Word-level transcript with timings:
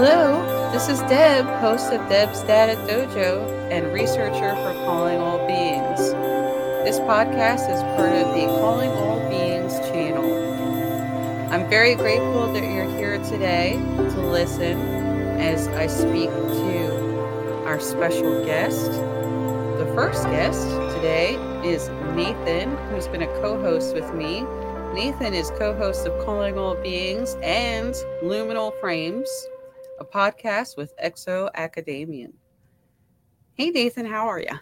Hello, 0.00 0.70
this 0.70 0.88
is 0.88 1.00
Deb, 1.10 1.44
host 1.58 1.92
of 1.92 2.08
Deb's 2.08 2.42
Data 2.42 2.80
Dojo 2.86 3.50
and 3.68 3.92
researcher 3.92 4.54
for 4.54 4.72
Calling 4.84 5.18
All 5.18 5.44
Beings. 5.44 5.98
This 6.86 7.00
podcast 7.00 7.68
is 7.68 7.82
part 7.96 8.12
of 8.12 8.32
the 8.32 8.46
Calling 8.60 8.90
All 8.90 9.18
Beings 9.28 9.76
channel. 9.90 11.52
I'm 11.52 11.68
very 11.68 11.96
grateful 11.96 12.52
that 12.52 12.62
you're 12.62 12.88
here 12.96 13.18
today 13.24 13.72
to 13.72 14.20
listen 14.20 14.78
as 15.40 15.66
I 15.66 15.88
speak 15.88 16.30
to 16.30 17.64
our 17.66 17.80
special 17.80 18.44
guest. 18.44 18.92
The 18.92 19.90
first 19.96 20.22
guest 20.26 20.62
today 20.94 21.34
is 21.64 21.88
Nathan, 22.14 22.76
who's 22.92 23.08
been 23.08 23.22
a 23.22 23.40
co 23.40 23.60
host 23.60 23.96
with 23.96 24.14
me. 24.14 24.44
Nathan 24.94 25.34
is 25.34 25.50
co 25.58 25.74
host 25.74 26.06
of 26.06 26.24
Calling 26.24 26.56
All 26.56 26.76
Beings 26.76 27.36
and 27.42 27.94
Liminal 28.22 28.72
Frames, 28.78 29.48
podcast 30.10 30.76
with 30.76 30.94
Exo 31.02 31.50
Academian. 31.54 32.32
Hey, 33.54 33.70
Nathan, 33.70 34.06
how 34.06 34.28
are 34.28 34.40
you? 34.40 34.58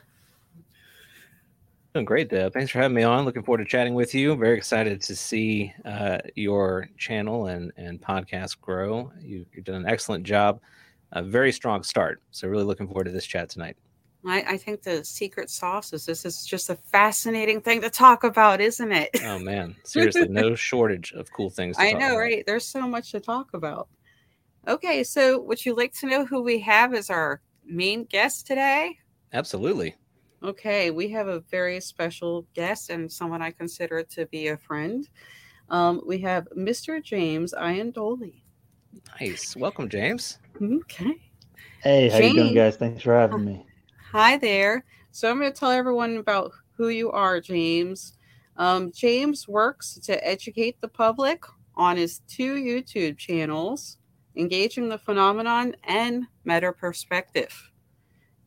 Doing 1.95 2.05
great, 2.05 2.29
Deb. 2.29 2.53
Thanks 2.53 2.71
for 2.71 2.79
having 2.79 2.95
me 2.95 3.05
on. 3.05 3.25
Looking 3.25 3.43
forward 3.43 3.65
to 3.65 3.65
chatting 3.65 3.95
with 3.95 4.15
you. 4.15 4.37
Very 4.37 4.57
excited 4.57 5.01
to 5.01 5.17
see 5.17 5.73
uh, 5.85 6.19
your 6.35 6.91
channel 6.99 7.47
and, 7.47 7.73
and 7.77 8.01
podcast 8.01 8.61
grow. 8.61 9.11
You, 9.21 9.47
you've 9.55 9.65
done 9.65 9.77
an 9.77 9.89
excellent 9.89 10.25
job. 10.25 10.61
A 11.13 11.23
very 11.23 11.53
strong 11.53 11.83
start. 11.83 12.21
So, 12.33 12.49
really 12.49 12.65
looking 12.65 12.87
forward 12.87 13.05
to 13.05 13.13
this 13.13 13.25
chat 13.25 13.49
tonight. 13.49 13.77
I, 14.27 14.45
I 14.49 14.57
think 14.57 14.83
the 14.83 15.05
secret 15.05 15.51
sauce 15.51 15.93
is 15.93 16.05
this 16.05 16.25
is 16.25 16.45
just 16.45 16.69
a 16.69 16.75
fascinating 16.75 17.61
thing 17.61 17.81
to 17.81 17.91
talk 17.91 18.25
about, 18.25 18.61
isn't 18.61 18.93
it? 18.93 19.11
Oh, 19.25 19.39
man. 19.39 19.77
Seriously, 19.85 20.29
no 20.29 20.55
shortage 20.55 21.13
of 21.13 21.33
cool 21.33 21.49
things. 21.49 21.77
I 21.79 21.93
know, 21.93 22.09
about. 22.09 22.19
right? 22.19 22.45
There's 22.45 22.67
so 22.67 22.87
much 22.87 23.13
to 23.13 23.21
talk 23.21 23.55
about. 23.55 23.89
Okay, 24.69 25.05
so 25.05 25.41
would 25.43 25.65
you 25.65 25.77
like 25.77 25.93
to 26.01 26.07
know 26.07 26.25
who 26.25 26.43
we 26.43 26.59
have 26.61 26.93
as 26.93 27.09
our 27.09 27.41
main 27.65 28.05
guest 28.05 28.47
today? 28.47 28.99
Absolutely. 29.33 29.95
Okay, 30.43 30.91
we 30.91 31.09
have 31.11 31.29
a 31.29 31.41
very 31.41 31.81
special 31.81 32.47
guest 32.55 32.91
and 32.91 33.11
someone 33.11 33.43
I 33.43 33.53
consider 33.53 34.03
to 34.03 34.27
be 34.27 34.49
a 34.49 34.57
friend. 34.57 35.09
Um, 35.69 36.03
we 36.07 36.19
have 36.19 36.49
Mr. 36.57 37.03
James 37.03 37.55
Iandoli. 37.57 38.43
Nice. 39.21 39.57
Welcome, 39.57 39.89
James. 39.89 40.39
Okay. 40.61 41.15
Hey, 41.83 42.09
how 42.09 42.19
James. 42.19 42.35
you 42.35 42.43
doing, 42.43 42.55
guys? 42.55 42.77
Thanks 42.77 43.03
for 43.03 43.15
having 43.15 43.45
me. 43.45 43.67
Hi 44.11 44.37
there. 44.37 44.85
So 45.13 45.31
I'm 45.31 45.39
going 45.39 45.53
to 45.53 45.59
tell 45.59 45.71
everyone 45.71 46.17
about 46.17 46.53
who 46.77 46.89
you 46.89 47.11
are, 47.11 47.41
James. 47.41 48.15
Um, 48.57 48.91
James 48.93 49.47
works 49.47 49.99
to 50.05 50.27
educate 50.27 50.81
the 50.81 50.89
public 50.89 51.45
on 51.77 51.97
his 51.97 52.21
two 52.29 52.57
YouTube 52.57 53.19
channels, 53.19 53.99
Engaging 54.37 54.89
the 54.89 54.99
Phenomenon 54.99 55.75
and 55.85 56.27
Meta 56.45 56.73
Perspective. 56.73 57.71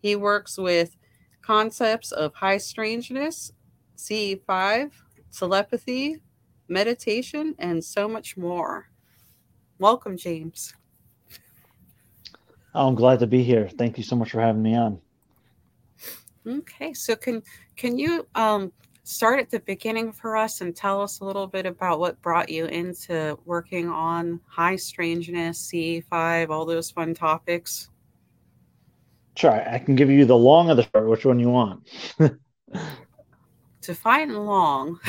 He 0.02 0.16
works 0.16 0.58
with 0.58 0.96
concepts 1.42 2.12
of 2.12 2.34
high 2.36 2.58
strangeness, 2.58 3.52
CE5, 3.98 4.92
telepathy, 5.36 6.18
meditation, 6.68 7.56
and 7.58 7.84
so 7.84 8.08
much 8.08 8.38
more. 8.38 8.90
Welcome, 9.80 10.16
James. 10.16 10.74
I'm 12.74 12.96
glad 12.96 13.20
to 13.20 13.28
be 13.28 13.44
here. 13.44 13.68
Thank 13.68 13.98
you 13.98 14.04
so 14.04 14.16
much 14.16 14.32
for 14.32 14.42
having 14.42 14.62
me 14.62 14.76
on. 14.76 15.02
Okay, 16.48 16.94
so 16.94 17.16
can 17.16 17.44
can 17.76 17.98
you 17.98 18.28
um, 18.36 18.72
start 19.10 19.40
at 19.40 19.50
the 19.50 19.60
beginning 19.62 20.12
for 20.12 20.38
us 20.38 20.62
and 20.62 20.76
tell 20.76 21.02
us 21.02 21.20
a 21.20 21.26
little 21.26 21.48
bit 21.48 21.66
about 21.66 22.00
what 22.00 22.22
brought 22.22 22.48
you 22.48 22.66
into 22.66 23.38
working 23.44 23.90
on 23.90 24.40
high 24.48 24.76
strangeness, 24.76 25.72
CE5, 25.72 26.50
all 26.50 26.66
those 26.66 26.92
fun 26.92 27.16
topics? 27.16 27.90
Sure, 29.36 29.52
I 29.52 29.80
can 29.80 29.96
give 29.96 30.12
you 30.12 30.26
the 30.26 30.38
long 30.38 30.70
of 30.70 30.78
the 30.78 30.84
short. 30.84 31.08
Which 31.08 31.26
one 31.26 31.40
you 31.40 31.50
want? 31.50 31.88
Define 33.82 34.36
long. 34.36 35.00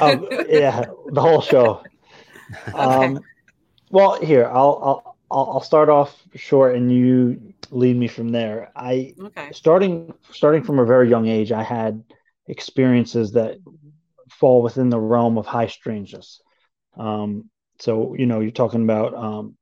um, 0.00 0.26
yeah, 0.48 0.84
the 1.06 1.20
whole 1.20 1.40
show. 1.40 1.82
Okay. 2.68 2.78
Um, 2.78 3.18
well, 3.90 4.22
here 4.22 4.46
I'll 4.46 5.04
I'll 5.32 5.48
I'll 5.54 5.60
start 5.60 5.88
off 5.88 6.16
short, 6.36 6.76
and 6.76 6.92
you 6.92 7.54
lead 7.72 7.96
me 7.96 8.06
from 8.06 8.28
there. 8.28 8.70
I 8.76 9.14
okay. 9.20 9.50
starting 9.50 10.14
starting 10.30 10.62
from 10.62 10.78
a 10.78 10.84
very 10.84 11.10
young 11.10 11.26
age, 11.26 11.50
I 11.50 11.64
had 11.64 12.04
experiences 12.48 13.32
that 13.32 13.58
fall 14.30 14.62
within 14.62 14.90
the 14.90 15.00
realm 15.00 15.38
of 15.38 15.46
high 15.46 15.66
strangeness. 15.66 16.40
Um, 16.96 17.50
so 17.78 18.14
you 18.14 18.26
know, 18.26 18.40
you're 18.40 18.50
talking 18.50 18.82
about 18.82 19.14
um, 19.14 19.56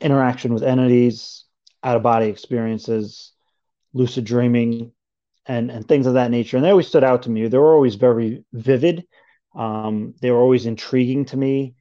interaction 0.00 0.54
with 0.54 0.62
entities, 0.62 1.44
out 1.82 1.96
of 1.96 2.02
body 2.02 2.26
experiences, 2.26 3.32
lucid 3.92 4.24
dreaming, 4.24 4.92
and 5.46 5.70
and 5.70 5.86
things 5.86 6.06
of 6.06 6.14
that 6.14 6.30
nature. 6.30 6.56
And 6.56 6.64
they 6.64 6.70
always 6.70 6.88
stood 6.88 7.04
out 7.04 7.22
to 7.22 7.30
me. 7.30 7.46
They 7.46 7.58
were 7.58 7.74
always 7.74 7.94
very 7.94 8.44
vivid. 8.52 9.04
Um, 9.54 10.14
they 10.20 10.30
were 10.30 10.40
always 10.40 10.66
intriguing 10.66 11.24
to 11.26 11.36
me, 11.36 11.74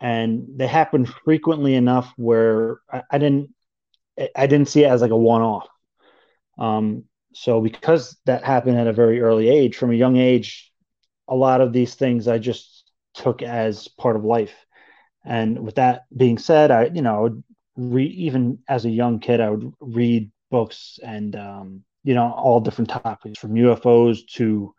and 0.00 0.46
they 0.56 0.66
happened 0.66 1.08
frequently 1.08 1.74
enough 1.74 2.12
where 2.16 2.80
I, 2.90 3.02
I 3.10 3.18
didn't 3.18 3.54
I 4.36 4.46
didn't 4.46 4.68
see 4.68 4.84
it 4.84 4.88
as 4.88 5.00
like 5.02 5.10
a 5.10 5.16
one 5.16 5.42
off. 5.42 5.68
Um, 6.58 7.04
so 7.34 7.60
because 7.60 8.16
that 8.26 8.44
happened 8.44 8.78
at 8.78 8.86
a 8.86 8.92
very 8.92 9.20
early 9.20 9.48
age, 9.48 9.76
from 9.76 9.90
a 9.90 9.96
young 9.96 10.16
age, 10.16 10.70
a 11.28 11.34
lot 11.34 11.60
of 11.60 11.72
these 11.72 11.94
things 11.94 12.28
I 12.28 12.38
just 12.38 12.90
took 13.14 13.42
as 13.42 13.88
part 13.88 14.16
of 14.16 14.24
life. 14.24 14.54
And 15.24 15.60
with 15.60 15.76
that 15.76 16.02
being 16.16 16.38
said, 16.38 16.70
I 16.70 16.86
you 16.86 17.02
know 17.02 17.16
I 17.16 17.20
would 17.20 17.44
read 17.76 18.12
even 18.12 18.58
as 18.68 18.84
a 18.84 18.90
young 18.90 19.18
kid 19.18 19.40
i 19.40 19.50
would 19.50 19.72
read 19.80 20.30
books 20.50 20.98
and 21.02 21.34
um, 21.36 21.82
you 22.04 22.14
know 22.14 22.30
all 22.32 22.60
different 22.60 22.90
topics 22.90 23.38
from 23.38 23.54
ufos 23.54 24.26
to 24.26 24.74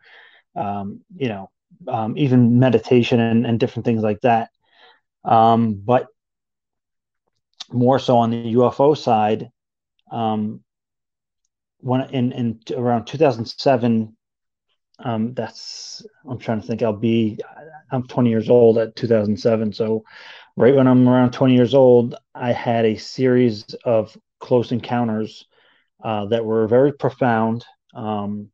um, 0.55 1.01
you 1.15 1.27
know 1.27 1.49
um, 1.87 2.17
even 2.17 2.59
meditation 2.59 3.19
and, 3.19 3.45
and, 3.45 3.59
different 3.59 3.83
things 3.83 4.03
like 4.03 4.21
that 4.21 4.49
um, 5.25 5.81
but 5.83 6.07
more 7.71 7.97
so 7.97 8.17
on 8.17 8.29
the 8.29 8.53
ufo 8.53 8.95
side 8.95 9.49
um, 10.11 10.61
when 11.83 12.01
in, 12.09 12.31
in 12.31 12.59
around 12.75 13.05
2007 13.05 14.15
um, 14.99 15.33
that's 15.33 16.05
i'm 16.29 16.37
trying 16.37 16.61
to 16.61 16.67
think 16.67 16.81
i'll 16.81 16.93
be 16.93 17.39
i'm 17.91 18.03
20 18.03 18.29
years 18.29 18.49
old 18.49 18.77
at 18.77 18.95
2007 18.95 19.73
so 19.73 20.03
right 20.55 20.75
when 20.75 20.87
I'm 20.87 21.07
around 21.07 21.31
20 21.31 21.55
years 21.55 21.73
old, 21.73 22.15
I 22.35 22.51
had 22.51 22.85
a 22.85 22.95
series 22.95 23.63
of 23.85 24.15
close 24.39 24.71
encounters 24.71 25.45
uh, 26.03 26.25
that 26.27 26.45
were 26.45 26.67
very 26.67 26.93
profound. 26.93 27.65
Um, 27.93 28.49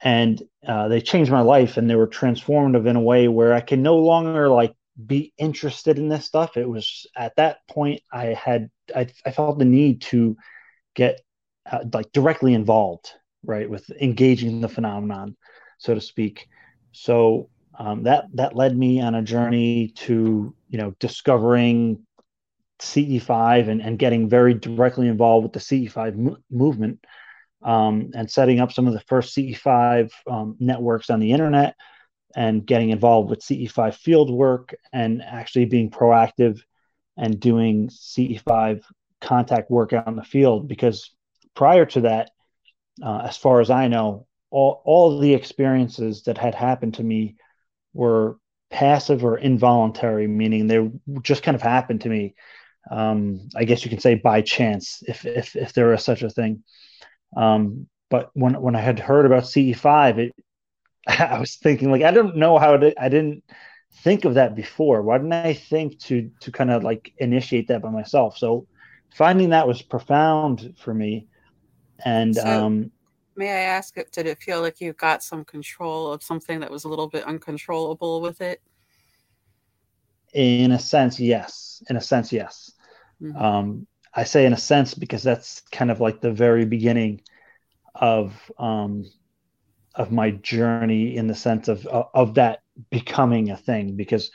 and 0.00 0.40
uh, 0.66 0.88
they 0.88 1.00
changed 1.00 1.30
my 1.30 1.40
life 1.40 1.76
and 1.76 1.88
they 1.88 1.96
were 1.96 2.06
transformative 2.06 2.86
in 2.86 2.96
a 2.96 3.00
way 3.00 3.28
where 3.28 3.52
I 3.52 3.60
can 3.60 3.82
no 3.82 3.96
longer 3.96 4.48
like 4.48 4.74
be 5.06 5.32
interested 5.38 5.98
in 5.98 6.08
this 6.08 6.24
stuff. 6.24 6.56
It 6.56 6.68
was 6.68 7.06
at 7.16 7.36
that 7.36 7.66
point 7.68 8.02
I 8.12 8.26
had, 8.26 8.70
I, 8.94 9.08
I 9.24 9.30
felt 9.32 9.58
the 9.58 9.64
need 9.64 10.02
to 10.02 10.36
get 10.94 11.20
uh, 11.70 11.84
like 11.92 12.10
directly 12.12 12.54
involved, 12.54 13.12
right, 13.44 13.68
with 13.68 13.88
engaging 14.00 14.60
the 14.60 14.68
phenomenon, 14.68 15.36
so 15.78 15.94
to 15.94 16.00
speak. 16.00 16.48
So 16.92 17.48
um, 17.78 18.02
that 18.04 18.26
that 18.34 18.56
led 18.56 18.76
me 18.76 19.00
on 19.00 19.14
a 19.14 19.22
journey 19.22 19.88
to 19.96 20.54
you 20.68 20.78
know 20.78 20.94
discovering 20.98 22.04
CE5 22.80 23.68
and, 23.68 23.82
and 23.82 23.98
getting 23.98 24.28
very 24.28 24.54
directly 24.54 25.08
involved 25.08 25.44
with 25.44 25.52
the 25.52 25.60
CE5 25.60 26.16
mo- 26.16 26.36
movement 26.50 27.04
um, 27.62 28.10
and 28.14 28.30
setting 28.30 28.60
up 28.60 28.72
some 28.72 28.86
of 28.86 28.92
the 28.92 29.00
first 29.00 29.36
CE5 29.36 30.10
um, 30.30 30.56
networks 30.60 31.10
on 31.10 31.20
the 31.20 31.32
internet 31.32 31.74
and 32.36 32.64
getting 32.64 32.90
involved 32.90 33.30
with 33.30 33.40
CE5 33.40 33.94
field 33.94 34.30
work 34.30 34.74
and 34.92 35.22
actually 35.22 35.64
being 35.64 35.90
proactive 35.90 36.60
and 37.16 37.40
doing 37.40 37.88
CE5 37.88 38.82
contact 39.20 39.70
work 39.70 39.92
out 39.92 40.06
in 40.06 40.14
the 40.14 40.22
field 40.22 40.68
because 40.68 41.10
prior 41.58 41.84
to 41.84 42.02
that, 42.02 42.30
uh, 43.02 43.22
as 43.24 43.36
far 43.36 43.60
as 43.60 43.68
I 43.68 43.88
know, 43.88 44.28
all, 44.48 44.80
all 44.84 45.18
the 45.18 45.34
experiences 45.34 46.22
that 46.22 46.38
had 46.38 46.54
happened 46.54 46.94
to 46.94 47.02
me 47.02 47.34
were 47.92 48.36
passive 48.70 49.24
or 49.24 49.38
involuntary, 49.38 50.28
meaning 50.28 50.68
they 50.68 50.88
just 51.22 51.42
kind 51.42 51.56
of 51.56 51.62
happened 51.62 52.02
to 52.02 52.08
me. 52.08 52.36
Um, 52.88 53.48
I 53.56 53.64
guess 53.64 53.84
you 53.84 53.90
can 53.90 53.98
say 53.98 54.14
by 54.14 54.40
chance, 54.40 55.02
if 55.08 55.26
if 55.26 55.56
if 55.56 55.72
there 55.72 55.92
is 55.94 56.04
such 56.04 56.22
a 56.22 56.30
thing. 56.30 56.62
Um, 57.36 57.88
but 58.08 58.30
when 58.34 58.54
when 58.62 58.76
I 58.76 58.80
had 58.80 59.00
heard 59.00 59.26
about 59.26 59.48
CE5, 59.48 60.18
it 60.18 60.32
I 61.08 61.40
was 61.40 61.56
thinking 61.56 61.90
like 61.90 62.02
I 62.02 62.12
don't 62.12 62.36
know 62.36 62.58
how 62.58 62.76
to, 62.76 62.94
I 63.02 63.08
didn't 63.08 63.42
think 64.04 64.24
of 64.24 64.34
that 64.34 64.54
before. 64.54 65.02
Why 65.02 65.18
didn't 65.18 65.32
I 65.32 65.54
think 65.54 65.98
to 66.04 66.30
to 66.42 66.52
kind 66.52 66.70
of 66.70 66.84
like 66.84 67.12
initiate 67.18 67.66
that 67.68 67.82
by 67.82 67.90
myself? 67.90 68.38
So 68.38 68.68
finding 69.12 69.50
that 69.50 69.66
was 69.66 69.82
profound 69.82 70.76
for 70.78 70.94
me. 70.94 71.27
And 72.04 72.34
so, 72.34 72.46
um, 72.46 72.90
may 73.36 73.50
I 73.50 73.60
ask, 73.60 73.96
it, 73.96 74.12
did 74.12 74.26
it 74.26 74.38
feel 74.38 74.60
like 74.60 74.80
you 74.80 74.92
got 74.92 75.22
some 75.22 75.44
control 75.44 76.12
of 76.12 76.22
something 76.22 76.60
that 76.60 76.70
was 76.70 76.84
a 76.84 76.88
little 76.88 77.08
bit 77.08 77.24
uncontrollable 77.24 78.20
with 78.20 78.40
it? 78.40 78.60
In 80.34 80.72
a 80.72 80.78
sense, 80.78 81.18
yes. 81.18 81.82
In 81.88 81.96
a 81.96 82.00
sense, 82.00 82.32
yes. 82.32 82.72
Mm-hmm. 83.22 83.36
Um, 83.36 83.86
I 84.14 84.24
say 84.24 84.46
in 84.46 84.52
a 84.52 84.58
sense 84.58 84.94
because 84.94 85.22
that's 85.22 85.60
kind 85.72 85.90
of 85.90 86.00
like 86.00 86.20
the 86.20 86.32
very 86.32 86.64
beginning 86.64 87.22
of 87.94 88.50
um, 88.58 89.04
of 89.94 90.12
my 90.12 90.30
journey 90.30 91.16
in 91.16 91.26
the 91.26 91.34
sense 91.34 91.68
of 91.68 91.86
of 91.86 92.34
that 92.34 92.60
becoming 92.90 93.50
a 93.50 93.56
thing 93.56 93.96
because 93.96 94.30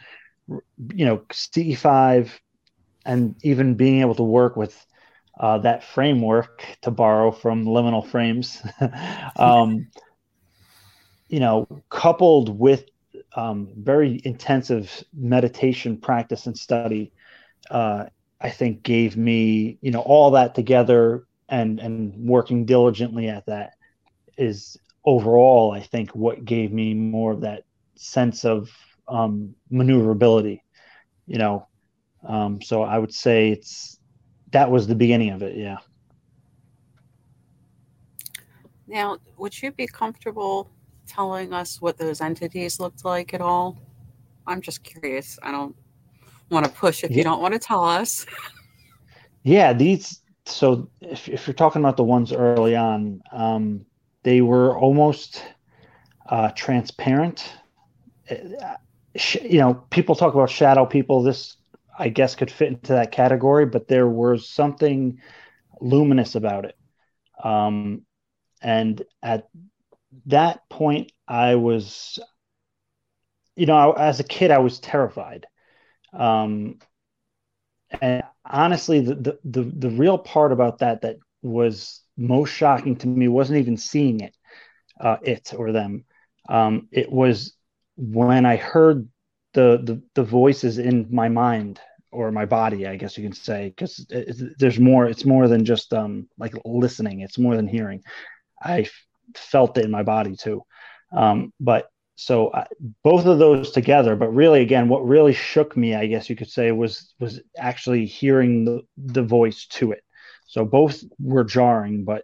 you 0.93 1.05
know 1.05 1.17
CE5 1.31 2.29
and 3.05 3.35
even 3.43 3.75
being 3.75 4.01
able 4.01 4.15
to 4.15 4.23
work 4.23 4.55
with 4.55 4.85
uh, 5.39 5.57
that 5.59 5.83
framework 5.83 6.65
to 6.81 6.91
borrow 6.91 7.31
from 7.31 7.65
liminal 7.65 8.05
frames. 8.05 8.61
Um, 9.35 9.87
you 11.33 11.39
know 11.39 11.67
coupled 11.89 12.59
with 12.59 12.85
um, 13.35 13.69
very 13.75 14.21
intensive 14.23 15.03
meditation 15.13 15.97
practice 15.97 16.45
and 16.45 16.55
study 16.55 17.11
uh, 17.71 18.05
i 18.39 18.49
think 18.51 18.83
gave 18.83 19.17
me 19.17 19.79
you 19.81 19.89
know 19.89 20.01
all 20.01 20.29
that 20.31 20.53
together 20.53 21.25
and 21.49 21.79
and 21.79 22.13
working 22.15 22.65
diligently 22.65 23.29
at 23.29 23.47
that 23.47 23.71
is 24.37 24.77
overall 25.05 25.71
i 25.71 25.79
think 25.79 26.11
what 26.11 26.45
gave 26.45 26.71
me 26.71 26.93
more 26.93 27.31
of 27.31 27.41
that 27.41 27.63
sense 27.95 28.45
of 28.45 28.69
um, 29.07 29.55
maneuverability 29.69 30.63
you 31.25 31.37
know. 31.39 31.67
Um, 32.27 32.61
so 32.61 32.83
i 32.83 32.97
would 32.97 33.13
say 33.13 33.49
it's 33.49 33.99
that 34.53 34.71
was 34.71 34.87
the 34.87 34.95
beginning 34.95 35.31
of 35.31 35.43
it 35.43 35.57
yeah 35.57 35.77
now 38.87 39.17
would 39.37 39.61
you 39.61 39.71
be 39.71 39.87
comfortable 39.87 40.69
telling 41.07 41.53
us 41.53 41.81
what 41.81 41.97
those 41.97 42.21
entities 42.21 42.79
looked 42.79 43.05
like 43.05 43.33
at 43.33 43.41
all? 43.41 43.77
I'm 44.47 44.61
just 44.61 44.83
curious. 44.83 45.37
I 45.43 45.51
don't 45.51 45.75
want 46.49 46.65
to 46.65 46.71
push 46.71 47.03
if 47.03 47.11
yeah. 47.11 47.17
you 47.17 47.23
don't 47.23 47.41
want 47.41 47.53
to 47.53 47.59
tell 47.59 47.83
us. 47.83 48.25
yeah, 49.43 49.73
these. 49.73 50.21
So 50.45 50.89
if, 51.01 51.29
if 51.29 51.47
you're 51.47 51.53
talking 51.53 51.81
about 51.81 51.97
the 51.97 52.03
ones 52.03 52.33
early 52.33 52.75
on, 52.75 53.21
um, 53.31 53.85
they 54.23 54.41
were 54.41 54.77
almost 54.77 55.43
uh, 56.27 56.49
transparent. 56.51 57.53
Uh, 58.29 58.35
you 59.41 59.59
know, 59.59 59.75
people 59.89 60.15
talk 60.15 60.33
about 60.33 60.49
shadow 60.49 60.85
people. 60.85 61.23
This, 61.23 61.55
I 61.97 62.09
guess, 62.09 62.35
could 62.35 62.51
fit 62.51 62.69
into 62.69 62.93
that 62.93 63.11
category, 63.11 63.65
but 63.65 63.87
there 63.87 64.07
was 64.07 64.49
something 64.49 65.19
luminous 65.79 66.35
about 66.35 66.65
it. 66.65 66.77
Um, 67.43 68.03
and 68.61 69.01
at 69.21 69.49
that 70.27 70.67
point, 70.69 71.11
I 71.27 71.55
was, 71.55 72.19
you 73.55 73.65
know, 73.65 73.91
as 73.91 74.19
a 74.19 74.23
kid, 74.23 74.51
I 74.51 74.59
was 74.59 74.79
terrified. 74.79 75.45
Um, 76.13 76.79
and 78.01 78.23
honestly, 78.45 79.01
the, 79.01 79.15
the, 79.15 79.39
the, 79.43 79.63
the 79.63 79.89
real 79.89 80.17
part 80.17 80.51
about 80.51 80.79
that 80.79 81.01
that 81.01 81.17
was 81.41 82.01
most 82.17 82.49
shocking 82.51 82.95
to 82.97 83.07
me 83.07 83.27
wasn't 83.27 83.59
even 83.59 83.77
seeing 83.77 84.21
it, 84.21 84.35
uh, 84.99 85.17
it 85.21 85.53
or 85.55 85.71
them. 85.71 86.05
Um, 86.49 86.87
it 86.91 87.11
was 87.11 87.55
when 87.95 88.45
I 88.45 88.55
heard 88.55 89.07
the, 89.53 89.79
the, 89.83 90.01
the 90.15 90.23
voices 90.23 90.77
in 90.77 91.07
my 91.09 91.29
mind 91.29 91.79
or 92.11 92.31
my 92.31 92.45
body, 92.45 92.87
I 92.87 92.95
guess 92.95 93.17
you 93.17 93.23
can 93.23 93.33
say, 93.33 93.69
because 93.69 94.05
there's 94.59 94.79
more. 94.79 95.05
It's 95.07 95.25
more 95.25 95.47
than 95.47 95.65
just 95.65 95.93
um, 95.93 96.29
like 96.37 96.53
listening. 96.65 97.21
It's 97.21 97.39
more 97.39 97.55
than 97.55 97.67
hearing. 97.67 98.03
I 98.61 98.87
felt 99.35 99.77
it 99.77 99.85
in 99.85 99.91
my 99.91 100.03
body 100.03 100.35
too. 100.35 100.63
Um, 101.11 101.53
but 101.59 101.87
so 102.15 102.53
I, 102.53 102.67
both 103.03 103.25
of 103.25 103.39
those 103.39 103.71
together, 103.71 104.15
but 104.15 104.33
really, 104.33 104.61
again, 104.61 104.87
what 104.87 105.05
really 105.05 105.33
shook 105.33 105.75
me, 105.75 105.95
I 105.95 106.05
guess 106.05 106.29
you 106.29 106.35
could 106.35 106.49
say, 106.49 106.71
was 106.71 107.13
was 107.19 107.41
actually 107.57 108.05
hearing 108.05 108.65
the 108.65 108.81
the 108.97 109.23
voice 109.23 109.65
to 109.71 109.91
it. 109.91 110.03
So 110.45 110.65
both 110.65 111.03
were 111.19 111.43
jarring, 111.43 112.03
but 112.03 112.23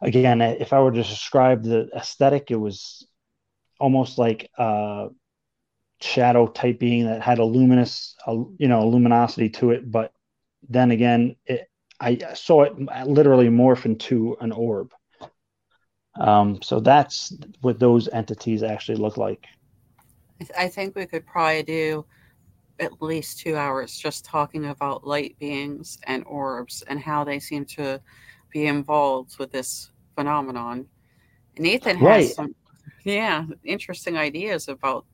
again, 0.00 0.40
if 0.40 0.72
I 0.72 0.80
were 0.80 0.92
to 0.92 1.02
describe 1.02 1.62
the 1.62 1.88
aesthetic, 1.94 2.50
it 2.50 2.56
was 2.56 3.06
almost 3.78 4.16
like 4.16 4.50
a 4.58 5.08
shadow 6.00 6.46
type 6.46 6.78
being 6.78 7.06
that 7.06 7.22
had 7.22 7.38
a 7.38 7.44
luminous, 7.44 8.14
a, 8.26 8.32
you 8.58 8.68
know, 8.68 8.88
luminosity 8.88 9.48
to 9.50 9.70
it. 9.72 9.90
But 9.90 10.12
then 10.68 10.90
again, 10.90 11.36
it, 11.46 11.68
I 12.00 12.16
saw 12.34 12.62
it 12.62 12.78
literally 13.06 13.48
morph 13.48 13.84
into 13.84 14.36
an 14.40 14.52
orb. 14.52 14.92
Um, 16.18 16.62
so 16.62 16.80
that's 16.80 17.32
what 17.60 17.78
those 17.78 18.08
entities 18.08 18.62
actually 18.62 18.98
look 18.98 19.16
like. 19.16 19.46
I 20.56 20.68
think 20.68 20.94
we 20.94 21.06
could 21.06 21.26
probably 21.26 21.64
do 21.64 22.04
at 22.80 23.02
least 23.02 23.40
two 23.40 23.56
hours 23.56 23.98
just 23.98 24.24
talking 24.24 24.66
about 24.66 25.04
light 25.04 25.36
beings 25.40 25.98
and 26.04 26.24
orbs 26.26 26.82
and 26.86 27.00
how 27.00 27.24
they 27.24 27.40
seem 27.40 27.64
to 27.64 28.00
be 28.50 28.66
involved 28.66 29.38
with 29.38 29.50
this 29.50 29.90
phenomenon. 30.14 30.86
Nathan 31.58 31.96
has 31.96 32.06
right. 32.06 32.28
some, 32.28 32.54
yeah, 33.04 33.44
interesting 33.64 34.16
ideas 34.16 34.68
about 34.68 35.04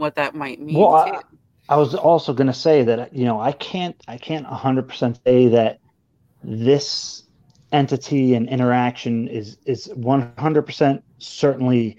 what 0.00 0.16
that 0.16 0.34
might 0.34 0.60
mean. 0.60 0.78
Well, 0.78 0.94
I, 0.94 1.20
I, 1.68 1.76
was 1.76 1.94
also 1.94 2.32
going 2.32 2.46
to 2.46 2.52
say 2.52 2.82
that 2.82 3.14
you 3.14 3.24
know 3.24 3.40
I 3.40 3.52
can't 3.52 3.96
I 4.08 4.16
can't 4.16 4.46
hundred 4.46 4.88
percent 4.88 5.20
say 5.24 5.48
that 5.48 5.78
this 6.42 7.24
entity 7.72 8.34
and 8.34 8.48
interaction 8.48 9.28
is 9.28 9.58
is 9.64 9.88
100% 9.96 11.02
certainly 11.18 11.96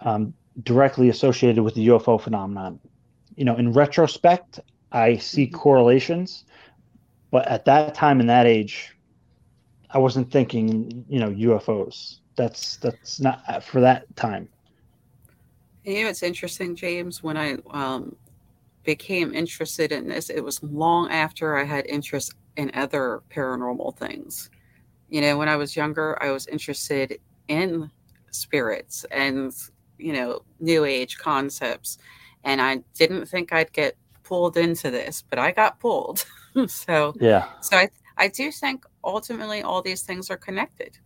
um, 0.00 0.34
directly 0.62 1.08
associated 1.08 1.62
with 1.62 1.74
the 1.74 1.88
UFO 1.88 2.20
phenomenon. 2.20 2.78
You 3.36 3.44
know, 3.44 3.56
in 3.56 3.72
retrospect, 3.72 4.60
I 4.92 5.16
see 5.16 5.46
mm-hmm. 5.46 5.56
correlations, 5.56 6.44
but 7.30 7.48
at 7.48 7.64
that 7.64 7.94
time 7.94 8.20
in 8.20 8.26
that 8.26 8.46
age, 8.46 8.94
I 9.90 9.98
wasn't 9.98 10.30
thinking, 10.30 11.04
you 11.08 11.18
know, 11.20 11.30
UFOs. 11.30 12.18
That's 12.36 12.76
that's 12.76 13.20
not 13.20 13.62
for 13.62 13.80
that 13.80 14.14
time. 14.16 14.48
You 15.84 16.04
know, 16.04 16.10
it's 16.10 16.22
interesting, 16.22 16.76
James. 16.76 17.22
When 17.22 17.36
I 17.36 17.56
um, 17.70 18.16
became 18.84 19.34
interested 19.34 19.92
in 19.92 20.08
this, 20.08 20.30
it 20.30 20.42
was 20.42 20.62
long 20.62 21.10
after 21.10 21.56
I 21.56 21.64
had 21.64 21.86
interest 21.86 22.34
in 22.56 22.70
other 22.74 23.22
paranormal 23.30 23.96
things 23.96 24.50
you 25.12 25.20
know, 25.20 25.36
when 25.36 25.46
I 25.46 25.56
was 25.56 25.76
younger, 25.76 26.20
I 26.22 26.30
was 26.30 26.46
interested 26.46 27.20
in 27.46 27.90
spirits 28.30 29.04
and, 29.10 29.52
you 29.98 30.14
know, 30.14 30.40
new 30.58 30.86
age 30.86 31.18
concepts. 31.18 31.98
And 32.44 32.62
I 32.62 32.82
didn't 32.94 33.26
think 33.26 33.52
I'd 33.52 33.70
get 33.74 33.94
pulled 34.22 34.56
into 34.56 34.90
this, 34.90 35.22
but 35.28 35.38
I 35.38 35.50
got 35.50 35.78
pulled. 35.78 36.24
so, 36.66 37.14
yeah. 37.20 37.46
So 37.60 37.76
I, 37.76 37.90
I 38.16 38.28
do 38.28 38.50
think 38.50 38.86
ultimately 39.04 39.60
all 39.60 39.82
these 39.82 40.00
things 40.00 40.30
are 40.30 40.38
connected. 40.38 40.96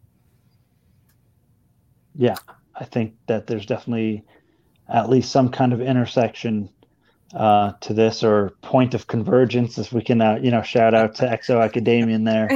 Yeah. 2.15 2.37
I 2.77 2.85
think 2.85 3.15
that 3.27 3.49
there's 3.49 3.67
definitely 3.67 4.25
at 4.89 5.11
least 5.11 5.33
some 5.33 5.49
kind 5.51 5.73
of 5.73 5.81
intersection 5.81 6.69
uh, 7.35 7.73
to 7.81 7.93
this 7.93 8.23
or 8.23 8.51
point 8.63 8.95
of 8.95 9.07
convergence, 9.07 9.79
as 9.79 9.93
we 9.93 10.03
can, 10.03 10.21
uh, 10.21 10.39
you 10.41 10.51
know, 10.51 10.63
shout 10.63 10.95
out 10.95 11.15
to 11.17 11.25
Exo 11.25 11.63
Academian 11.63 12.25
there. 12.25 12.49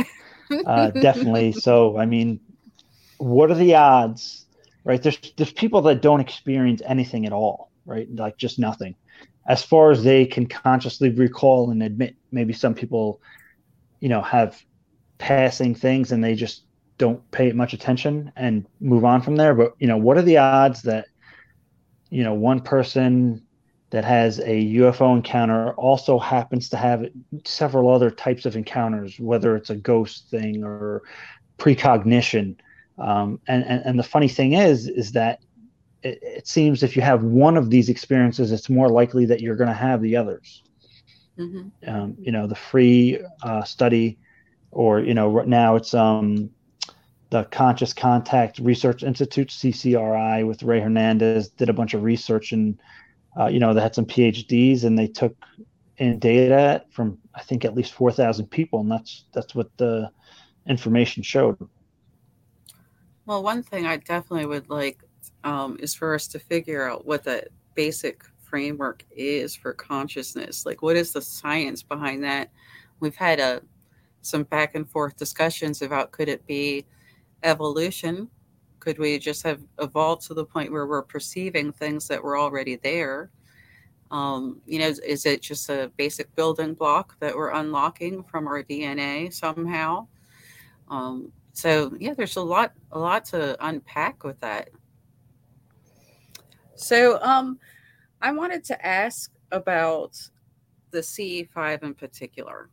uh, 0.66 0.90
definitely. 0.90 1.52
So, 1.60 1.99
I 1.99 2.06
mean, 2.06 2.40
what 3.18 3.50
are 3.50 3.54
the 3.54 3.75
odds, 3.75 4.46
right? 4.84 5.02
There's 5.02 5.18
there's 5.37 5.52
people 5.52 5.82
that 5.82 6.02
don't 6.02 6.20
experience 6.20 6.82
anything 6.87 7.26
at 7.26 7.32
all, 7.32 7.70
right? 7.84 8.08
Like 8.14 8.38
just 8.38 8.58
nothing, 8.58 8.94
as 9.46 9.62
far 9.62 9.90
as 9.90 10.02
they 10.02 10.25
can 10.25 10.46
consciously 10.46 11.10
recall 11.10 11.70
and 11.70 11.82
admit. 11.82 12.16
Maybe 12.32 12.52
some 12.52 12.75
people, 12.75 13.20
you 13.99 14.08
know, 14.08 14.22
have 14.22 14.62
passing 15.18 15.75
things 15.75 16.12
and 16.12 16.25
they 16.25 16.34
just 16.34 16.62
don't 16.96 17.28
pay 17.30 17.52
much 17.52 17.72
attention 17.72 18.32
and 18.37 18.66
move 18.80 19.04
on 19.04 19.20
from 19.20 19.37
there. 19.37 19.54
But 19.54 19.75
you 19.78 19.87
know, 19.87 19.99
what 19.99 20.16
are 20.16 20.22
the 20.22 20.38
odds 20.38 20.82
that 20.82 21.06
you 22.10 22.22
know 22.22 22.34
one 22.34 22.60
person 22.60 23.42
that 23.90 24.04
has 24.04 24.38
a 24.40 24.74
UFO 24.76 25.16
encounter 25.16 25.72
also 25.72 26.18
happens 26.18 26.68
to 26.68 26.76
have 26.76 27.06
several 27.44 27.90
other 27.90 28.10
types 28.10 28.46
of 28.46 28.56
encounters, 28.56 29.18
whether 29.18 29.56
it's 29.56 29.70
a 29.70 29.76
ghost 29.76 30.28
thing 30.30 30.62
or 30.62 31.02
precognition. 31.58 32.56
Um, 32.98 33.40
and, 33.48 33.64
and, 33.64 33.82
and 33.84 33.98
the 33.98 34.04
funny 34.04 34.28
thing 34.28 34.52
is, 34.52 34.86
is 34.86 35.12
that 35.12 35.40
it, 36.02 36.20
it, 36.22 36.46
seems 36.46 36.82
if 36.82 36.94
you 36.94 37.02
have 37.02 37.24
one 37.24 37.56
of 37.56 37.70
these 37.70 37.88
experiences, 37.88 38.52
it's 38.52 38.70
more 38.70 38.88
likely 38.88 39.26
that 39.26 39.40
you're 39.40 39.56
going 39.56 39.68
to 39.68 39.74
have 39.74 40.00
the 40.00 40.16
others. 40.16 40.62
Mm-hmm. 41.38 41.88
Um, 41.88 42.14
you 42.18 42.30
know, 42.30 42.46
the 42.46 42.54
free 42.54 43.18
uh, 43.42 43.64
study, 43.64 44.18
or 44.70 45.00
you 45.00 45.14
know, 45.14 45.28
right 45.28 45.48
now 45.48 45.74
it's 45.76 45.94
um, 45.94 46.50
the 47.30 47.44
Conscious 47.44 47.92
Contact 47.92 48.58
Research 48.58 49.02
Institute 49.02 49.49
(CCRI) 49.49 50.46
with 50.46 50.62
Rey 50.62 50.80
Hernandez 50.80 51.49
did 51.49 51.68
a 51.68 51.72
bunch 51.72 51.94
of 51.94 52.02
research 52.02 52.52
and 52.52 52.80
uh, 53.38 53.46
you 53.46 53.60
know, 53.60 53.72
they 53.72 53.80
had 53.80 53.94
some 53.94 54.06
PhDs 54.06 54.82
and 54.82 54.99
they 54.99 55.06
took 55.06 55.37
in 55.99 56.18
data 56.18 56.84
from 56.90 57.18
I 57.34 57.42
think 57.42 57.64
at 57.64 57.75
least 57.75 57.92
four 57.92 58.10
thousand 58.10 58.46
people, 58.46 58.80
and 58.80 58.90
that's 58.90 59.25
that's 59.32 59.54
what 59.54 59.70
the 59.76 60.10
information 60.66 61.22
showed. 61.22 61.56
Well, 63.26 63.42
one 63.42 63.62
thing 63.62 63.87
I 63.87 63.99
definitely 63.99 64.46
would 64.46 64.68
like 64.68 65.04
um, 65.44 65.76
is 65.80 65.94
for 65.94 66.14
us 66.14 66.26
to 66.28 66.38
figure 66.38 66.90
out 66.90 67.06
what 67.06 67.22
the 67.22 67.46
basic 67.75 68.25
framework 68.42 69.04
is 69.12 69.54
for 69.54 69.72
consciousness. 69.72 70.66
Like, 70.66 70.82
what 70.82 70.96
is 70.96 71.12
the 71.12 71.22
science 71.22 71.82
behind 71.82 72.25
that? 72.25 72.50
we've 73.00 73.16
had 73.16 73.40
a 73.40 73.62
some 74.22 74.44
back 74.44 74.75
and 74.75 74.88
forth 74.88 75.16
discussions 75.16 75.80
about 75.80 76.12
could 76.12 76.28
it 76.28 76.46
be 76.46 76.84
evolution? 77.42 78.28
Could 78.78 78.99
we 78.99 79.18
just 79.18 79.42
have 79.42 79.61
evolved 79.78 80.26
to 80.26 80.35
the 80.35 80.44
point 80.44 80.73
where 80.73 80.87
we're 80.87 81.02
perceiving 81.02 81.73
things 81.73 82.09
that 82.09 82.23
were 82.23 82.38
already 82.38 82.76
there? 82.76 83.30
Um, 84.11 84.61
you 84.66 84.78
know, 84.80 84.88
is, 84.88 85.26
it 85.26 85.42
just 85.42 85.68
a 85.68 85.92
basic 85.97 86.35
building 86.35 86.75
block 86.75 87.16
that 87.20 87.37
we're 87.37 87.52
unlocking 87.52 88.25
from 88.25 88.49
our 88.49 88.62
DNA 88.62 89.32
somehow? 89.32 90.09
Um, 90.88 91.32
so 91.52 91.92
yeah, 92.00 92.14
there's 92.14 92.37
a 92.37 92.42
lot, 92.42 92.73
a 92.92 92.99
lot 92.99 93.25
to 93.26 93.56
unpack 93.64 94.25
with 94.25 94.40
that. 94.40 94.70
So 96.75 97.20
um, 97.23 97.59
I 98.23 98.32
wanted 98.32 98.64
to 98.64 98.87
ask 98.87 99.30
about 99.52 100.18
the 100.90 101.00
CE5 101.00 101.82
in 101.82 101.94
particular. 101.94 102.70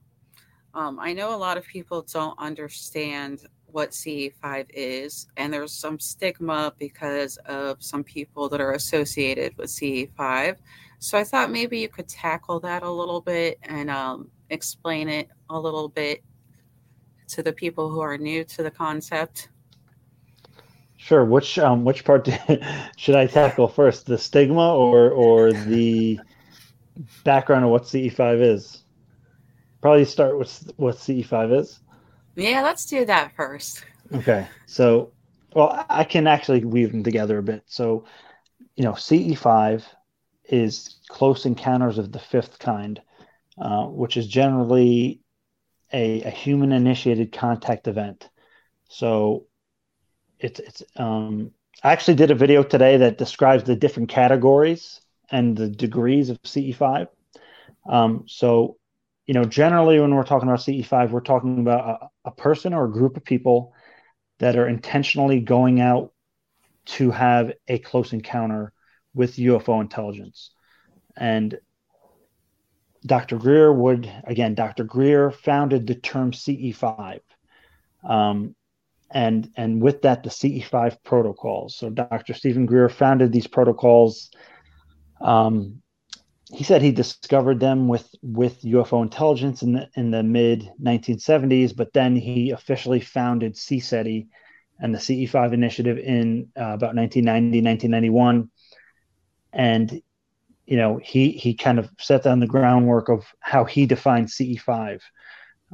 Um, 0.73 0.99
I 0.99 1.13
know 1.13 1.35
a 1.35 1.37
lot 1.37 1.57
of 1.57 1.65
people 1.65 2.03
don't 2.03 2.37
understand 2.39 3.41
what 3.67 3.91
CE5 3.91 4.67
is, 4.69 5.27
and 5.37 5.53
there's 5.53 5.73
some 5.73 5.99
stigma 5.99 6.73
because 6.79 7.37
of 7.45 7.83
some 7.83 8.03
people 8.03 8.49
that 8.49 8.61
are 8.61 8.73
associated 8.73 9.57
with 9.57 9.69
CE5. 9.69 10.57
So 10.99 11.17
I 11.17 11.23
thought 11.23 11.51
maybe 11.51 11.79
you 11.79 11.89
could 11.89 12.07
tackle 12.07 12.59
that 12.61 12.83
a 12.83 12.89
little 12.89 13.21
bit 13.21 13.59
and 13.63 13.89
um, 13.89 14.29
explain 14.49 15.09
it 15.09 15.29
a 15.49 15.59
little 15.59 15.89
bit 15.89 16.23
to 17.29 17.43
the 17.43 17.53
people 17.53 17.89
who 17.89 17.99
are 17.99 18.17
new 18.17 18.43
to 18.45 18.63
the 18.63 18.71
concept. 18.71 19.49
Sure. 20.95 21.23
Which 21.23 21.59
um, 21.59 21.85
which 21.85 22.03
part 22.03 22.27
should 22.97 23.15
I 23.15 23.27
tackle 23.27 23.67
first? 23.67 24.07
The 24.07 24.17
stigma 24.17 24.75
or 24.75 25.11
or 25.11 25.53
the 25.53 26.19
background 27.23 27.65
of 27.65 27.71
what 27.71 27.83
CE5 27.83 28.41
is? 28.41 28.83
Probably 29.81 30.05
start 30.05 30.37
with 30.39 30.71
what 30.77 30.95
CE5 30.95 31.59
is. 31.59 31.79
Yeah, 32.37 32.61
let's 32.61 32.85
do 32.85 33.03
that 33.05 33.35
first. 33.35 33.83
Okay. 34.13 34.47
So, 34.67 35.11
well, 35.55 35.85
I 35.89 36.03
can 36.03 36.27
actually 36.27 36.63
weave 36.63 36.91
them 36.91 37.03
together 37.03 37.39
a 37.39 37.43
bit. 37.43 37.63
So, 37.65 38.05
you 38.75 38.83
know, 38.83 38.91
CE5 38.91 39.83
is 40.45 40.97
close 41.09 41.45
encounters 41.47 41.97
of 41.97 42.11
the 42.11 42.19
fifth 42.19 42.59
kind, 42.59 43.01
uh, 43.59 43.85
which 43.85 44.17
is 44.17 44.27
generally 44.27 45.19
a, 45.91 46.21
a 46.21 46.29
human 46.29 46.71
initiated 46.71 47.31
contact 47.31 47.87
event. 47.87 48.29
So, 48.87 49.47
it's 50.39 50.59
it's 50.59 50.83
um, 50.95 51.51
I 51.83 51.91
actually 51.91 52.15
did 52.15 52.29
a 52.29 52.35
video 52.35 52.61
today 52.61 52.97
that 52.97 53.17
describes 53.17 53.63
the 53.63 53.75
different 53.75 54.09
categories 54.09 55.01
and 55.31 55.57
the 55.57 55.69
degrees 55.69 56.29
of 56.29 56.39
CE5. 56.43 57.07
Um, 57.89 58.25
so, 58.27 58.77
you 59.27 59.33
know, 59.33 59.43
generally 59.43 59.99
when 59.99 60.15
we're 60.15 60.23
talking 60.23 60.47
about 60.47 60.59
CE5, 60.59 61.11
we're 61.11 61.19
talking 61.19 61.59
about 61.59 62.09
a, 62.25 62.29
a 62.29 62.31
person 62.31 62.73
or 62.73 62.85
a 62.85 62.91
group 62.91 63.17
of 63.17 63.25
people 63.25 63.73
that 64.39 64.55
are 64.55 64.67
intentionally 64.67 65.41
going 65.41 65.81
out 65.81 66.13
to 66.85 67.11
have 67.11 67.51
a 67.67 67.77
close 67.79 68.13
encounter 68.13 68.71
with 69.13 69.35
UFO 69.35 69.81
intelligence. 69.81 70.51
And 71.17 71.59
Dr. 73.05 73.37
Greer 73.37 73.71
would, 73.73 74.09
again, 74.23 74.55
Dr. 74.55 74.85
Greer 74.85 75.31
founded 75.31 75.87
the 75.87 75.95
term 75.95 76.31
CE5. 76.31 77.19
Um, 78.07 78.55
and 79.09 79.49
and 79.55 79.81
with 79.81 80.01
that 80.01 80.23
the 80.23 80.29
CE5 80.29 80.97
protocols. 81.03 81.75
So 81.77 81.89
Dr. 81.89 82.33
Steven 82.33 82.65
Greer 82.65 82.89
founded 82.89 83.31
these 83.31 83.47
protocols. 83.47 84.29
Um, 85.21 85.81
he 86.53 86.63
said 86.63 86.81
he 86.81 86.91
discovered 86.91 87.59
them 87.59 87.87
with 87.87 88.09
with 88.21 88.61
UFO 88.61 89.01
intelligence 89.01 89.61
in 89.61 89.73
the 89.73 89.89
in 89.95 90.11
the 90.11 90.23
mid 90.23 90.69
1970s, 90.81 91.75
but 91.75 91.93
then 91.93 92.15
he 92.15 92.51
officially 92.51 92.99
founded 92.99 93.55
CSETI 93.55 94.27
and 94.79 94.93
the 94.93 94.99
CE5 94.99 95.53
initiative 95.53 95.97
in 95.97 96.49
uh, 96.57 96.73
about 96.73 96.95
1990 96.95 97.61
1991, 97.61 98.49
and 99.53 100.01
you 100.65 100.77
know 100.77 100.99
he 101.03 101.31
he 101.31 101.53
kind 101.53 101.79
of 101.79 101.89
set 101.99 102.23
down 102.23 102.39
the 102.39 102.47
groundwork 102.47 103.09
of 103.09 103.25
how 103.39 103.65
he 103.65 103.85
defined 103.85 104.27
CE5 104.27 105.01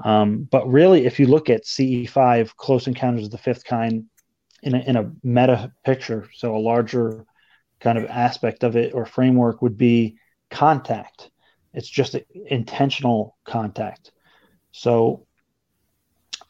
um, 0.03 0.47
but 0.49 0.67
really, 0.67 1.05
if 1.05 1.19
you 1.19 1.27
look 1.27 1.49
at 1.49 1.65
CE5, 1.65 2.55
Close 2.55 2.87
Encounters 2.87 3.25
of 3.25 3.31
the 3.31 3.37
Fifth 3.37 3.65
Kind, 3.65 4.05
in 4.63 4.75
a, 4.75 4.79
in 4.79 4.95
a 4.95 5.11
meta 5.23 5.71
picture, 5.83 6.29
so 6.33 6.55
a 6.55 6.57
larger 6.57 7.25
kind 7.79 7.97
of 7.97 8.05
aspect 8.05 8.63
of 8.63 8.77
it 8.77 8.93
or 8.93 9.05
framework 9.05 9.61
would 9.61 9.77
be 9.77 10.17
contact. 10.53 11.31
It's 11.73 11.89
just 11.89 12.15
intentional 12.45 13.35
contact. 13.43 14.11
So 14.71 15.25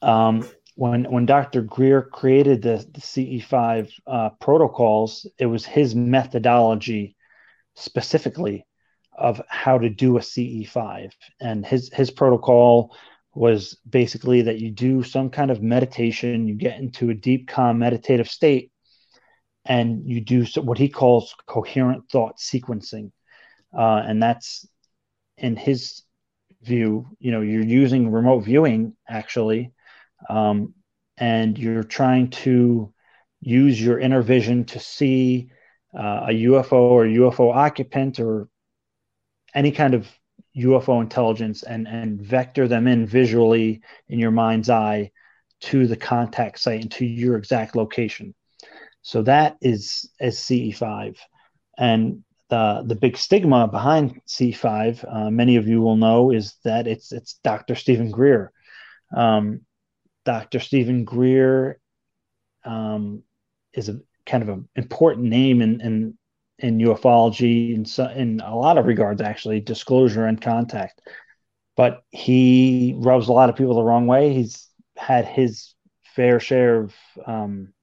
um, 0.01 0.47
when 0.75 1.05
when 1.05 1.25
Dr. 1.25 1.61
Greer 1.61 2.01
created 2.01 2.61
the, 2.61 2.85
the 2.91 2.99
CE5 3.01 3.91
uh, 4.05 4.29
protocols, 4.41 5.25
it 5.39 5.45
was 5.45 5.65
his 5.65 5.95
methodology 5.95 7.15
specifically 7.75 8.65
of 9.17 9.41
how 9.47 9.77
to 9.77 9.89
do 9.89 10.17
a 10.17 10.19
CE5, 10.19 11.11
and 11.39 11.65
his 11.65 11.89
his 11.93 12.11
protocol 12.11 12.95
was 13.33 13.77
basically 13.89 14.43
that 14.43 14.59
you 14.59 14.69
do 14.69 15.01
some 15.01 15.29
kind 15.29 15.49
of 15.49 15.61
meditation, 15.61 16.47
you 16.47 16.55
get 16.55 16.79
into 16.79 17.09
a 17.09 17.15
deep, 17.15 17.47
calm, 17.47 17.79
meditative 17.79 18.29
state, 18.29 18.71
and 19.65 20.07
you 20.07 20.21
do 20.21 20.45
what 20.61 20.77
he 20.77 20.89
calls 20.89 21.33
coherent 21.47 22.03
thought 22.11 22.37
sequencing. 22.37 23.11
Uh, 23.77 24.03
and 24.05 24.21
that's 24.21 24.67
in 25.37 25.55
his 25.55 26.03
view, 26.61 27.07
you 27.19 27.31
know, 27.31 27.41
you're 27.41 27.63
using 27.63 28.11
remote 28.11 28.41
viewing 28.41 28.95
actually, 29.07 29.71
um, 30.29 30.73
and 31.17 31.57
you're 31.57 31.83
trying 31.83 32.29
to 32.29 32.93
use 33.41 33.81
your 33.81 33.99
inner 33.99 34.21
vision 34.21 34.65
to 34.65 34.79
see 34.79 35.49
uh, 35.93 36.27
a 36.29 36.33
UFO 36.45 36.73
or 36.73 37.05
UFO 37.05 37.53
occupant 37.53 38.19
or 38.19 38.47
any 39.53 39.71
kind 39.71 39.93
of 39.93 40.07
UFO 40.57 41.01
intelligence 41.01 41.63
and 41.63 41.87
and 41.87 42.21
vector 42.21 42.67
them 42.67 42.87
in 42.87 43.05
visually 43.05 43.81
in 44.07 44.19
your 44.19 44.31
mind's 44.31 44.69
eye 44.69 45.11
to 45.61 45.87
the 45.87 45.95
contact 45.95 46.59
site 46.59 46.81
and 46.81 46.91
to 46.91 47.05
your 47.05 47.37
exact 47.37 47.75
location. 47.75 48.35
So 49.01 49.23
that 49.23 49.57
is 49.61 50.09
is 50.19 50.37
CE5, 50.37 51.17
and 51.77 52.23
the 52.49 52.83
the 52.85 52.95
big 52.95 53.17
stigma 53.17 53.67
behind 53.67 54.21
C5, 54.27 55.05
uh, 55.07 55.29
many 55.31 55.55
of 55.55 55.67
you 55.67 55.81
will 55.81 55.95
know, 55.95 56.31
is 56.31 56.55
that 56.63 56.87
it's 56.87 57.11
it's 57.11 57.39
Dr. 57.43 57.75
Steven 57.75 58.11
Greer. 58.11 58.51
Um, 59.15 59.61
Dr. 60.25 60.59
Steven 60.59 61.03
Greer 61.03 61.79
um, 62.63 63.23
is 63.73 63.89
a 63.89 63.99
kind 64.25 64.43
of 64.43 64.49
an 64.49 64.69
important 64.75 65.27
name 65.27 65.61
in, 65.61 65.81
in 65.81 66.17
in 66.59 66.77
ufology 66.77 67.73
in, 67.75 67.85
so, 67.85 68.07
in 68.07 68.39
a 68.39 68.55
lot 68.55 68.77
of 68.77 68.85
regards 68.85 69.21
actually 69.21 69.59
disclosure 69.59 70.25
and 70.25 70.41
contact 70.41 71.01
but 71.75 72.03
he 72.11 72.93
rubs 72.97 73.27
a 73.27 73.33
lot 73.33 73.49
of 73.49 73.55
people 73.55 73.75
the 73.75 73.83
wrong 73.83 74.07
way 74.07 74.33
he's 74.33 74.69
had 74.95 75.25
his 75.25 75.73
fair 76.15 76.39
share 76.39 76.81
of 76.81 76.93
um, 77.25 77.73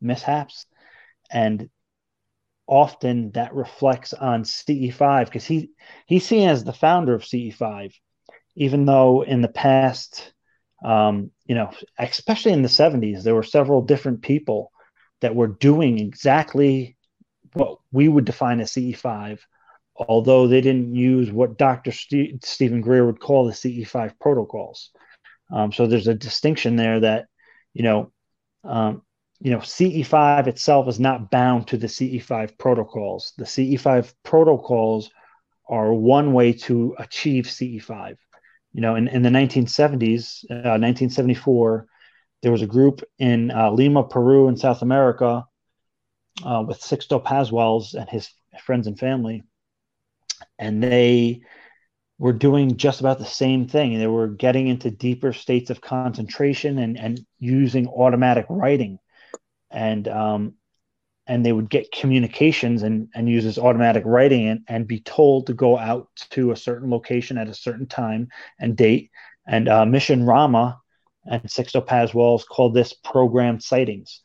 mishaps 0.00 0.66
and 1.30 1.68
often 2.72 3.30
that 3.32 3.54
reflects 3.54 4.14
on 4.14 4.44
ce5 4.44 5.26
because 5.26 5.44
he 5.44 5.70
he's 6.06 6.26
seen 6.26 6.48
as 6.48 6.64
the 6.64 6.72
founder 6.72 7.14
of 7.14 7.22
ce5 7.22 7.92
even 8.56 8.86
though 8.86 9.22
in 9.22 9.42
the 9.42 9.48
past 9.48 10.32
um, 10.84 11.30
you 11.44 11.54
know 11.54 11.70
especially 11.98 12.52
in 12.52 12.62
the 12.62 12.68
70s 12.68 13.22
there 13.22 13.34
were 13.34 13.42
several 13.42 13.82
different 13.82 14.22
people 14.22 14.72
that 15.20 15.34
were 15.34 15.48
doing 15.48 15.98
exactly 15.98 16.96
what 17.54 17.78
we 17.92 18.08
would 18.08 18.24
define 18.24 18.60
as 18.60 18.72
CE5, 18.72 19.40
although 19.96 20.46
they 20.46 20.60
didn't 20.60 20.94
use 20.94 21.30
what 21.30 21.58
Dr. 21.58 21.92
St- 21.92 22.44
Steven 22.44 22.80
Greer 22.80 23.06
would 23.06 23.20
call 23.20 23.46
the 23.46 23.52
CE5 23.52 24.18
protocols. 24.20 24.90
Um, 25.50 25.72
so 25.72 25.86
there's 25.86 26.08
a 26.08 26.14
distinction 26.14 26.76
there 26.76 27.00
that, 27.00 27.26
you 27.74 27.82
know, 27.82 28.12
um, 28.64 29.02
you 29.42 29.50
know, 29.50 29.58
CE5 29.58 30.46
itself 30.46 30.86
is 30.86 31.00
not 31.00 31.28
bound 31.28 31.66
to 31.66 31.76
the 31.76 31.88
CE5 31.88 32.56
protocols. 32.58 33.32
The 33.36 33.44
CE5 33.44 34.14
protocols 34.22 35.10
are 35.68 35.92
one 35.92 36.32
way 36.32 36.52
to 36.52 36.94
achieve 37.00 37.46
CE5. 37.46 38.16
You 38.72 38.80
know, 38.80 38.94
in, 38.94 39.08
in 39.08 39.22
the 39.22 39.30
1970s, 39.30 40.44
uh, 40.48 40.78
1974, 40.78 41.86
there 42.42 42.52
was 42.52 42.62
a 42.62 42.68
group 42.68 43.02
in 43.18 43.50
uh, 43.50 43.72
Lima, 43.72 44.04
Peru, 44.04 44.46
in 44.46 44.56
South 44.56 44.82
America 44.82 45.44
uh, 46.44 46.64
with 46.66 46.80
Sixto 46.80 47.22
Paz 47.22 47.50
Wells 47.50 47.94
and 47.94 48.08
his 48.08 48.30
friends 48.64 48.86
and 48.86 48.98
family, 48.98 49.42
and 50.56 50.80
they 50.80 51.40
were 52.18 52.32
doing 52.32 52.76
just 52.76 53.00
about 53.00 53.18
the 53.18 53.24
same 53.24 53.66
thing. 53.66 53.98
They 53.98 54.06
were 54.06 54.28
getting 54.28 54.68
into 54.68 54.90
deeper 54.90 55.32
states 55.32 55.70
of 55.70 55.80
concentration 55.80 56.78
and 56.78 56.96
and 56.98 57.20
using 57.38 57.88
automatic 57.88 58.46
writing, 58.48 58.98
and 59.72 60.08
um, 60.08 60.54
and 61.26 61.44
they 61.46 61.52
would 61.52 61.70
get 61.70 61.92
communications 61.92 62.82
and 62.82 63.08
and 63.14 63.28
use 63.28 63.44
this 63.44 63.58
automatic 63.58 64.02
writing 64.06 64.48
and 64.48 64.60
and 64.68 64.86
be 64.88 65.00
told 65.00 65.46
to 65.46 65.54
go 65.54 65.78
out 65.78 66.08
to 66.30 66.50
a 66.52 66.56
certain 66.56 66.90
location 66.90 67.38
at 67.38 67.48
a 67.48 67.54
certain 67.54 67.86
time 67.86 68.28
and 68.58 68.76
date 68.76 69.10
And 69.46 69.68
uh, 69.68 69.86
Mission 69.86 70.24
Rama 70.24 70.80
and 71.26 71.42
Sixto 71.44 71.84
Paz 71.84 72.14
Wells 72.14 72.44
called 72.44 72.74
this 72.74 72.92
programmed 72.92 73.62
sightings. 73.62 74.20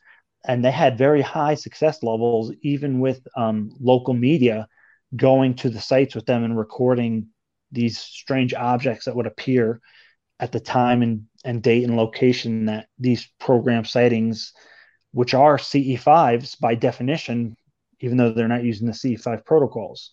And 0.46 0.64
they 0.64 0.70
had 0.70 0.98
very 0.98 1.22
high 1.22 1.54
success 1.56 2.02
levels, 2.02 2.52
even 2.62 3.00
with 3.00 3.20
um, 3.36 3.70
local 3.80 4.14
media 4.14 4.68
going 5.16 5.54
to 5.56 5.70
the 5.70 5.80
sites 5.80 6.14
with 6.14 6.26
them 6.26 6.44
and 6.44 6.58
recording 6.58 7.28
these 7.72 7.98
strange 7.98 8.54
objects 8.54 9.04
that 9.06 9.16
would 9.16 9.26
appear 9.26 9.80
at 10.40 10.52
the 10.52 10.60
time 10.60 11.02
and, 11.02 11.24
and 11.44 11.62
date 11.62 11.84
and 11.84 11.96
location 11.96 12.66
that 12.66 12.88
these 12.98 13.28
program 13.40 13.84
sightings, 13.84 14.52
which 15.12 15.34
are 15.34 15.56
CE5s 15.56 16.58
by 16.60 16.74
definition, 16.74 17.56
even 18.00 18.16
though 18.16 18.32
they're 18.32 18.48
not 18.48 18.64
using 18.64 18.86
the 18.86 18.92
CE5 18.92 19.44
protocols. 19.44 20.12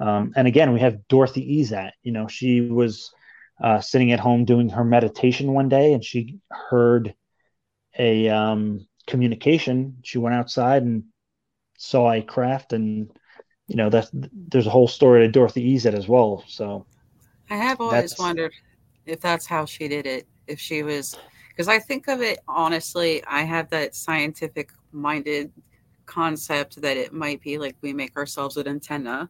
Um, 0.00 0.32
and 0.36 0.46
again, 0.46 0.72
we 0.72 0.80
have 0.80 1.06
Dorothy 1.08 1.60
Izatt. 1.60 1.92
You 2.02 2.12
know, 2.12 2.28
she 2.28 2.60
was 2.60 3.12
uh, 3.62 3.80
sitting 3.80 4.12
at 4.12 4.20
home 4.20 4.44
doing 4.44 4.68
her 4.70 4.84
meditation 4.84 5.52
one 5.52 5.68
day, 5.68 5.92
and 5.92 6.04
she 6.04 6.38
heard 6.50 7.14
a 7.98 8.28
um, 8.28 8.86
communication. 9.06 9.98
She 10.02 10.18
went 10.18 10.34
outside 10.34 10.82
and 10.82 11.04
saw 11.78 12.12
a 12.12 12.22
craft, 12.22 12.72
and 12.72 13.10
you 13.68 13.76
know, 13.76 13.90
that 13.90 14.08
there's 14.12 14.66
a 14.66 14.70
whole 14.70 14.88
story 14.88 15.20
to 15.20 15.28
Dorothy 15.28 15.74
Izatt 15.74 15.94
as 15.94 16.08
well. 16.08 16.44
So, 16.46 16.86
I 17.48 17.56
have 17.56 17.80
always 17.80 18.18
wondered 18.18 18.52
if 19.06 19.20
that's 19.20 19.46
how 19.46 19.64
she 19.64 19.88
did 19.88 20.06
it. 20.06 20.26
If 20.46 20.58
she 20.58 20.82
was, 20.82 21.16
because 21.52 21.68
I 21.68 21.78
think 21.78 22.08
of 22.08 22.22
it 22.22 22.38
honestly, 22.48 23.22
I 23.26 23.42
have 23.42 23.68
that 23.70 23.94
scientific 23.94 24.70
minded 24.90 25.52
concept 26.06 26.80
that 26.80 26.96
it 26.96 27.12
might 27.12 27.42
be 27.42 27.58
like 27.58 27.76
we 27.82 27.92
make 27.92 28.16
ourselves 28.16 28.56
an 28.56 28.68
antenna. 28.68 29.28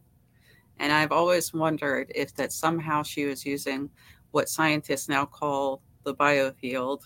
And 0.79 0.91
I've 0.91 1.11
always 1.11 1.53
wondered 1.53 2.11
if 2.15 2.33
that 2.35 2.53
somehow 2.53 3.03
she 3.03 3.25
was 3.25 3.45
using 3.45 3.89
what 4.31 4.49
scientists 4.49 5.09
now 5.09 5.25
call 5.25 5.81
the 6.03 6.15
biofield 6.15 7.01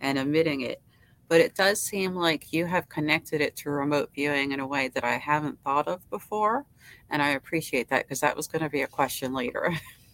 and 0.00 0.18
emitting 0.18 0.62
it. 0.62 0.80
But 1.28 1.40
it 1.40 1.54
does 1.54 1.82
seem 1.82 2.14
like 2.14 2.52
you 2.52 2.66
have 2.66 2.88
connected 2.88 3.40
it 3.40 3.56
to 3.56 3.70
remote 3.70 4.10
viewing 4.14 4.52
in 4.52 4.60
a 4.60 4.66
way 4.66 4.88
that 4.88 5.04
I 5.04 5.18
haven't 5.18 5.60
thought 5.62 5.88
of 5.88 6.08
before. 6.08 6.64
And 7.10 7.20
I 7.20 7.30
appreciate 7.30 7.88
that 7.90 8.04
because 8.04 8.20
that 8.20 8.36
was 8.36 8.46
going 8.46 8.62
to 8.62 8.70
be 8.70 8.82
a 8.82 8.86
question 8.86 9.34
later. 9.34 9.72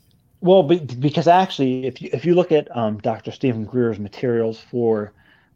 well, 0.42 0.64
because 0.64 1.28
actually, 1.28 1.86
if 1.86 2.02
you, 2.02 2.10
if 2.12 2.24
you 2.24 2.34
look 2.34 2.50
at 2.50 2.76
um, 2.76 2.98
Dr. 2.98 3.30
Steven 3.30 3.64
Greer's 3.64 4.00
materials 4.00 4.58
for 4.58 5.12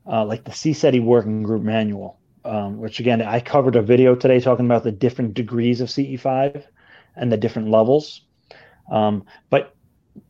uh, 0.06 0.24
like 0.24 0.44
the 0.44 0.52
CSETI 0.52 1.02
working 1.02 1.42
group 1.42 1.64
manual, 1.64 2.20
um, 2.44 2.78
which 2.78 3.00
again, 3.00 3.20
I 3.20 3.40
covered 3.40 3.74
a 3.74 3.82
video 3.82 4.14
today 4.14 4.38
talking 4.38 4.64
about 4.64 4.84
the 4.84 4.92
different 4.92 5.34
degrees 5.34 5.80
of 5.80 5.88
CE5 5.88 6.62
and 7.16 7.32
the 7.32 7.36
different 7.36 7.68
levels. 7.68 8.20
Um, 8.88 9.24
but 9.50 9.74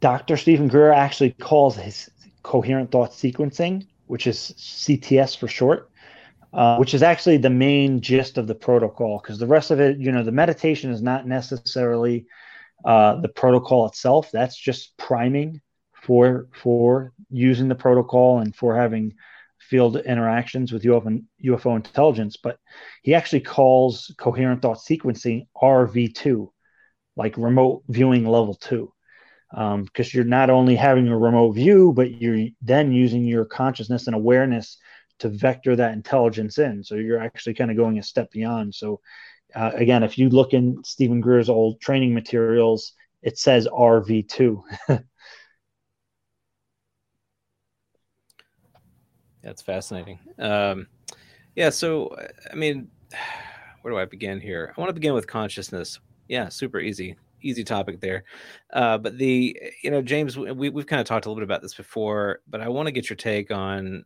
Dr. 0.01 0.39
Steven 0.39 0.69
Greer 0.69 0.91
actually 0.91 1.33
calls 1.33 1.77
his 1.77 2.09
coherent 2.43 2.91
thought 2.91 3.11
sequencing, 3.11 3.87
which 4.07 4.27
is 4.27 4.55
CTS 4.57 5.37
for 5.37 5.49
short, 5.49 5.91
uh, 6.55 6.79
which 6.79 6.95
is 6.95 7.03
actually 7.03 7.37
the 7.37 7.51
main 7.51 8.01
gist 8.01 8.39
of 8.39 8.47
the 8.47 8.55
protocol. 8.55 9.21
Because 9.23 9.39
the 9.39 9.47
rest 9.47 9.71
of 9.71 9.81
it, 9.81 9.99
you 9.99 10.11
know, 10.11 10.25
the 10.25 10.33
meditation 10.33 10.91
is 10.91 11.03
not 11.03 11.27
necessarily 11.27 12.25
uh, 12.87 13.21
the 13.21 13.29
protocol 13.29 13.87
itself. 13.87 14.31
That's 14.33 14.57
just 14.57 14.97
priming 14.97 15.61
for 16.03 16.49
for 16.55 17.13
using 17.31 17.69
the 17.69 17.75
protocol 17.75 18.39
and 18.39 18.55
for 18.55 18.77
having 18.77 19.15
field 19.59 19.97
interactions 19.97 20.73
with 20.73 20.85
UFO, 20.85 21.23
UFO 21.45 21.77
intelligence, 21.77 22.37
but 22.37 22.59
he 23.03 23.15
actually 23.15 23.41
calls 23.41 24.15
coherent 24.19 24.63
thought 24.63 24.79
sequencing 24.79 25.47
RV2, 25.61 26.49
like 27.17 27.37
remote 27.37 27.83
viewing 27.89 28.25
level 28.25 28.55
two. 28.55 28.93
Because 29.51 29.75
um, 29.75 30.11
you're 30.13 30.25
not 30.25 30.51
only 30.51 30.77
having 30.77 31.09
a 31.09 31.19
remote 31.19 31.53
view, 31.53 31.93
but 31.93 32.21
you're 32.21 32.49
then 32.63 32.93
using 32.93 33.25
your 33.25 33.45
consciousness 33.45 34.07
and 34.07 34.15
awareness 34.15 34.79
to 35.21 35.29
vector 35.29 35.77
that 35.77 35.93
intelligence 35.93 36.59
in. 36.59 36.83
So 36.83 36.97
you're 36.97 37.23
actually 37.23 37.55
kind 37.55 37.71
of 37.71 37.77
going 37.77 37.99
a 37.99 38.03
step 38.03 38.31
beyond. 38.31 38.75
So, 38.75 39.01
uh, 39.55 39.71
again, 39.75 40.03
if 40.03 40.19
you 40.19 40.29
look 40.29 40.53
in 40.53 40.83
Steven 40.85 41.21
Greer's 41.21 41.49
old 41.49 41.81
training 41.81 42.13
materials, 42.15 42.93
it 43.23 43.39
says 43.39 43.67
RV2. 43.69 44.63
That's 49.43 49.63
fascinating. 49.63 50.19
Um, 50.39 50.89
yeah. 51.55 51.71
So, 51.71 52.17
I 52.51 52.57
mean, 52.57 52.89
where 53.83 53.93
do 53.95 53.99
I 53.99 54.05
begin 54.05 54.41
here? 54.41 54.75
I 54.77 54.81
want 54.81 54.89
to 54.89 54.95
begin 54.95 55.15
with 55.15 55.29
consciousness. 55.29 56.01
Yeah, 56.29 56.49
super 56.49 56.81
easy, 56.81 57.17
easy 57.43 57.63
topic 57.63 58.01
there. 58.01 58.25
Uh, 58.73 58.99
but 58.99 59.17
the, 59.17 59.57
you 59.85 59.93
know, 59.93 60.03
James, 60.03 60.37
we, 60.37 60.71
we've 60.71 60.87
kind 60.87 61.01
of 61.01 61.07
talked 61.07 61.27
a 61.27 61.29
little 61.29 61.41
bit 61.41 61.45
about 61.45 61.63
this 61.63 61.75
before, 61.75 62.41
but 62.49 62.61
I 62.61 62.69
want 62.69 62.87
to 62.87 62.93
get 62.93 63.09
your 63.09 63.17
take 63.17 63.53
on 63.53 64.05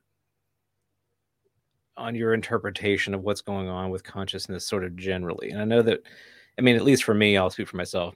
on 2.01 2.15
your 2.15 2.35
interpretation 2.35 3.15
of 3.15 3.23
what's 3.23 3.43
going 3.43 3.69
on 3.69 3.91
with 3.91 4.03
consciousness 4.05 4.67
sort 4.67 4.85
of 4.85 4.97
generally. 4.97 5.51
And 5.51 5.61
I 5.61 5.65
know 5.65 5.83
that, 5.83 6.01
I 6.59 6.63
mean, 6.63 6.77
at 6.77 6.85
least 6.85 7.05
for 7.05 7.15
me, 7.15 7.37
I'll 7.37 7.51
speak 7.51 7.69
for 7.69 7.77
myself. 7.77 8.15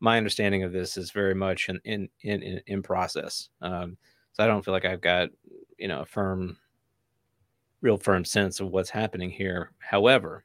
My 0.00 0.16
understanding 0.16 0.62
of 0.62 0.72
this 0.72 0.96
is 0.96 1.10
very 1.10 1.34
much 1.34 1.68
in 1.68 1.80
in 1.84 2.08
in, 2.22 2.60
in 2.66 2.82
process. 2.82 3.48
Um, 3.60 3.96
so 4.32 4.44
I 4.44 4.46
don't 4.46 4.64
feel 4.64 4.72
like 4.72 4.84
I've 4.84 5.00
got 5.00 5.30
you 5.78 5.88
know 5.88 6.00
a 6.00 6.06
firm 6.06 6.56
real 7.80 7.96
firm 7.96 8.24
sense 8.24 8.60
of 8.60 8.70
what's 8.70 8.90
happening 8.90 9.30
here 9.30 9.70
however 9.78 10.44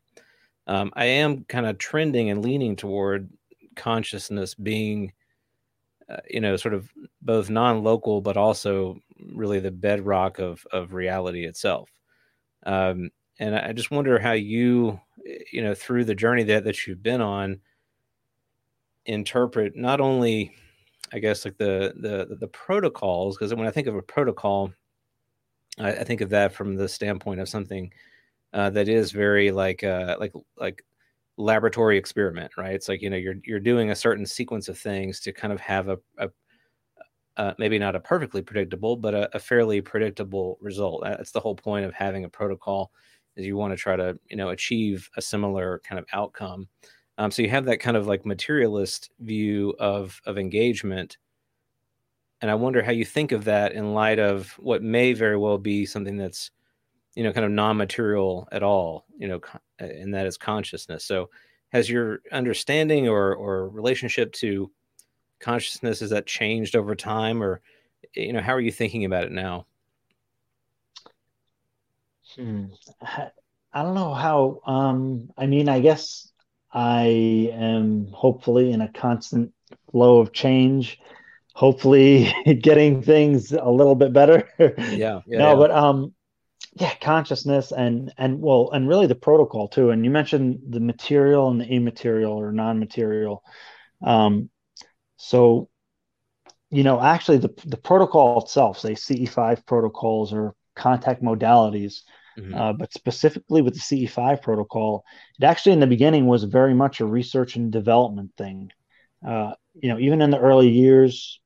um, 0.68 0.92
i 0.96 1.06
am 1.06 1.44
kind 1.46 1.66
of 1.66 1.78
trending 1.78 2.30
and 2.30 2.44
leaning 2.44 2.76
toward 2.76 3.30
consciousness 3.76 4.54
being 4.54 5.12
uh, 6.10 6.18
you 6.30 6.40
know 6.40 6.56
sort 6.56 6.74
of 6.74 6.90
both 7.22 7.50
non-local 7.50 8.22
but 8.22 8.38
also 8.38 8.98
really 9.34 9.60
the 9.60 9.72
bedrock 9.72 10.40
of 10.40 10.66
of 10.72 10.94
reality 10.94 11.46
itself 11.46 11.90
um, 12.66 13.10
and 13.40 13.56
i 13.56 13.72
just 13.72 13.92
wonder 13.92 14.20
how 14.20 14.34
you 14.34 15.00
you 15.52 15.62
know 15.62 15.74
through 15.74 16.06
the 16.06 16.16
journey 16.16 16.44
that 16.44 16.64
that 16.64 16.86
you've 16.86 17.04
been 17.04 17.22
on 17.22 17.60
interpret 19.06 19.76
not 19.76 20.00
only 20.00 20.56
I 21.14 21.20
guess 21.20 21.46
like 21.46 21.58
the 21.58 21.94
the 21.96 22.36
the 22.36 22.48
protocols 22.48 23.38
because 23.38 23.54
when 23.54 23.68
I 23.68 23.72
think 23.72 23.88
of 23.88 23.96
a 23.96 24.02
protocol, 24.02 24.74
I, 25.78 25.92
I, 25.92 26.04
think 26.04 26.22
of 26.22 26.30
that 26.32 26.54
from 26.54 26.76
the 26.76 26.90
standpoint 26.90 27.40
of 27.40 27.48
something 27.48 27.94
uh, 28.52 28.72
that 28.72 28.90
is 28.90 29.12
very 29.12 29.52
like 29.52 29.84
uh, 29.84 30.18
like 30.20 30.34
like 30.58 30.84
laboratory 31.38 31.98
experiment, 31.98 32.54
right? 32.58 32.74
It's 32.74 32.90
like 32.90 33.04
you 33.04 33.12
know 33.12 33.18
you're 33.18 33.36
you're 33.44 33.60
doing 33.60 33.92
a 33.92 33.96
certain 33.96 34.26
sequence 34.26 34.70
of 34.70 34.78
things 34.78 35.20
to 35.22 35.32
kind 35.32 35.54
of 35.54 35.60
have 35.62 35.88
a, 35.88 36.00
a 36.18 36.30
uh, 37.38 37.54
maybe 37.58 37.80
not 37.80 37.96
a 37.96 38.00
perfectly 38.00 38.42
predictable, 38.42 38.96
but 38.96 39.14
a, 39.14 39.36
a, 39.36 39.40
fairly 39.40 39.82
predictable 39.82 40.58
result. 40.62 41.04
That's 41.04 41.32
the 41.32 41.40
whole 41.40 41.56
point 41.56 41.86
of 41.86 41.94
having 41.94 42.26
a 42.26 42.30
protocol 42.30 42.92
is 43.36 43.46
you 43.46 43.58
want 43.58 43.74
to 43.74 43.78
try 43.78 43.96
to 43.96 44.18
you 44.30 44.38
know 44.38 44.50
achieve 44.50 45.10
a 45.18 45.22
similar 45.22 45.82
kind 45.88 46.00
of 46.00 46.06
outcome. 46.14 46.68
Um, 47.18 47.32
so 47.32 47.42
you 47.42 47.50
have 47.50 47.66
that 47.66 47.80
kind 47.80 47.98
of 47.98 48.08
like 48.08 48.26
materialist 48.26 49.12
view 49.20 49.74
of 49.80 50.22
of 50.26 50.38
engagement, 50.38 51.18
and 52.42 52.52
I 52.52 52.56
wonder 52.56 52.84
how 52.84 52.92
you 52.92 53.06
think 53.06 53.32
of 53.32 53.46
that 53.46 53.74
in 53.74 53.94
light 53.94 54.20
of 54.20 54.52
what 54.60 54.84
may 54.84 55.14
very 55.14 55.38
well 55.38 55.58
be 55.58 55.86
something 55.86 56.18
that's 56.18 56.52
you 57.16 57.24
know 57.24 57.34
kind 57.34 57.46
of 57.46 57.52
non-material 57.52 58.48
at 58.52 58.64
all, 58.64 59.06
you 59.18 59.28
know, 59.28 59.42
and 59.80 60.14
that 60.14 60.28
is 60.28 60.38
consciousness. 60.38 61.04
So 61.06 61.30
has 61.70 61.90
your 61.90 62.20
understanding 62.32 63.08
or 63.08 63.34
or 63.34 63.70
relationship 63.70 64.32
to 64.34 64.72
consciousness 65.44 66.00
has 66.00 66.10
that 66.12 66.26
changed 66.26 66.76
over 66.76 66.96
time, 66.96 67.44
or 67.44 67.62
you 68.16 68.34
know 68.34 68.42
how 68.42 68.54
are 68.54 68.62
you 68.62 68.72
thinking 68.72 69.06
about 69.06 69.26
it 69.26 69.32
now? 69.32 69.66
Hmm. 72.36 72.66
I 73.74 73.84
don't 73.84 73.96
know 73.96 74.14
how. 74.14 74.62
Um, 74.66 75.30
I 75.38 75.46
mean, 75.46 75.70
I 75.70 75.80
guess 75.80 76.32
I 76.74 77.52
am 77.54 78.08
hopefully 78.12 78.72
in 78.72 78.82
a 78.82 78.92
constant 78.92 79.54
flow 79.92 80.20
of 80.20 80.34
change, 80.34 81.00
hopefully 81.54 82.34
getting 82.62 83.02
things 83.02 83.52
a 83.52 83.70
little 83.70 83.96
bit 83.96 84.14
better. 84.14 84.50
Yeah. 84.60 85.22
yeah 85.26 85.40
no, 85.40 85.50
yeah. 85.50 85.56
but 85.56 85.72
um 85.72 86.14
yeah, 86.76 86.94
consciousness 87.02 87.72
and 87.72 88.12
and 88.18 88.42
well, 88.42 88.72
and 88.74 88.90
really 88.90 89.06
the 89.06 89.16
protocol 89.16 89.68
too. 89.68 89.92
And 89.92 90.04
you 90.04 90.10
mentioned 90.10 90.60
the 90.70 90.80
material 90.80 91.50
and 91.50 91.62
the 91.62 91.68
immaterial 91.68 92.34
or 92.34 92.52
non-material. 92.52 93.44
Um 94.02 94.50
so 95.24 95.70
you 96.70 96.84
know, 96.84 97.00
actually 97.00 97.38
the 97.38 97.54
the 97.66 97.78
protocol 97.78 98.42
itself, 98.42 98.80
say 98.80 98.94
CE5 98.94 99.66
protocols 99.66 100.34
or 100.34 100.56
contact 100.76 101.22
modalities, 101.22 102.02
Mm-hmm. 102.38 102.54
Uh, 102.54 102.74
but 102.74 102.94
specifically 102.94 103.62
with 103.62 103.76
the 103.76 103.80
CE5 103.80 104.42
protocol, 104.42 105.06
it 105.40 105.44
actually 105.44 105.74
in 105.74 105.80
the 105.80 105.88
beginning 105.88 106.26
was 106.26 106.44
very 106.44 106.74
much 106.74 107.00
a 107.00 107.06
research 107.06 107.56
and 107.56 107.72
development 107.72 108.32
thing. 108.38 108.72
Uh, 109.26 109.54
you 109.76 109.90
know, 109.90 110.00
even 110.00 110.22
in 110.22 110.32
the 110.32 110.40
early 110.40 110.70
years, 110.70 111.40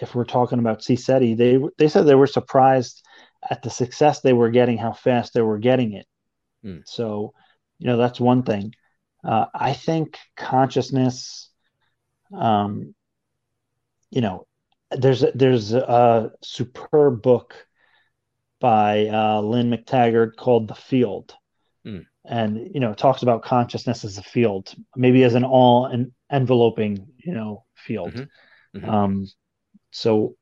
if 0.00 0.14
we're 0.14 0.24
talking 0.24 0.58
about 0.58 0.80
CSETI, 0.80 1.36
they 1.36 1.58
they 1.78 1.88
said 1.88 2.06
they 2.06 2.14
were 2.14 2.26
surprised 2.26 3.04
at 3.48 3.62
the 3.62 3.70
success 3.70 4.20
they 4.20 4.32
were 4.32 4.50
getting, 4.50 4.78
how 4.78 4.92
fast 4.92 5.32
they 5.32 5.42
were 5.42 5.58
getting 5.58 5.92
it. 5.92 6.06
Mm. 6.64 6.82
So, 6.86 7.34
you 7.78 7.86
know, 7.86 7.96
that's 7.96 8.20
one 8.20 8.42
thing. 8.42 8.74
Uh, 9.24 9.46
I 9.54 9.74
think 9.74 10.18
consciousness, 10.36 11.49
um, 12.36 12.94
you 14.10 14.20
know, 14.20 14.46
there's 14.90 15.22
a, 15.22 15.32
there's 15.34 15.72
a 15.72 16.32
superb 16.42 17.22
book 17.22 17.54
by 18.60 19.06
uh, 19.06 19.40
Lynne 19.40 19.70
McTaggart 19.70 20.36
called 20.36 20.68
The 20.68 20.74
Field, 20.74 21.34
mm. 21.86 22.04
and 22.24 22.70
you 22.74 22.80
know 22.80 22.92
talks 22.92 23.22
about 23.22 23.42
consciousness 23.42 24.04
as 24.04 24.18
a 24.18 24.22
field, 24.22 24.74
maybe 24.96 25.22
as 25.22 25.34
an 25.34 25.44
all 25.44 25.86
and 25.86 26.12
enveloping 26.30 27.06
you 27.18 27.32
know 27.32 27.64
field. 27.74 28.12
Mm-hmm. 28.12 28.78
Mm-hmm. 28.78 28.90
Um, 28.90 29.26
so 29.90 30.36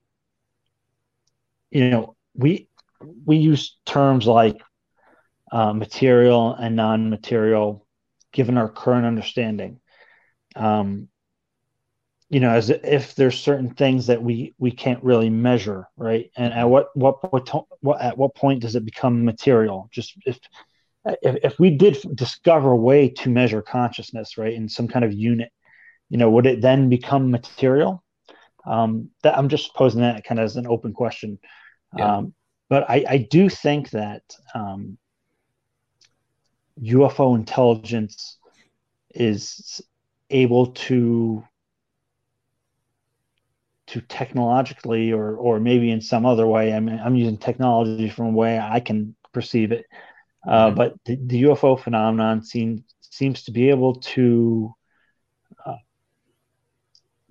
you 1.71 1.91
know 1.91 2.17
we 2.35 2.69
we 3.25 3.37
use 3.37 3.79
terms 3.87 4.27
like 4.27 4.61
uh, 5.53 5.73
material 5.73 6.55
and 6.55 6.77
non-material 6.77 7.87
given 8.33 8.59
our 8.59 8.69
current 8.69 9.07
understanding 9.07 9.81
um, 10.57 11.09
you 12.31 12.41
know 12.41 12.51
as 12.51 12.71
if 12.71 13.15
there's 13.15 13.39
certain 13.39 13.75
things 13.75 14.07
that 14.07 14.23
we 14.23 14.55
we 14.59 14.71
can't 14.71 15.03
really 15.03 15.31
measure 15.31 15.89
right? 15.97 16.31
And 16.37 16.53
at 16.53 16.65
what 16.65 16.89
what 16.95 17.33
what, 17.33 17.67
what 17.81 18.01
at 18.01 18.19
what 18.19 18.35
point 18.35 18.61
does 18.61 18.77
it 18.77 18.85
become 18.85 19.25
material? 19.25 19.89
Just 19.91 20.15
if 20.27 20.39
if, 21.23 21.37
if 21.43 21.59
we 21.59 21.71
did 21.71 21.97
discover 22.15 22.71
a 22.73 22.77
way 22.77 23.09
to 23.09 23.31
measure 23.31 23.63
consciousness 23.63 24.37
right 24.37 24.53
in 24.53 24.69
some 24.69 24.89
kind 24.89 25.05
of 25.05 25.13
unit 25.13 25.51
you 26.11 26.19
know 26.19 26.31
would 26.31 26.47
it 26.47 26.61
then 26.61 26.89
become 26.89 27.31
material? 27.31 28.03
Um 28.67 29.11
that 29.23 29.37
i'm 29.39 29.49
just 29.49 29.75
posing 29.75 30.03
that 30.03 30.25
kind 30.25 30.39
of 30.39 30.45
as 30.45 30.57
an 30.57 30.67
open 30.67 30.93
question. 30.93 31.39
Yeah. 31.97 32.17
um 32.17 32.35
but 32.69 32.89
i 32.91 33.05
i 33.09 33.17
do 33.19 33.49
think 33.49 33.91
that 33.91 34.23
um 34.55 34.99
ufo 36.83 37.35
intelligence 37.35 38.37
is 39.15 39.81
able 40.31 40.67
to 40.67 41.43
to 43.89 44.01
technologically 44.03 45.13
or 45.13 45.37
or 45.37 45.61
maybe 45.61 45.91
in 45.91 46.01
some 46.01 46.27
other 46.27 46.47
way. 46.47 46.73
I 46.73 46.81
mean, 46.81 47.01
I'm 47.03 47.17
using 47.17 47.39
technology 47.39 48.09
from 48.09 48.27
a 48.27 48.31
way 48.31 48.59
I 48.59 48.81
can 48.81 49.17
perceive 49.33 49.73
it. 49.73 49.87
Uh, 50.47 50.67
mm-hmm. 50.67 50.77
But 50.77 50.95
the, 51.05 51.19
the, 51.27 51.43
UFO 51.45 51.79
phenomenon 51.79 52.43
seems 52.43 52.83
seems 53.01 53.43
to 53.45 53.51
be 53.51 53.71
able 53.71 53.97
to 53.97 54.73
uh, 55.65 55.77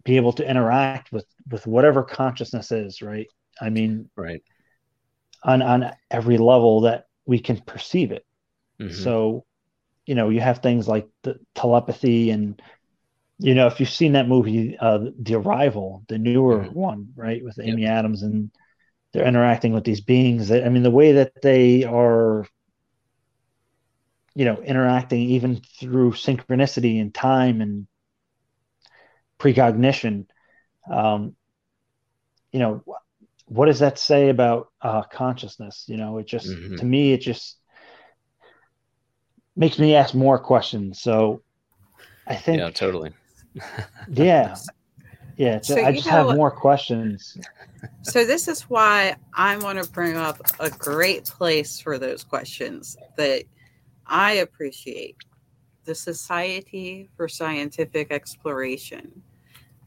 be 0.04 0.18
able 0.18 0.34
to 0.34 0.50
interact 0.50 1.12
with 1.12 1.26
with 1.50 1.66
whatever 1.68 2.04
consciousness 2.04 2.72
is. 2.72 3.02
Right. 3.02 3.28
I 3.62 3.70
mean, 3.70 4.10
right. 4.16 4.44
On 5.44 5.62
on 5.62 5.92
every 6.12 6.38
level 6.38 6.82
that 6.82 7.06
we 7.26 7.40
can 7.40 7.60
perceive 7.62 8.12
it. 8.12 8.26
Mm-hmm. 8.82 9.04
So, 9.04 9.46
you 10.06 10.16
know, 10.16 10.30
you 10.30 10.42
have 10.42 10.60
things 10.60 10.88
like 10.88 11.08
the 11.24 11.40
telepathy 11.56 12.32
and 12.32 12.62
you 13.40 13.54
know, 13.54 13.68
if 13.68 13.80
you've 13.80 13.90
seen 13.90 14.14
that 14.14 14.28
movie, 14.28 14.78
uh, 14.78 15.00
The 15.22 15.36
Arrival, 15.36 16.04
the 16.08 16.18
newer 16.18 16.60
mm-hmm. 16.60 16.74
one, 16.74 17.10
right, 17.16 17.44
with 17.44 17.60
Amy 17.60 17.84
yep. 17.84 17.92
Adams, 17.92 18.24
and 18.24 18.52
they're 19.12 19.28
interacting 19.28 19.74
with 19.74 19.84
these 19.84 20.02
beings. 20.02 20.48
That, 20.48 20.66
I 20.66 20.70
mean, 20.70 20.84
the 20.84 20.92
way 20.92 21.14
that 21.14 21.42
they 21.42 21.84
are, 21.84 22.48
you 24.34 24.46
know, 24.46 24.62
interacting 24.62 25.22
even 25.22 25.62
through 25.80 26.14
synchronicity 26.14 27.00
and 27.00 27.14
time 27.14 27.62
and 27.62 27.88
precognition. 29.38 30.28
Um, 30.92 31.36
you 32.52 32.60
know, 32.60 32.84
what 33.46 33.68
does 33.68 33.80
that 33.80 34.00
say 34.00 34.30
about 34.30 34.70
uh, 34.82 35.04
consciousness? 35.04 35.86
You 35.88 35.98
know, 35.98 36.18
it 36.18 36.28
just 36.28 36.48
mm-hmm. 36.48 36.78
to 36.78 36.86
me, 36.86 37.14
it 37.14 37.22
just 37.22 37.58
makes 39.56 39.78
me 39.78 39.96
ask 39.96 40.16
more 40.16 40.40
questions. 40.40 41.02
So 41.02 41.44
I 42.26 42.36
think, 42.36 42.60
yeah, 42.60 42.72
totally 42.72 43.12
yeah. 44.12 44.56
Yeah. 45.38 45.62
So, 45.62 45.84
I 45.84 45.92
just 45.92 46.08
have 46.08 46.36
more 46.36 46.50
questions. 46.50 47.38
So, 48.02 48.26
this 48.26 48.48
is 48.48 48.64
why 48.64 49.16
I 49.34 49.58
want 49.58 49.84
to 49.84 49.90
bring 49.92 50.18
up 50.18 50.42
a 50.60 50.70
great 50.70 51.26
place 51.26 51.80
for 51.80 52.00
those 52.00 52.24
questions 52.24 52.98
that 53.18 53.44
I 54.08 54.34
appreciate 54.34 55.18
the 55.86 55.94
Society 55.94 57.10
for 57.16 57.28
Scientific 57.28 58.12
Exploration, 58.12 59.22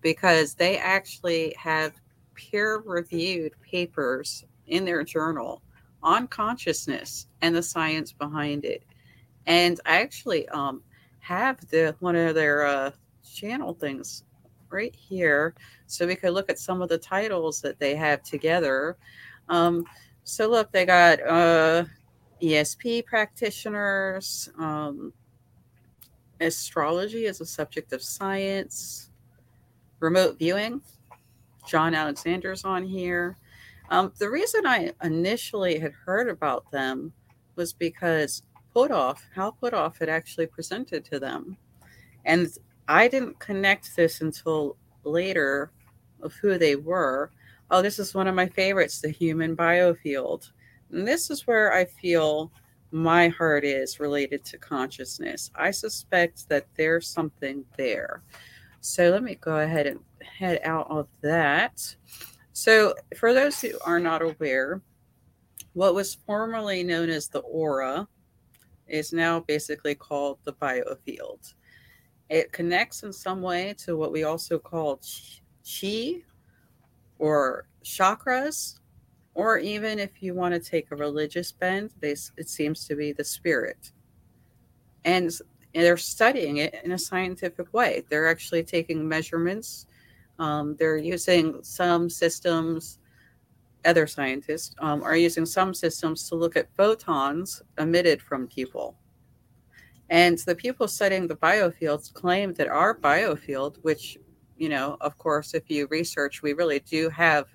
because 0.01 0.55
they 0.55 0.79
actually 0.79 1.55
have 1.59 1.93
peer 2.35 2.83
reviewed 2.87 3.53
papers 3.61 4.45
in 4.67 4.85
their 4.85 5.03
journal 5.03 5.63
on 6.03 6.27
consciousness 6.27 7.27
and 7.43 7.55
the 7.55 7.63
science 7.63 8.13
behind 8.13 8.65
it. 8.65 8.83
And 9.47 9.81
I 9.85 10.01
actually 10.01 10.49
um, 10.49 10.83
have 11.19 11.61
the 11.69 11.95
one 12.01 12.17
of 12.17 12.35
their 12.35 12.67
uh, 12.67 12.91
channel 13.35 13.75
things 13.75 14.25
right 14.71 14.95
here 14.95 15.55
so 15.87 16.07
we 16.07 16.15
could 16.15 16.33
look 16.33 16.51
at 16.51 16.59
some 16.59 16.83
of 16.83 16.89
the 16.89 16.99
titles 16.99 17.61
that 17.61 17.79
they 17.79 17.95
have 17.95 18.23
together. 18.23 18.97
Um, 19.49 19.85
so 20.25 20.49
look, 20.49 20.71
they 20.71 20.87
got 20.87 21.21
uh, 21.27 21.85
ESP 22.43 23.05
practitioners, 23.07 24.49
um, 24.59 25.13
astrology 26.41 27.27
as 27.27 27.41
a 27.41 27.47
subject 27.47 27.93
of 27.93 28.03
science, 28.03 29.11
remote 29.99 30.39
viewing. 30.39 30.81
John 31.67 31.95
Alexander's 31.95 32.65
on 32.65 32.85
here. 32.85 33.37
Um, 33.91 34.13
the 34.19 34.31
reason 34.31 34.67
I 34.67 34.93
initially 35.03 35.79
had 35.79 35.93
heard 35.93 36.29
about 36.29 36.71
them 36.71 37.13
was 37.57 37.73
because 37.73 38.45
Puthoff, 38.75 39.19
Hal 39.35 39.57
Puthoff, 39.61 39.99
had 39.99 40.09
actually 40.09 40.47
presented 40.47 41.05
to 41.07 41.19
them. 41.19 41.57
And 42.25 42.49
I 42.91 43.07
didn't 43.07 43.39
connect 43.39 43.95
this 43.95 44.21
until 44.21 44.77
later 45.05 45.71
of 46.23 46.33
who 46.35 46.59
they 46.59 46.75
were. 46.75 47.31
Oh, 47.71 47.83
this 47.83 48.01
is 48.01 48.15
one 48.17 48.27
of 48.27 48.35
my 48.35 48.49
favorites, 48.49 49.01
the 49.01 49.11
human 49.11 49.57
biofield. 49.57 50.51
And 50.91 51.07
this 51.07 51.31
is 51.31 51.47
where 51.47 51.73
I 51.73 51.85
feel 51.85 52.51
my 52.91 53.29
heart 53.29 53.65
is 53.65 54.01
related 54.01 54.45
to 54.47 54.59
consciousness. 54.59 55.53
I 55.55 55.71
suspect 55.71 56.49
that 56.49 56.67
there's 56.77 57.07
something 57.07 57.65
there. 57.77 58.25
So 58.81 59.11
let 59.11 59.23
me 59.23 59.37
go 59.37 59.59
ahead 59.59 59.87
and 59.87 60.01
head 60.21 60.59
out 60.65 60.91
of 60.91 61.07
that. 61.21 61.95
So, 62.53 62.95
for 63.17 63.33
those 63.33 63.61
who 63.61 63.71
are 63.87 64.01
not 64.01 64.21
aware, 64.21 64.83
what 65.75 65.95
was 65.95 66.17
formerly 66.27 66.83
known 66.83 67.09
as 67.09 67.29
the 67.29 67.39
aura 67.39 68.09
is 68.89 69.13
now 69.13 69.39
basically 69.39 69.95
called 69.95 70.39
the 70.43 70.55
biofield. 70.55 71.55
It 72.31 72.53
connects 72.53 73.03
in 73.03 73.13
some 73.13 73.43
way 73.43 73.75
to 73.79 73.97
what 73.97 74.13
we 74.13 74.23
also 74.23 74.57
call 74.59 75.01
chi 75.65 76.23
or 77.19 77.67
chakras, 77.85 78.79
or 79.35 79.59
even 79.59 79.99
if 79.99 80.23
you 80.23 80.35
want 80.35 80.55
to 80.55 80.61
take 80.61 80.93
a 80.93 80.97
religious 80.97 81.51
bend, 81.51 81.91
they, 82.01 82.13
it 82.37 82.49
seems 82.49 82.87
to 82.87 82.95
be 82.95 83.13
the 83.13 83.25
spirit. 83.25 83.91
And 85.05 85.33
they're 85.75 85.97
studying 85.97 86.59
it 86.59 86.81
in 86.85 86.93
a 86.93 86.99
scientific 86.99 87.75
way. 87.75 88.05
They're 88.09 88.29
actually 88.29 88.63
taking 88.63 89.07
measurements. 89.09 89.87
Um, 90.39 90.77
they're 90.79 90.99
using 90.99 91.63
some 91.63 92.09
systems, 92.09 93.01
other 93.85 94.07
scientists 94.07 94.75
um, 94.79 95.03
are 95.03 95.17
using 95.17 95.47
some 95.47 95.75
systems 95.75 96.29
to 96.29 96.37
look 96.37 96.57
at 96.57 96.69
photons 96.77 97.61
emitted 97.79 98.23
from 98.23 98.47
people 98.47 98.97
and 100.11 100.39
the 100.39 100.57
people 100.57 100.89
studying 100.89 101.29
the 101.29 101.37
biofields 101.37 102.13
claim 102.13 102.53
that 102.55 102.67
our 102.67 102.95
biofield, 102.97 103.77
which, 103.83 104.19
you 104.59 104.69
know, 104.69 104.97
of 105.01 105.17
course, 105.17 105.55
if 105.55 105.71
you 105.71 105.87
research, 105.89 106.43
we 106.43 106.53
really 106.53 106.81
do 106.81 107.09
have 107.11 107.47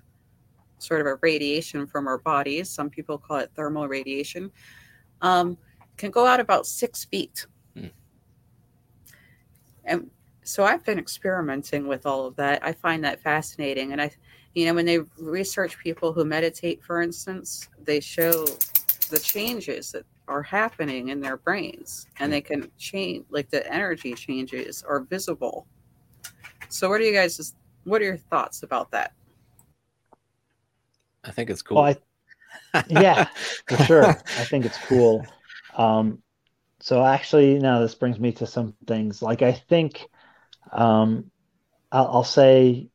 sort 0.78 1.02
of 1.02 1.06
a 1.06 1.16
radiation 1.20 1.86
from 1.86 2.06
our 2.06 2.18
bodies. 2.18 2.70
Some 2.70 2.88
people 2.88 3.18
call 3.18 3.38
it 3.38 3.50
thermal 3.54 3.88
radiation, 3.88 4.50
um, 5.20 5.58
can 5.98 6.10
go 6.10 6.26
out 6.26 6.40
about 6.40 6.66
six 6.66 7.04
feet. 7.04 7.46
Hmm. 7.76 7.86
And 9.84 10.10
so 10.42 10.64
I've 10.64 10.84
been 10.84 10.98
experimenting 10.98 11.86
with 11.86 12.06
all 12.06 12.24
of 12.26 12.36
that. 12.36 12.64
I 12.64 12.72
find 12.72 13.04
that 13.04 13.20
fascinating. 13.22 13.92
And 13.92 14.00
I, 14.00 14.10
you 14.54 14.64
know, 14.64 14.72
when 14.72 14.86
they 14.86 15.00
research 15.18 15.78
people 15.78 16.14
who 16.14 16.24
meditate, 16.24 16.82
for 16.82 17.02
instance, 17.02 17.68
they 17.84 18.00
show 18.00 18.46
the 19.10 19.18
changes 19.18 19.92
that 19.92 20.06
are 20.28 20.42
happening 20.42 21.08
in 21.08 21.20
their 21.20 21.36
brains 21.36 22.06
and 22.18 22.32
they 22.32 22.40
can 22.40 22.70
change 22.78 23.24
like 23.30 23.50
the 23.50 23.72
energy 23.72 24.14
changes 24.14 24.82
are 24.82 25.00
visible. 25.00 25.66
So 26.68 26.88
what 26.88 27.00
are 27.00 27.04
you 27.04 27.12
guys 27.12 27.54
what 27.84 28.00
are 28.02 28.04
your 28.04 28.16
thoughts 28.16 28.62
about 28.62 28.90
that? 28.90 29.12
I 31.24 31.30
think 31.30 31.50
it's 31.50 31.62
cool. 31.62 31.76
Well, 31.82 31.96
I, 32.74 32.84
yeah 32.88 33.28
for 33.68 33.76
sure. 33.84 34.04
I 34.04 34.44
think 34.44 34.64
it's 34.64 34.78
cool. 34.78 35.26
Um 35.76 36.22
so 36.80 37.04
actually 37.04 37.58
now 37.58 37.80
this 37.80 37.94
brings 37.94 38.18
me 38.18 38.32
to 38.32 38.46
some 38.46 38.74
things. 38.86 39.22
Like 39.22 39.42
i 39.42 39.52
think 39.52 40.06
um 40.72 41.30
i'll, 41.92 42.08
I'll 42.08 42.24
say 42.24 42.88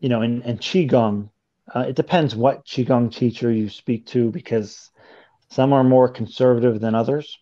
you 0.00 0.08
know 0.08 0.22
in, 0.22 0.42
in 0.42 0.58
qigong 0.58 1.30
uh, 1.74 1.86
it 1.88 1.96
depends 1.96 2.34
what 2.34 2.64
qigong 2.64 3.12
teacher 3.12 3.50
you 3.50 3.68
speak 3.68 4.06
to 4.06 4.30
because 4.30 4.90
some 5.50 5.72
are 5.72 5.84
more 5.84 6.08
conservative 6.08 6.80
than 6.80 6.94
others. 6.94 7.38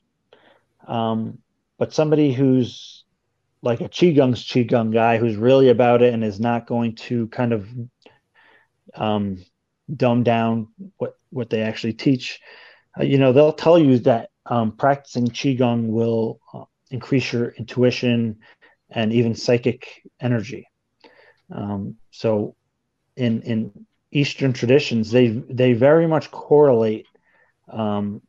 Um, 0.86 1.38
but 1.78 1.92
somebody 1.92 2.32
who's 2.32 3.04
like 3.62 3.80
a 3.80 3.88
Qigong's 3.88 4.44
Qigong 4.44 4.92
guy 4.92 5.18
who's 5.18 5.36
really 5.36 5.68
about 5.68 6.02
it 6.02 6.14
and 6.14 6.22
is 6.24 6.38
not 6.38 6.66
going 6.66 6.94
to 6.94 7.26
kind 7.28 7.52
of 7.52 7.68
um, 8.94 9.44
dumb 9.94 10.22
down 10.22 10.68
what 10.96 11.16
what 11.30 11.50
they 11.50 11.62
actually 11.62 11.92
teach. 11.92 12.40
Uh, 12.98 13.04
you 13.04 13.18
know, 13.18 13.32
they'll 13.32 13.52
tell 13.52 13.78
you 13.78 13.98
that 14.00 14.30
um, 14.46 14.72
practicing 14.72 15.26
qigong 15.26 15.88
will 15.88 16.40
uh, 16.54 16.64
increase 16.90 17.32
your 17.32 17.50
intuition 17.50 18.38
and 18.90 19.12
even 19.12 19.34
psychic 19.34 20.02
energy. 20.20 20.68
Um, 21.50 21.96
so, 22.10 22.56
in 23.16 23.42
in 23.42 23.86
Eastern 24.12 24.52
traditions, 24.52 25.10
they 25.10 25.28
they 25.28 25.72
very 25.72 26.06
much 26.06 26.30
correlate, 26.30 27.06
um, 27.68 28.22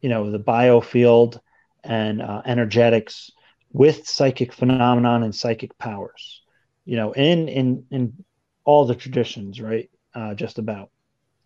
you 0.00 0.08
know, 0.08 0.30
the 0.30 0.38
biofield 0.38 1.38
and 1.82 2.22
uh, 2.22 2.42
energetics 2.44 3.30
with 3.72 4.06
psychic 4.06 4.52
phenomenon 4.52 5.22
and 5.22 5.34
psychic 5.34 5.76
powers. 5.78 6.42
You 6.84 6.96
know, 6.96 7.12
in 7.12 7.48
in 7.48 7.84
in 7.90 8.24
all 8.64 8.84
the 8.86 8.94
traditions, 8.94 9.60
right? 9.60 9.90
Uh, 10.14 10.34
just 10.34 10.58
about, 10.58 10.90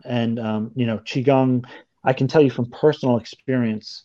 and 0.04 0.38
um, 0.38 0.72
you 0.74 0.86
know, 0.86 0.98
qigong. 0.98 1.64
I 2.04 2.12
can 2.12 2.28
tell 2.28 2.42
you 2.42 2.50
from 2.50 2.70
personal 2.70 3.18
experience. 3.18 4.04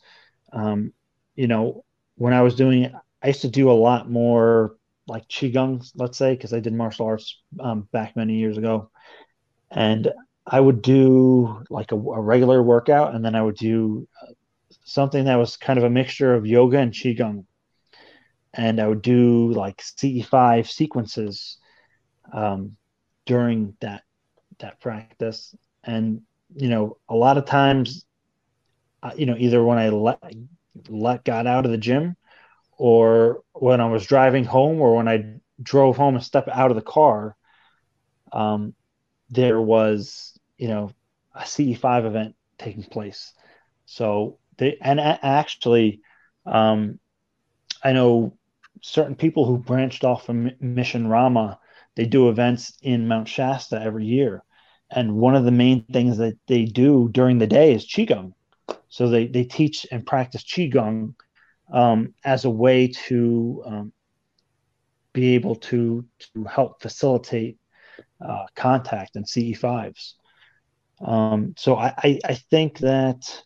Um, 0.51 0.93
you 1.36 1.47
know, 1.47 1.84
when 2.15 2.34
I 2.34 2.41
was 2.41 2.56
doing 2.56 2.84
it, 2.84 2.93
I 3.21 3.27
used 3.27 3.41
to 3.41 3.49
do 3.49 3.71
a 3.71 3.73
lot 3.73 4.10
more 4.10 4.75
like 5.08 5.27
qigong, 5.27 5.89
let's 5.95 6.17
say, 6.17 6.34
because 6.34 6.53
I 6.53 6.60
did 6.60 6.73
martial 6.73 7.08
arts 7.08 7.39
um, 7.60 7.88
back 7.91 8.15
many 8.15 8.36
years 8.36 8.58
ago, 8.58 8.89
and 9.71 10.12
I 10.45 10.60
would 10.60 10.82
do 10.82 11.63
like 11.69 11.91
a, 11.91 11.95
a, 11.95 12.21
regular 12.21 12.62
workout, 12.62 13.15
and 13.15 13.23
then 13.23 13.36
I 13.36 13.41
would 13.41 13.56
do 13.56 14.08
uh, 14.21 14.34
something 14.84 15.25
that 15.25 15.36
was 15.36 15.56
kind 15.56 15.79
of 15.79 15.86
a 15.86 15.89
mixture 15.89 16.34
of 16.34 16.45
yoga 16.45 16.79
and 16.79 16.91
qigong, 16.91 17.45
and 18.53 18.79
I 18.79 18.88
would 18.88 19.01
do 19.01 19.51
like 19.53 19.82
CE5 19.82 20.69
sequences 20.69 21.58
um, 22.34 22.75
during 23.25 23.75
that 23.79 24.03
that 24.60 24.79
practice, 24.82 25.56
and 25.84 26.21
you 26.56 26.69
know, 26.69 26.97
a 27.10 27.15
lot 27.15 27.38
of 27.38 27.45
times, 27.45 28.06
uh, 29.01 29.12
you 29.15 29.25
know, 29.25 29.36
either 29.38 29.63
when 29.63 29.77
I 29.77 29.89
let 29.89 30.19
let 30.89 31.23
got 31.23 31.47
out 31.47 31.65
of 31.65 31.71
the 31.71 31.77
gym 31.77 32.15
or 32.77 33.43
when 33.53 33.79
I 33.79 33.88
was 33.88 34.06
driving 34.06 34.43
home 34.43 34.82
or 34.82 34.95
when 34.95 35.08
I 35.08 35.36
drove 35.62 35.97
home 35.97 36.15
and 36.15 36.23
stepped 36.23 36.49
out 36.49 36.71
of 36.71 36.75
the 36.75 36.82
car, 36.82 37.36
um, 38.32 38.73
there 39.29 39.62
was, 39.62 40.33
you 40.63 40.69
know, 40.69 40.89
a 41.36 41.41
CE5 41.41 42.06
event 42.06 42.36
taking 42.58 42.86
place. 42.86 43.34
So 43.86 44.38
they, 44.56 44.78
and 44.80 44.97
actually, 44.97 45.99
um, 46.45 46.99
I 47.84 47.91
know 47.91 48.38
certain 48.82 49.15
people 49.15 49.45
who 49.45 49.58
branched 49.58 50.06
off 50.06 50.26
from 50.26 50.52
Mission 50.62 51.08
Rama, 51.08 51.60
they 51.95 52.06
do 52.06 52.30
events 52.30 52.78
in 52.82 53.10
Mount 53.10 53.28
Shasta 53.28 53.82
every 53.82 54.06
year. 54.06 54.41
And 54.89 55.15
one 55.15 55.36
of 55.36 55.43
the 55.43 55.52
main 55.52 55.84
things 55.91 56.17
that 56.19 56.38
they 56.47 56.63
do 56.63 57.10
during 57.12 57.39
the 57.39 57.47
day 57.47 57.73
is 57.73 57.86
Qigong. 57.86 58.32
So 58.88 59.10
they, 59.10 59.28
they 59.28 59.43
teach 59.43 59.86
and 59.91 60.08
practice 60.08 60.45
Qigong 60.45 61.13
um, 61.73 62.13
as 62.23 62.45
a 62.45 62.49
way 62.49 62.88
to 63.08 63.63
um, 63.65 63.93
be 65.12 65.36
able 65.36 65.56
to, 65.56 66.06
to 66.34 66.45
help 66.45 66.82
facilitate 66.82 67.58
uh, 68.26 68.45
contact 68.56 69.17
and 69.17 69.26
CE5s. 69.26 70.13
Um, 71.04 71.54
so 71.58 71.76
I, 71.76 72.20
I, 72.24 72.34
think 72.50 72.80
that 72.80 73.44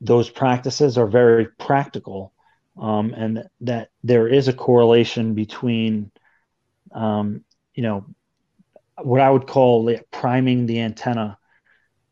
those 0.00 0.30
practices 0.30 0.96
are 0.96 1.08
very 1.08 1.46
practical 1.46 2.32
um, 2.80 3.12
and 3.14 3.44
that 3.62 3.90
there 4.04 4.28
is 4.28 4.46
a 4.46 4.52
correlation 4.52 5.34
between 5.34 6.12
um, 6.94 7.44
you 7.74 7.82
know 7.82 8.06
what 9.02 9.20
I 9.20 9.28
would 9.28 9.48
call 9.48 9.92
priming 10.12 10.66
the 10.66 10.80
antenna 10.80 11.36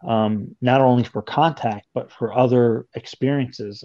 um, 0.04 0.56
not 0.60 0.80
only 0.80 1.04
for 1.04 1.22
contact 1.22 1.86
but 1.94 2.10
for 2.10 2.36
other 2.36 2.86
experiences. 2.94 3.84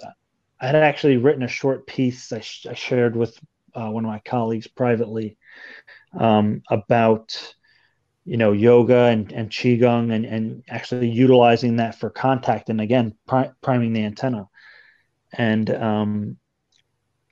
I 0.59 0.65
had 0.65 0.75
actually 0.75 1.17
written 1.17 1.43
a 1.43 1.47
short 1.47 1.85
piece 1.85 2.31
I, 2.31 2.39
sh- 2.39 2.65
I 2.67 2.73
shared 2.73 3.15
with 3.15 3.37
uh, 3.75 3.89
one 3.89 4.03
of 4.03 4.09
my 4.09 4.21
colleagues 4.25 4.67
privately 4.67 5.37
um, 6.19 6.63
about 6.69 7.53
you 8.31 8.37
know 8.37 8.53
yoga 8.53 9.01
and, 9.13 9.33
and 9.33 9.49
qigong 9.49 10.13
and, 10.13 10.25
and 10.25 10.63
actually 10.69 11.09
utilizing 11.09 11.75
that 11.75 11.99
for 11.99 12.09
contact 12.09 12.69
and 12.69 12.79
again 12.79 13.13
pri- 13.27 13.51
priming 13.61 13.91
the 13.91 14.05
antenna 14.05 14.47
and 15.33 15.69
um, 15.69 16.37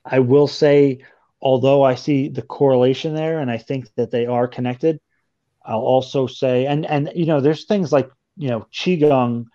i 0.04 0.18
will 0.18 0.46
say 0.46 0.98
although 1.40 1.82
i 1.82 1.94
see 1.94 2.28
the 2.28 2.42
correlation 2.42 3.14
there 3.14 3.40
and 3.40 3.50
i 3.50 3.56
think 3.56 3.88
that 3.96 4.10
they 4.10 4.26
are 4.26 4.46
connected 4.46 5.00
i'll 5.64 5.80
also 5.94 6.26
say 6.26 6.66
and 6.66 6.84
and 6.84 7.10
you 7.14 7.24
know 7.24 7.40
there's 7.40 7.64
things 7.64 7.92
like 7.92 8.10
you 8.36 8.50
know 8.50 8.66
qigong 8.70 9.46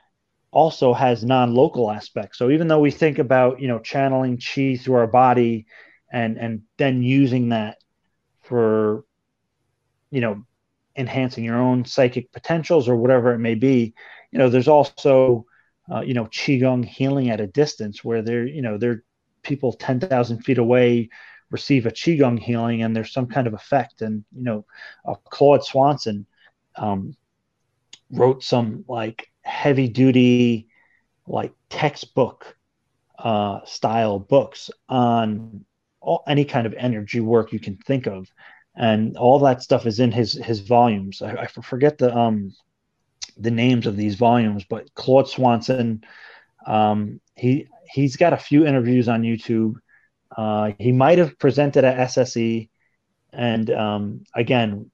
also 0.56 0.94
has 0.94 1.24
non-local 1.24 1.92
aspects. 1.92 2.38
So 2.38 2.50
even 2.50 2.70
though 2.70 2.80
we 2.80 2.90
think 2.90 3.20
about 3.20 3.60
you 3.60 3.68
know 3.68 3.80
channeling 3.80 4.40
chi 4.40 4.78
through 4.82 4.96
our 4.96 5.08
body 5.08 5.66
and 6.12 6.38
and 6.38 6.62
then 6.78 7.04
using 7.04 7.50
that 7.50 7.78
for 8.42 9.04
you 10.12 10.22
know 10.22 10.46
enhancing 10.96 11.44
your 11.44 11.58
own 11.58 11.86
psychic 11.86 12.32
potentials 12.32 12.88
or 12.88 12.96
whatever 12.96 13.34
it 13.34 13.40
may 13.40 13.56
be, 13.56 13.94
you 14.32 14.40
know 14.40 14.50
there's 14.50 14.68
also 14.68 15.46
uh, 15.92 16.02
you 16.02 16.14
know 16.14 16.26
qigong 16.26 16.84
healing 16.86 17.30
at 17.30 17.42
a 17.42 17.48
distance 17.48 18.04
where 18.04 18.22
there 18.22 18.46
you 18.46 18.62
know 18.62 18.78
there 18.78 19.04
people 19.44 19.74
10,000 19.74 20.42
feet 20.44 20.58
away 20.58 21.10
receive 21.52 21.86
a 21.86 21.92
qigong 21.92 22.40
healing 22.40 22.82
and 22.82 22.96
there's 22.96 23.14
some 23.14 23.28
kind 23.28 23.48
of 23.48 23.54
effect. 23.54 24.02
And 24.02 24.26
you 24.36 24.44
know 24.44 24.66
uh, 25.08 25.16
Claude 25.26 25.64
Swanson 25.64 26.26
um, 26.76 27.16
wrote 28.12 28.44
some 28.44 28.84
like 28.88 29.28
heavy 29.44 29.88
duty, 29.88 30.68
like 31.28 31.54
textbook 31.70 32.58
uh, 33.18 33.60
style 33.66 34.20
books 34.20 34.70
on 34.90 35.66
all, 36.02 36.24
any 36.28 36.46
kind 36.46 36.68
of 36.68 36.74
energy 36.74 37.20
work 37.20 37.54
you 37.54 37.60
can 37.60 37.78
think 37.78 38.08
of, 38.08 38.28
and 38.76 39.18
all 39.18 39.40
that 39.40 39.62
stuff 39.62 39.86
is 39.86 40.00
in 40.00 40.12
his 40.12 40.34
his 40.34 40.60
volumes. 40.62 41.22
I, 41.22 41.34
I 41.34 41.48
forget 41.48 41.98
the 41.98 42.16
um 42.16 42.54
the 43.38 43.52
names 43.52 43.86
of 43.86 43.98
these 43.98 44.16
volumes, 44.16 44.64
but 44.64 44.94
Claude 44.94 45.28
Swanson, 45.28 46.04
um, 46.66 47.20
he 47.36 47.68
he's 47.90 48.16
got 48.16 48.34
a 48.34 48.38
few 48.38 48.66
interviews 48.66 49.08
on 49.08 49.24
YouTube. 49.24 49.76
Uh, 50.36 50.72
he 50.80 50.92
might 50.92 51.18
have 51.18 51.38
presented 51.40 51.84
at 51.84 52.10
SSE, 52.10 52.70
and 53.32 53.70
um, 53.70 54.24
again, 54.34 54.92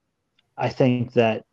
I 0.56 0.68
think 0.68 1.12
that 1.14 1.44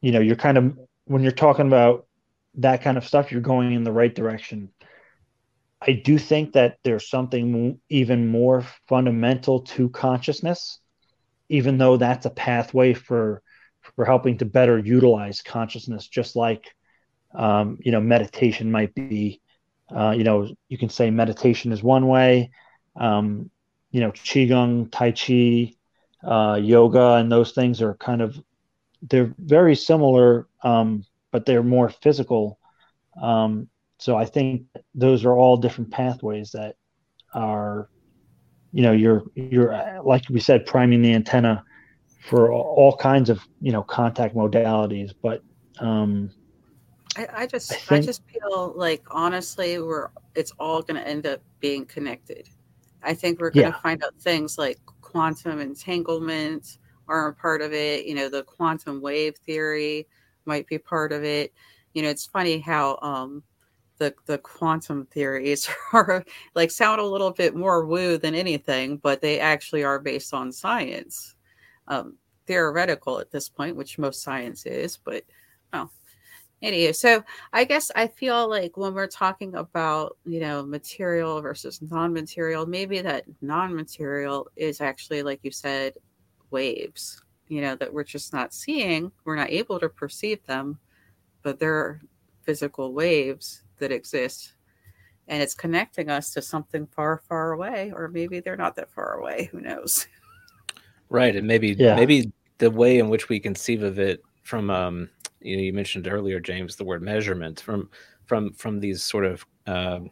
you 0.00 0.12
know 0.12 0.20
you're 0.20 0.36
kind 0.36 0.58
of 0.58 0.78
when 1.04 1.22
you're 1.22 1.32
talking 1.32 1.66
about 1.66 2.06
that 2.54 2.82
kind 2.82 2.96
of 2.96 3.06
stuff, 3.06 3.30
you're 3.30 3.40
going 3.40 3.72
in 3.72 3.84
the 3.84 3.92
right 3.92 4.14
direction. 4.14 4.70
I 5.80 5.92
do 5.92 6.18
think 6.18 6.54
that 6.54 6.78
there's 6.82 7.08
something 7.08 7.80
even 7.88 8.26
more 8.28 8.64
fundamental 8.88 9.60
to 9.60 9.88
consciousness, 9.90 10.80
even 11.48 11.78
though 11.78 11.96
that's 11.96 12.26
a 12.26 12.30
pathway 12.30 12.94
for 12.94 13.42
for 13.96 14.04
helping 14.04 14.38
to 14.38 14.44
better 14.44 14.78
utilize 14.78 15.42
consciousness, 15.42 16.06
just 16.06 16.36
like 16.36 16.74
um, 17.34 17.78
you 17.80 17.92
know 17.92 18.00
meditation 18.00 18.70
might 18.70 18.94
be. 18.94 19.40
Uh, 19.94 20.10
you 20.10 20.22
know, 20.22 20.46
you 20.68 20.76
can 20.76 20.90
say 20.90 21.10
meditation 21.10 21.72
is 21.72 21.82
one 21.82 22.06
way. 22.06 22.50
Um, 22.96 23.50
you 23.90 24.00
know, 24.00 24.12
qigong, 24.12 24.90
tai 24.90 25.12
chi, 25.12 25.74
uh, 26.28 26.56
yoga, 26.56 27.14
and 27.14 27.32
those 27.32 27.52
things 27.52 27.80
are 27.80 27.94
kind 27.94 28.20
of 28.20 28.38
they're 29.02 29.34
very 29.38 29.74
similar, 29.74 30.46
um, 30.62 31.04
but 31.30 31.46
they're 31.46 31.62
more 31.62 31.88
physical. 31.88 32.58
Um, 33.20 33.68
so 33.98 34.16
I 34.16 34.24
think 34.24 34.66
those 34.94 35.24
are 35.24 35.36
all 35.36 35.56
different 35.56 35.90
pathways 35.90 36.52
that 36.52 36.76
are, 37.34 37.88
you 38.72 38.82
know, 38.82 38.92
you're 38.92 39.22
you're 39.34 40.02
like 40.04 40.24
we 40.30 40.40
said, 40.40 40.66
priming 40.66 41.02
the 41.02 41.14
antenna 41.14 41.64
for 42.20 42.52
all 42.52 42.96
kinds 42.96 43.30
of 43.30 43.40
you 43.60 43.72
know 43.72 43.82
contact 43.82 44.34
modalities. 44.34 45.12
But 45.22 45.42
um, 45.80 46.30
I, 47.16 47.26
I 47.32 47.46
just 47.46 47.72
I, 47.72 47.76
think, 47.76 48.02
I 48.02 48.06
just 48.06 48.22
feel 48.28 48.72
like 48.76 49.02
honestly, 49.10 49.78
we're 49.78 50.08
it's 50.34 50.52
all 50.58 50.82
going 50.82 51.00
to 51.00 51.08
end 51.08 51.26
up 51.26 51.40
being 51.60 51.86
connected. 51.86 52.48
I 53.02 53.14
think 53.14 53.40
we're 53.40 53.50
going 53.50 53.66
to 53.66 53.76
yeah. 53.76 53.82
find 53.82 54.02
out 54.04 54.14
things 54.20 54.58
like 54.58 54.78
quantum 55.00 55.60
entanglement 55.60 56.78
are 57.08 57.28
a 57.28 57.34
part 57.34 57.62
of 57.62 57.72
it. 57.72 58.06
You 58.06 58.14
know, 58.14 58.28
the 58.28 58.42
quantum 58.42 59.00
wave 59.00 59.36
theory 59.46 60.06
might 60.44 60.66
be 60.66 60.78
part 60.78 61.12
of 61.12 61.24
it. 61.24 61.52
You 61.94 62.02
know, 62.02 62.10
it's 62.10 62.26
funny 62.26 62.58
how 62.58 62.98
um, 63.00 63.42
the 63.98 64.14
the 64.26 64.38
quantum 64.38 65.06
theories 65.06 65.68
are 65.92 66.24
like 66.54 66.70
sound 66.70 67.00
a 67.00 67.06
little 67.06 67.30
bit 67.30 67.54
more 67.54 67.84
woo 67.86 68.18
than 68.18 68.34
anything, 68.34 68.96
but 68.98 69.20
they 69.20 69.40
actually 69.40 69.84
are 69.84 69.98
based 69.98 70.34
on 70.34 70.52
science, 70.52 71.34
um, 71.88 72.16
theoretical 72.46 73.18
at 73.18 73.30
this 73.30 73.48
point, 73.48 73.76
which 73.76 73.98
most 73.98 74.22
science 74.22 74.66
is. 74.66 74.96
But 74.96 75.24
well, 75.72 75.90
anyway, 76.62 76.92
so 76.92 77.24
I 77.52 77.64
guess 77.64 77.90
I 77.94 78.06
feel 78.06 78.48
like 78.48 78.76
when 78.76 78.94
we're 78.94 79.06
talking 79.06 79.54
about 79.54 80.16
you 80.24 80.40
know 80.40 80.64
material 80.64 81.40
versus 81.42 81.80
non-material, 81.82 82.66
maybe 82.66 83.00
that 83.02 83.24
non-material 83.42 84.48
is 84.56 84.80
actually 84.80 85.22
like 85.22 85.40
you 85.42 85.50
said 85.50 85.94
waves 86.50 87.22
you 87.48 87.62
know, 87.62 87.74
that 87.76 87.92
we're 87.92 88.04
just 88.04 88.32
not 88.32 88.52
seeing. 88.52 89.10
We're 89.24 89.36
not 89.36 89.50
able 89.50 89.80
to 89.80 89.88
perceive 89.88 90.44
them, 90.46 90.78
but 91.42 91.58
they're 91.58 92.00
physical 92.42 92.92
waves 92.92 93.62
that 93.78 93.92
exists 93.92 94.54
And 95.28 95.42
it's 95.42 95.54
connecting 95.54 96.10
us 96.10 96.32
to 96.32 96.42
something 96.42 96.86
far, 96.86 97.18
far 97.28 97.52
away, 97.52 97.92
or 97.94 98.08
maybe 98.08 98.40
they're 98.40 98.56
not 98.56 98.76
that 98.76 98.90
far 98.90 99.18
away. 99.18 99.48
Who 99.52 99.60
knows? 99.60 100.06
Right. 101.10 101.36
And 101.36 101.46
maybe, 101.46 101.76
yeah. 101.78 101.94
maybe 101.96 102.32
the 102.58 102.70
way 102.70 102.98
in 102.98 103.08
which 103.08 103.28
we 103.28 103.40
conceive 103.40 103.82
of 103.82 103.98
it 103.98 104.22
from, 104.42 104.70
um, 104.70 105.10
you 105.40 105.56
know, 105.56 105.62
you 105.62 105.72
mentioned 105.72 106.08
earlier, 106.08 106.40
James, 106.40 106.76
the 106.76 106.84
word 106.84 107.02
measurement 107.02 107.60
from, 107.60 107.88
from, 108.26 108.52
from 108.54 108.80
these 108.80 109.02
sort 109.02 109.24
of, 109.24 109.46
um, 109.66 110.10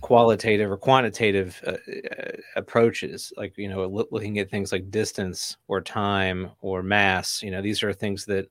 qualitative 0.00 0.70
or 0.70 0.76
quantitative 0.76 1.60
uh, 1.66 1.72
uh, 1.72 2.32
approaches 2.56 3.32
like 3.36 3.52
you 3.58 3.68
know 3.68 3.86
looking 4.10 4.38
at 4.38 4.50
things 4.50 4.72
like 4.72 4.90
distance 4.90 5.58
or 5.68 5.80
time 5.80 6.50
or 6.62 6.82
mass 6.82 7.42
you 7.42 7.50
know 7.50 7.60
these 7.60 7.82
are 7.82 7.92
things 7.92 8.24
that 8.24 8.46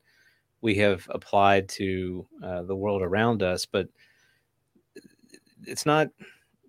we 0.62 0.76
have 0.76 1.08
applied 1.12 1.68
to 1.70 2.26
uh, 2.44 2.64
the 2.64 2.76
world 2.76 3.02
around 3.02 3.44
us 3.44 3.66
but 3.66 3.88
it's 5.66 5.86
not 5.86 6.08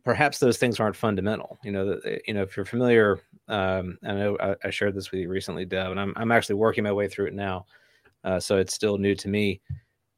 perhaps 0.05 0.38
those 0.38 0.59
things 0.59 0.81
aren't 0.81 0.96
fundamental 0.96 1.59
you 1.64 1.72
know 1.72 1.87
that 1.87 2.22
you 2.26 2.35
know 2.35 2.42
if 2.42 2.57
you're 2.57 2.66
familiar 2.66 3.20
um, 3.48 3.98
i 4.05 4.12
know 4.12 4.37
I, 4.40 4.55
I, 4.64 4.70
shared 4.70 4.94
this 4.94 5.11
with 5.11 5.20
you 5.20 5.29
recently 5.29 5.64
deb 5.64 5.90
and 5.90 6.00
i'm, 6.00 6.12
I'm 6.16 6.33
actually 6.33 6.57
working 6.57 6.85
my 6.85 6.92
way 6.92 7.09
through 7.09 7.26
it 7.26 7.35
now 7.35 7.66
uh, 8.24 8.38
so 8.38 8.59
it's 8.59 8.74
still 8.74 8.98
new 8.98 9.14
to 9.14 9.29
me 9.29 9.61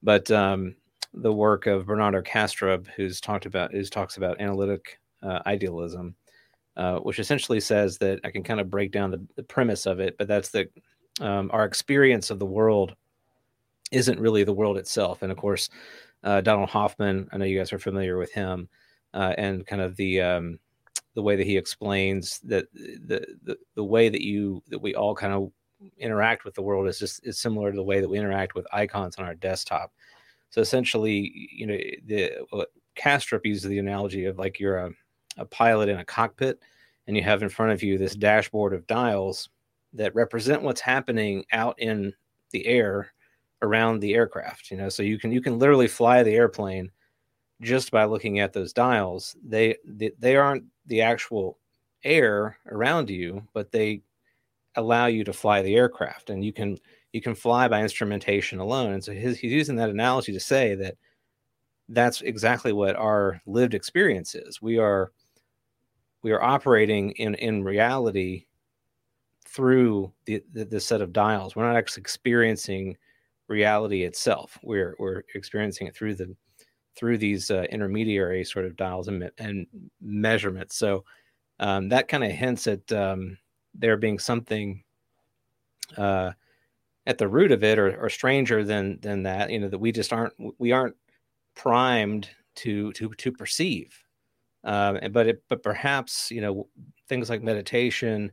but 0.02 0.30
um, 0.30 0.74
the 1.14 1.32
work 1.32 1.66
of 1.66 1.86
Bernardo 1.86 2.22
Kastrup, 2.22 2.86
who's 2.96 3.20
talked 3.20 3.46
about, 3.46 3.72
who 3.72 3.84
talks 3.84 4.16
about 4.16 4.40
analytic 4.40 4.98
uh, 5.22 5.40
idealism, 5.46 6.14
uh, 6.76 6.98
which 6.98 7.18
essentially 7.18 7.60
says 7.60 7.98
that 7.98 8.20
I 8.24 8.30
can 8.30 8.42
kind 8.42 8.60
of 8.60 8.70
break 8.70 8.92
down 8.92 9.10
the, 9.10 9.24
the 9.36 9.42
premise 9.42 9.86
of 9.86 10.00
it, 10.00 10.16
but 10.18 10.28
that's 10.28 10.50
that 10.50 10.68
um, 11.20 11.50
our 11.52 11.64
experience 11.64 12.30
of 12.30 12.38
the 12.38 12.46
world 12.46 12.96
isn't 13.92 14.18
really 14.18 14.42
the 14.42 14.52
world 14.52 14.78
itself. 14.78 15.22
And 15.22 15.30
of 15.30 15.38
course, 15.38 15.70
uh, 16.24 16.40
Donald 16.40 16.70
Hoffman, 16.70 17.28
I 17.32 17.36
know 17.36 17.44
you 17.44 17.58
guys 17.58 17.72
are 17.72 17.78
familiar 17.78 18.16
with 18.16 18.32
him, 18.32 18.68
uh, 19.14 19.34
and 19.38 19.66
kind 19.66 19.82
of 19.82 19.96
the 19.96 20.20
um, 20.20 20.58
the 21.14 21.22
way 21.22 21.36
that 21.36 21.46
he 21.46 21.56
explains 21.56 22.40
that 22.40 22.72
the, 22.74 23.26
the 23.44 23.56
the 23.74 23.84
way 23.84 24.08
that 24.08 24.22
you 24.22 24.62
that 24.68 24.80
we 24.80 24.94
all 24.94 25.14
kind 25.14 25.32
of 25.32 25.52
interact 25.98 26.44
with 26.44 26.54
the 26.54 26.62
world 26.62 26.88
is 26.88 26.98
just 26.98 27.26
is 27.26 27.38
similar 27.38 27.70
to 27.70 27.76
the 27.76 27.82
way 27.82 28.00
that 28.00 28.08
we 28.08 28.18
interact 28.18 28.54
with 28.54 28.66
icons 28.72 29.16
on 29.16 29.24
our 29.24 29.34
desktop. 29.34 29.92
So 30.50 30.60
essentially, 30.60 31.50
you 31.52 31.66
know, 31.66 31.78
the 32.06 32.46
what 32.50 32.72
Kastrup 32.96 33.44
uses 33.44 33.68
the 33.68 33.78
analogy 33.78 34.26
of 34.26 34.38
like 34.38 34.60
you're 34.60 34.78
a, 34.78 34.90
a 35.38 35.44
pilot 35.46 35.88
in 35.88 35.98
a 35.98 36.04
cockpit 36.04 36.60
and 37.06 37.16
you 37.16 37.22
have 37.22 37.42
in 37.42 37.48
front 37.48 37.72
of 37.72 37.82
you 37.82 37.98
this 37.98 38.14
dashboard 38.14 38.74
of 38.74 38.86
dials 38.86 39.48
that 39.94 40.14
represent 40.14 40.62
what's 40.62 40.80
happening 40.80 41.44
out 41.52 41.78
in 41.78 42.12
the 42.50 42.66
air 42.66 43.12
around 43.62 44.00
the 44.00 44.14
aircraft 44.14 44.70
you 44.70 44.76
know 44.76 44.88
so 44.88 45.02
you 45.02 45.18
can 45.18 45.32
you 45.32 45.40
can 45.40 45.58
literally 45.58 45.88
fly 45.88 46.22
the 46.22 46.34
airplane 46.34 46.90
just 47.60 47.90
by 47.90 48.04
looking 48.04 48.40
at 48.40 48.52
those 48.52 48.72
dials 48.72 49.36
they 49.44 49.76
they, 49.84 50.10
they 50.18 50.36
aren't 50.36 50.64
the 50.86 51.00
actual 51.00 51.58
air 52.04 52.58
around 52.70 53.08
you 53.08 53.42
but 53.52 53.70
they 53.72 54.02
allow 54.76 55.06
you 55.06 55.22
to 55.22 55.32
fly 55.32 55.62
the 55.62 55.76
aircraft 55.76 56.30
and 56.30 56.44
you 56.44 56.52
can 56.52 56.76
you 57.12 57.20
can 57.20 57.34
fly 57.34 57.68
by 57.68 57.82
instrumentation 57.82 58.58
alone. 58.58 58.92
And 58.92 59.04
so 59.04 59.12
his, 59.12 59.38
he's 59.38 59.52
using 59.52 59.76
that 59.76 59.90
analogy 59.90 60.32
to 60.32 60.40
say 60.40 60.74
that 60.76 60.96
that's 61.88 62.22
exactly 62.22 62.72
what 62.72 62.96
our 62.96 63.40
lived 63.46 63.74
experience 63.74 64.34
is. 64.34 64.62
We 64.62 64.78
are 64.78 65.12
we 66.22 66.32
are 66.32 66.42
operating 66.42 67.10
in 67.12 67.34
in 67.34 67.62
reality 67.64 68.46
through 69.44 70.12
the, 70.24 70.42
the, 70.54 70.64
the 70.64 70.80
set 70.80 71.02
of 71.02 71.12
dials. 71.12 71.54
We're 71.54 71.66
not 71.66 71.76
actually 71.76 72.00
experiencing 72.00 72.96
reality 73.52 74.02
itself. 74.02 74.58
We're 74.62 74.96
we're 74.98 75.22
experiencing 75.34 75.86
it 75.86 75.94
through 75.94 76.16
the 76.16 76.34
through 76.96 77.18
these 77.18 77.50
uh, 77.50 77.64
intermediary 77.70 78.44
sort 78.44 78.66
of 78.66 78.76
dials 78.76 79.08
and, 79.08 79.30
and 79.38 79.66
measurements. 80.00 80.76
So 80.76 81.04
um, 81.58 81.88
that 81.88 82.08
kind 82.08 82.24
of 82.24 82.30
hints 82.30 82.66
at 82.66 82.90
um, 82.92 83.38
there 83.74 83.96
being 83.96 84.18
something 84.18 84.82
uh, 85.96 86.32
at 87.06 87.18
the 87.18 87.28
root 87.28 87.52
of 87.52 87.64
it 87.64 87.78
or, 87.78 87.96
or 87.96 88.08
stranger 88.08 88.64
than 88.64 88.98
than 89.00 89.22
that 89.24 89.50
you 89.50 89.58
know 89.58 89.68
that 89.68 89.78
we 89.78 89.92
just 89.92 90.12
aren't 90.12 90.34
we 90.58 90.72
aren't 90.72 90.96
primed 91.54 92.28
to 92.54 92.92
to 92.92 93.08
to 93.14 93.32
perceive 93.32 93.92
um, 94.64 94.98
but 95.10 95.26
it, 95.26 95.42
but 95.48 95.62
perhaps 95.62 96.30
you 96.30 96.40
know 96.40 96.68
things 97.08 97.28
like 97.28 97.42
meditation 97.42 98.30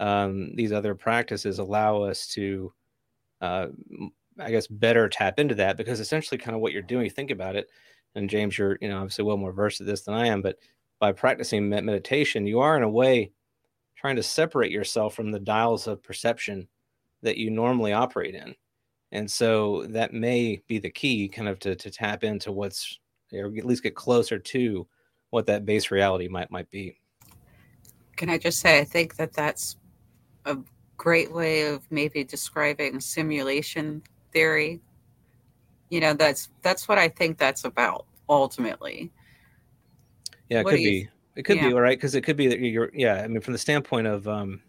um, 0.00 0.54
these 0.54 0.72
other 0.72 0.94
practices 0.94 1.58
allow 1.58 2.02
us 2.02 2.26
to 2.28 2.72
uh, 3.40 3.66
i 4.38 4.50
guess 4.50 4.66
better 4.66 5.08
tap 5.08 5.38
into 5.38 5.54
that 5.54 5.76
because 5.76 6.00
essentially 6.00 6.38
kind 6.38 6.54
of 6.54 6.60
what 6.60 6.72
you're 6.72 6.82
doing 6.82 7.08
think 7.08 7.30
about 7.30 7.56
it 7.56 7.68
and 8.14 8.30
james 8.30 8.58
you're 8.58 8.78
you 8.80 8.88
know 8.88 8.96
obviously 8.96 9.24
well 9.24 9.36
more 9.36 9.52
versed 9.52 9.80
at 9.80 9.86
this 9.86 10.02
than 10.02 10.14
i 10.14 10.26
am 10.26 10.42
but 10.42 10.56
by 11.00 11.12
practicing 11.12 11.68
meditation 11.68 12.46
you 12.46 12.60
are 12.60 12.76
in 12.76 12.82
a 12.82 12.88
way 12.88 13.30
trying 14.04 14.16
to 14.16 14.22
separate 14.22 14.70
yourself 14.70 15.14
from 15.14 15.30
the 15.30 15.40
dials 15.40 15.86
of 15.86 16.02
perception 16.02 16.68
that 17.22 17.38
you 17.38 17.50
normally 17.50 17.94
operate 17.94 18.34
in. 18.34 18.54
And 19.12 19.30
so 19.30 19.86
that 19.88 20.12
may 20.12 20.60
be 20.68 20.78
the 20.78 20.90
key 20.90 21.26
kind 21.26 21.48
of 21.48 21.58
to, 21.60 21.74
to 21.74 21.90
tap 21.90 22.22
into 22.22 22.52
what's 22.52 22.98
or 23.32 23.46
at 23.46 23.64
least 23.64 23.82
get 23.82 23.94
closer 23.94 24.38
to 24.38 24.86
what 25.30 25.46
that 25.46 25.64
base 25.64 25.90
reality 25.90 26.28
might 26.28 26.50
might 26.50 26.70
be. 26.70 26.98
Can 28.16 28.28
I 28.28 28.36
just 28.36 28.60
say 28.60 28.78
I 28.78 28.84
think 28.84 29.16
that 29.16 29.32
that's 29.32 29.76
a 30.44 30.58
great 30.98 31.32
way 31.32 31.62
of 31.68 31.90
maybe 31.90 32.24
describing 32.24 33.00
simulation 33.00 34.02
theory. 34.34 34.82
You 35.88 36.00
know, 36.00 36.12
that's 36.12 36.50
that's 36.60 36.86
what 36.88 36.98
I 36.98 37.08
think 37.08 37.38
that's 37.38 37.64
about 37.64 38.04
ultimately. 38.28 39.10
Yeah, 40.50 40.60
it 40.60 40.64
what 40.64 40.72
could 40.72 40.78
be. 40.78 41.08
It 41.36 41.42
could 41.44 41.56
yeah. 41.56 41.68
be 41.68 41.74
all 41.74 41.80
right 41.80 41.96
because 41.96 42.14
it 42.14 42.20
could 42.20 42.36
be 42.36 42.48
that 42.48 42.60
you're. 42.60 42.90
Yeah, 42.92 43.22
I 43.22 43.28
mean, 43.28 43.40
from 43.40 43.52
the 43.52 43.58
standpoint 43.58 44.06
of 44.06 44.28
um, 44.28 44.60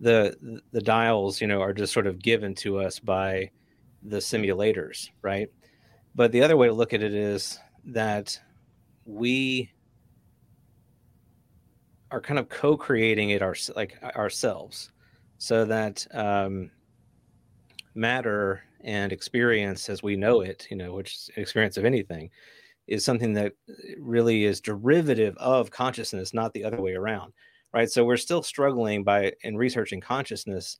the 0.00 0.62
the 0.72 0.82
dials 0.82 1.40
you 1.40 1.46
know 1.46 1.60
are 1.60 1.72
just 1.72 1.92
sort 1.92 2.06
of 2.06 2.20
given 2.20 2.54
to 2.54 2.78
us 2.78 2.98
by 2.98 3.50
the 4.02 4.18
simulators 4.18 5.08
right 5.22 5.48
but 6.14 6.30
the 6.32 6.42
other 6.42 6.56
way 6.56 6.66
to 6.66 6.72
look 6.72 6.92
at 6.92 7.02
it 7.02 7.14
is 7.14 7.58
that 7.84 8.38
we 9.06 9.70
are 12.10 12.20
kind 12.20 12.38
of 12.38 12.48
co-creating 12.48 13.30
it 13.30 13.42
our, 13.42 13.56
like 13.76 13.96
ourselves 14.14 14.92
so 15.38 15.64
that 15.64 16.06
um, 16.12 16.70
matter 17.94 18.62
and 18.82 19.12
experience 19.12 19.88
as 19.88 20.02
we 20.02 20.16
know 20.16 20.40
it 20.40 20.66
you 20.70 20.76
know 20.76 20.94
which 20.94 21.30
experience 21.36 21.76
of 21.76 21.84
anything 21.84 22.28
is 22.86 23.04
something 23.04 23.32
that 23.32 23.52
uh, 23.68 23.72
really 23.98 24.44
is 24.44 24.60
derivative 24.60 25.36
of 25.38 25.70
consciousness 25.70 26.34
not 26.34 26.52
the 26.52 26.64
other 26.64 26.80
way 26.80 26.94
around 26.94 27.32
right? 27.74 27.90
So 27.90 28.04
we're 28.04 28.16
still 28.16 28.42
struggling 28.42 29.02
by 29.02 29.32
in 29.42 29.56
researching 29.56 30.00
consciousness 30.00 30.78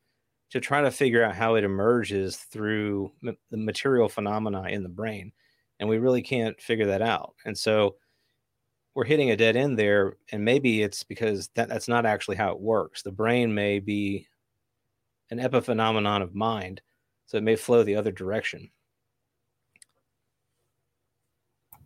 to 0.51 0.61
try 0.61 0.81
to 0.81 0.91
figure 0.91 1.25
out 1.25 1.35
how 1.35 1.57
it 1.57 1.65
emerges 1.65 2.37
through 2.37 3.11
m- 3.27 3.37
the 3.51 3.57
material 3.57 4.09
phenomena 4.09 4.63
in 4.69 4.85
the 4.85 4.89
brain, 4.89 5.33
and 5.81 5.89
we 5.89 5.99
really 5.99 6.23
can't 6.23 6.59
figure 6.63 6.87
that 6.87 7.03
out. 7.03 7.35
And 7.45 7.59
so 7.59 7.97
we're 8.95 9.05
hitting 9.05 9.33
a 9.33 9.37
dead 9.37 9.57
end 9.57 9.77
there, 9.77 10.17
and 10.31 10.45
maybe 10.45 10.83
it's 10.83 11.03
because 11.03 11.49
that, 11.57 11.69
that's 11.69 11.89
not 11.89 12.07
actually 12.07 12.37
how 12.37 12.53
it 12.53 12.61
works. 12.61 13.03
The 13.03 13.11
brain 13.11 13.53
may 13.53 13.81
be 13.81 14.29
an 15.31 15.41
epiphenomenon 15.41 16.23
of 16.23 16.33
mind, 16.33 16.81
so 17.27 17.39
it 17.39 17.43
may 17.43 17.57
flow 17.57 17.83
the 17.83 17.97
other 17.97 18.13
direction. 18.13 18.71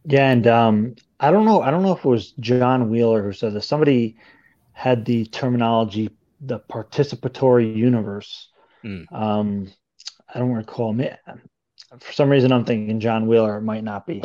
Yeah, 0.04 0.30
and 0.30 0.46
um, 0.46 0.94
I 1.20 1.30
don't 1.30 1.44
know. 1.44 1.60
I 1.60 1.70
don't 1.70 1.82
know 1.82 1.92
if 1.92 2.04
it 2.04 2.08
was 2.08 2.32
John 2.40 2.88
Wheeler 2.88 3.22
who 3.22 3.32
said 3.32 3.52
this. 3.52 3.66
Somebody 3.66 4.16
had 4.72 5.04
the 5.04 5.26
terminology 5.26 6.10
the 6.40 6.60
participatory 6.60 7.76
universe. 7.76 8.48
Mm. 8.84 9.12
Um, 9.12 9.72
I 10.32 10.38
don't 10.38 10.52
recall. 10.52 10.96
For 12.00 12.12
some 12.12 12.30
reason, 12.30 12.52
I'm 12.52 12.64
thinking 12.64 13.00
John 13.00 13.26
Wheeler. 13.26 13.58
It 13.58 13.62
might 13.62 13.84
not 13.84 14.06
be. 14.06 14.22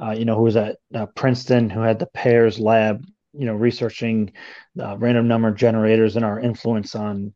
Uh, 0.00 0.12
you 0.12 0.24
know, 0.24 0.34
who 0.34 0.44
was 0.44 0.56
at 0.56 0.78
uh, 0.94 1.06
Princeton, 1.06 1.68
who 1.68 1.80
had 1.80 1.98
the 1.98 2.06
Pairs 2.06 2.58
Lab. 2.58 3.04
You 3.32 3.46
know, 3.46 3.54
researching 3.54 4.32
the 4.74 4.96
random 4.96 5.28
number 5.28 5.52
generators 5.52 6.16
and 6.16 6.24
our 6.24 6.40
influence 6.40 6.96
on 6.96 7.32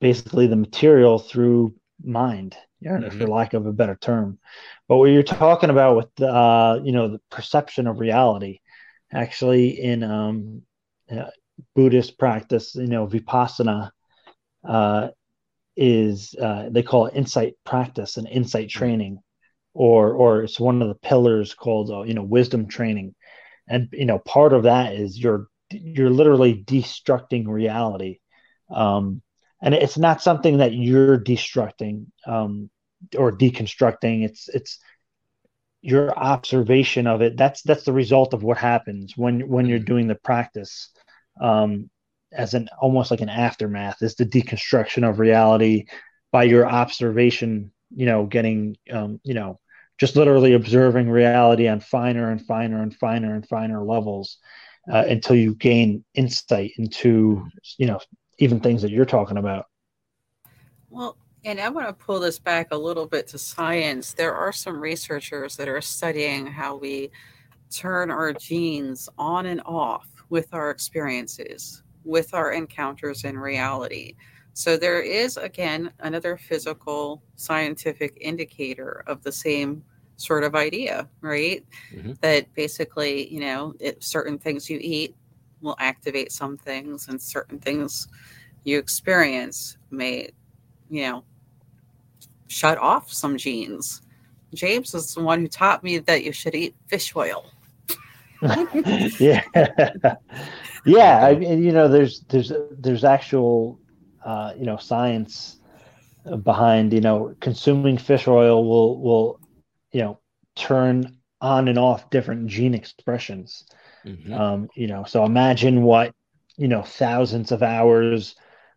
basically 0.00 0.48
the 0.48 0.56
material 0.56 1.20
through 1.20 1.72
mind. 2.04 2.56
Yeah, 2.80 2.98
mm-hmm. 2.98 3.18
for 3.18 3.26
lack 3.28 3.54
of 3.54 3.66
a 3.66 3.72
better 3.72 3.96
term. 3.96 4.38
But 4.88 4.96
what 4.96 5.10
you're 5.10 5.22
talking 5.22 5.70
about 5.70 5.96
with 5.96 6.08
the, 6.16 6.28
uh, 6.28 6.80
you 6.82 6.92
know, 6.92 7.08
the 7.08 7.20
perception 7.30 7.86
of 7.86 8.00
reality, 8.00 8.58
actually 9.12 9.80
in 9.80 10.02
um, 10.02 10.62
uh, 11.10 11.30
Buddhist 11.74 12.18
practice, 12.18 12.74
you 12.74 12.88
know, 12.88 13.06
vipassana 13.06 13.90
uh, 14.66 15.08
is 15.76 16.34
uh, 16.40 16.68
they 16.70 16.82
call 16.82 17.06
it 17.06 17.14
insight 17.14 17.54
practice 17.64 18.16
and 18.16 18.28
insight 18.28 18.68
mm-hmm. 18.68 18.78
training, 18.78 19.18
or 19.74 20.12
or 20.12 20.42
it's 20.42 20.60
one 20.60 20.82
of 20.82 20.88
the 20.88 20.94
pillars 20.96 21.54
called 21.54 21.90
uh, 21.90 22.02
you 22.02 22.14
know 22.14 22.22
wisdom 22.22 22.68
training, 22.68 23.14
and 23.68 23.88
you 23.92 24.06
know 24.06 24.18
part 24.18 24.52
of 24.52 24.64
that 24.64 24.94
is 24.94 25.18
you're 25.18 25.46
you're 25.70 26.10
literally 26.10 26.62
destructing 26.64 27.46
reality, 27.46 28.18
um, 28.70 29.22
and 29.62 29.74
it's 29.74 29.96
not 29.96 30.20
something 30.22 30.58
that 30.58 30.74
you're 30.74 31.18
destructing 31.18 32.06
um, 32.26 32.68
or 33.16 33.32
deconstructing. 33.32 34.24
It's 34.24 34.48
it's 34.48 34.78
your 35.80 36.16
observation 36.18 37.06
of 37.06 37.22
it. 37.22 37.36
That's 37.36 37.62
that's 37.62 37.84
the 37.84 37.92
result 37.92 38.34
of 38.34 38.42
what 38.42 38.58
happens 38.58 39.16
when 39.16 39.48
when 39.48 39.66
you're 39.66 39.78
doing 39.78 40.08
the 40.08 40.16
practice. 40.16 40.90
Um, 41.40 41.88
as 42.32 42.54
an 42.54 42.68
almost 42.80 43.10
like 43.10 43.20
an 43.20 43.28
aftermath 43.28 44.02
is 44.02 44.14
the 44.14 44.24
deconstruction 44.24 45.08
of 45.08 45.18
reality 45.18 45.84
by 46.30 46.44
your 46.44 46.66
observation 46.66 47.70
you 47.94 48.06
know 48.06 48.26
getting 48.26 48.76
um, 48.90 49.20
you 49.22 49.34
know 49.34 49.58
just 49.98 50.16
literally 50.16 50.54
observing 50.54 51.10
reality 51.10 51.68
on 51.68 51.80
finer 51.80 52.30
and 52.30 52.44
finer 52.46 52.82
and 52.82 52.94
finer 52.96 53.34
and 53.34 53.46
finer 53.46 53.84
levels 53.84 54.38
uh, 54.90 55.04
until 55.08 55.36
you 55.36 55.54
gain 55.54 56.04
insight 56.14 56.72
into 56.78 57.46
you 57.78 57.86
know 57.86 58.00
even 58.38 58.60
things 58.60 58.82
that 58.82 58.90
you're 58.90 59.04
talking 59.04 59.36
about 59.36 59.66
well 60.90 61.16
and 61.44 61.60
i 61.60 61.68
want 61.68 61.86
to 61.86 61.92
pull 61.92 62.20
this 62.20 62.38
back 62.38 62.68
a 62.70 62.76
little 62.76 63.06
bit 63.06 63.26
to 63.26 63.38
science 63.38 64.12
there 64.12 64.34
are 64.34 64.52
some 64.52 64.80
researchers 64.80 65.56
that 65.56 65.68
are 65.68 65.80
studying 65.80 66.46
how 66.46 66.76
we 66.76 67.10
turn 67.70 68.10
our 68.10 68.32
genes 68.32 69.08
on 69.18 69.46
and 69.46 69.62
off 69.64 70.08
with 70.28 70.52
our 70.52 70.70
experiences 70.70 71.82
with 72.04 72.34
our 72.34 72.52
encounters 72.52 73.24
in 73.24 73.38
reality 73.38 74.14
so 74.54 74.76
there 74.76 75.00
is 75.00 75.36
again 75.36 75.90
another 76.00 76.36
physical 76.36 77.22
scientific 77.36 78.18
indicator 78.20 79.02
of 79.06 79.22
the 79.22 79.32
same 79.32 79.82
sort 80.16 80.44
of 80.44 80.54
idea, 80.54 81.08
right? 81.20 81.64
Mm-hmm. 81.94 82.12
That 82.20 82.52
basically, 82.54 83.32
you 83.32 83.40
know, 83.40 83.74
it, 83.80 84.02
certain 84.02 84.38
things 84.38 84.70
you 84.70 84.78
eat 84.80 85.14
will 85.62 85.76
activate 85.78 86.32
some 86.32 86.56
things, 86.56 87.08
and 87.08 87.20
certain 87.20 87.58
things 87.58 88.08
you 88.64 88.78
experience 88.78 89.76
may, 89.90 90.30
you 90.88 91.02
know, 91.02 91.24
shut 92.48 92.78
off 92.78 93.12
some 93.12 93.36
genes. 93.36 94.02
James 94.54 94.94
is 94.94 95.14
the 95.14 95.22
one 95.22 95.40
who 95.40 95.48
taught 95.48 95.82
me 95.82 95.98
that 95.98 96.24
you 96.24 96.32
should 96.32 96.54
eat 96.54 96.74
fish 96.86 97.14
oil. 97.16 97.46
yeah, 99.18 99.42
yeah. 100.84 101.24
I 101.24 101.34
mean, 101.36 101.62
you 101.62 101.72
know, 101.72 101.88
there's 101.88 102.20
there's 102.28 102.52
there's 102.72 103.04
actual 103.04 103.78
uh, 104.24 104.52
you 104.58 104.66
know 104.66 104.76
science 104.76 105.58
behind 106.42 106.92
you 106.92 107.00
know 107.00 107.34
consuming 107.40 107.98
fish 107.98 108.28
oil 108.28 108.64
will 108.68 109.00
will 109.00 109.40
you 109.92 110.00
know 110.00 110.18
turn 110.54 111.16
on 111.40 111.68
and 111.68 111.78
off 111.78 112.10
different 112.10 112.46
gene 112.46 112.74
expressions 112.74 113.64
mm-hmm. 114.06 114.32
um, 114.32 114.68
you 114.74 114.86
know 114.86 115.04
so 115.04 115.24
imagine 115.24 115.82
what 115.82 116.14
you 116.56 116.68
know 116.68 116.82
thousands 116.82 117.52
of 117.52 117.62
hours 117.62 118.34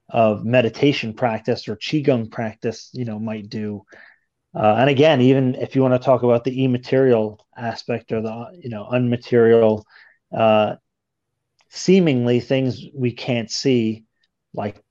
of 0.10 0.46
meditation 0.46 1.14
practice 1.14 1.68
or 1.68 1.76
qigong 1.76 2.30
practice 2.30 2.90
you 2.94 3.06
know 3.06 3.20
might 3.20 3.50
do 3.50 3.84
uh, 4.56 4.76
and 4.78 4.90
again 4.90 5.22
even 5.22 5.56
if 5.56 5.76
you 5.76 5.82
want 5.82 5.94
to 5.94 6.06
talk 6.06 6.24
about 6.24 6.44
the 6.44 6.64
immaterial 6.64 7.46
aspect 7.58 8.12
or 8.12 8.22
the 8.22 8.46
you 8.62 8.70
know 8.70 8.88
unmaterial 8.92 9.84
uh, 10.36 10.76
seemingly 11.70 12.40
things 12.40 12.86
we 12.94 13.12
can't 13.12 13.52
see 13.52 14.06
like 14.54 14.82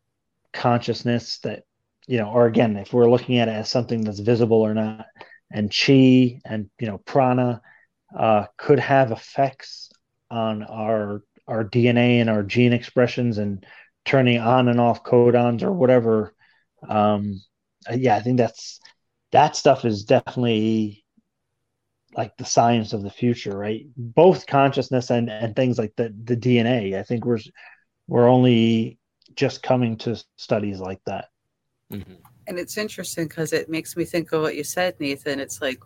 consciousness 0.53 1.39
that 1.41 1.63
you 2.07 2.19
know 2.19 2.29
or 2.29 2.47
again 2.47 2.77
if 2.77 2.93
we're 2.93 3.11
looking 3.11 3.39
at 3.39 3.49
it 3.49 3.53
as 3.53 3.71
something 3.71 4.03
that's 4.03 4.21
visible 4.21 4.61
or 4.61 4.75
not 4.75 5.07
and 5.51 5.73
chi 5.75 6.41
and 6.45 6.69
you 6.79 6.87
know 6.87 6.99
prana 6.99 7.63
uh, 8.17 8.45
could 8.57 8.79
have 8.79 9.11
effects 9.11 9.91
on 10.31 10.63
our 10.63 11.23
our 11.47 11.65
dna 11.65 12.21
and 12.21 12.31
our 12.31 12.43
gene 12.43 12.73
expressions 12.73 13.39
and 13.39 13.65
turning 14.05 14.39
on 14.39 14.69
and 14.69 14.81
off 14.81 15.05
codons 15.05 15.63
or 15.63 15.73
whatever 15.73 16.35
um 16.89 17.41
yeah 17.93 18.17
i 18.17 18.21
think 18.21 18.39
that's 18.39 18.81
that 19.33 19.57
stuff 19.57 19.85
is 19.85 20.05
definitely 20.05 21.05
like 22.17 22.37
the 22.37 22.45
science 22.45 22.93
of 22.93 23.03
the 23.03 23.11
future 23.11 23.57
right 23.57 23.87
both 23.97 24.47
consciousness 24.47 25.11
and 25.11 25.29
and 25.29 25.57
things 25.57 25.79
like 25.79 25.93
the 25.97 26.15
the 26.25 26.37
dna 26.37 26.99
i 26.99 27.03
think 27.03 27.25
we're 27.25 27.41
we're 28.07 28.29
only 28.29 28.99
just 29.37 29.63
coming 29.63 29.97
to 29.99 30.23
studies 30.37 30.81
like 30.81 31.01
that. 31.07 31.29
Mm-hmm. 31.93 32.15
And 32.47 32.59
it's 32.59 32.77
interesting 32.77 33.27
because 33.27 33.53
it 33.53 33.69
makes 33.69 33.97
me 33.97 34.05
think 34.05 34.33
of 34.33 34.43
what 34.43 34.57
you 34.57 34.65
said, 34.65 34.99
Nathan. 35.01 35.41
It's 35.41 35.61
like, 35.61 35.81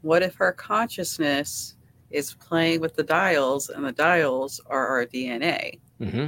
what 0.00 0.22
if 0.22 0.40
our 0.40 0.52
consciousness 0.52 1.76
is 2.12 2.34
playing 2.34 2.80
with 2.80 2.94
the 2.94 3.02
dials 3.02 3.68
and 3.70 3.84
the 3.84 3.92
dials 3.92 4.60
are 4.66 4.86
our 4.86 5.06
DNA? 5.06 5.80
Mm-hmm. 6.00 6.26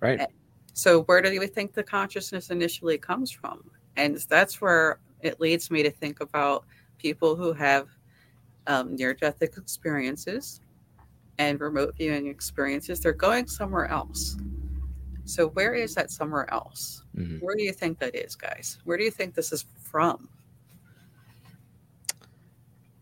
Right. 0.00 0.26
So, 0.74 1.02
where 1.02 1.20
do 1.20 1.32
you 1.32 1.46
think 1.46 1.74
the 1.74 1.82
consciousness 1.82 2.50
initially 2.50 2.98
comes 2.98 3.30
from? 3.30 3.70
And 3.96 4.16
that's 4.16 4.60
where 4.60 5.00
it 5.20 5.40
leads 5.40 5.70
me 5.70 5.82
to 5.82 5.90
think 5.90 6.20
about 6.20 6.64
people 6.98 7.34
who 7.34 7.52
have 7.52 7.88
um, 8.66 8.94
near 8.94 9.12
death 9.14 9.42
experiences 9.42 10.60
and 11.38 11.60
remote 11.60 11.96
viewing 11.96 12.28
experiences. 12.28 13.00
They're 13.00 13.12
going 13.12 13.48
somewhere 13.48 13.86
else 13.86 14.36
so 15.28 15.48
where 15.48 15.74
is 15.74 15.94
that 15.94 16.10
somewhere 16.10 16.50
else? 16.50 17.04
Mm-hmm. 17.14 17.36
Where 17.44 17.54
do 17.54 17.62
you 17.62 17.72
think 17.72 17.98
that 17.98 18.14
is, 18.16 18.34
guys? 18.34 18.78
Where 18.84 18.96
do 18.96 19.04
you 19.04 19.10
think 19.10 19.34
this 19.34 19.52
is 19.52 19.66
from? 19.78 20.30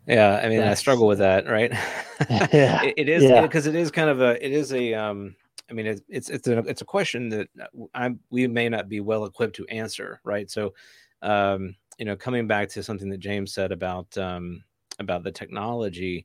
Yeah, 0.06 0.40
I 0.42 0.48
mean, 0.48 0.58
That's... 0.58 0.78
I 0.78 0.80
struggle 0.80 1.06
with 1.06 1.18
that, 1.18 1.46
right? 1.46 1.72
yeah, 2.52 2.82
it, 2.82 2.94
it 2.96 3.08
is 3.08 3.22
because 3.42 3.66
yeah. 3.66 3.72
it 3.72 3.76
is 3.76 3.90
kind 3.90 4.08
of 4.08 4.20
a, 4.20 4.44
it 4.44 4.52
is 4.52 4.72
a, 4.72 4.94
um, 4.94 5.34
I 5.68 5.72
mean, 5.72 5.86
it's 5.86 6.02
it's 6.08 6.30
it's 6.30 6.48
a 6.48 6.58
it's 6.58 6.82
a 6.82 6.86
question 6.86 7.28
that 7.30 7.48
I 7.94 8.10
we 8.30 8.46
may 8.46 8.68
not 8.68 8.88
be 8.88 9.00
well 9.00 9.24
equipped 9.24 9.56
to 9.56 9.66
answer, 9.66 10.20
right? 10.24 10.50
So, 10.50 10.74
um, 11.22 11.74
you 11.98 12.04
know, 12.04 12.16
coming 12.16 12.46
back 12.46 12.68
to 12.70 12.82
something 12.82 13.10
that 13.10 13.18
James 13.18 13.52
said 13.52 13.72
about 13.72 14.16
um, 14.16 14.62
about 14.98 15.24
the 15.24 15.32
technology, 15.32 16.24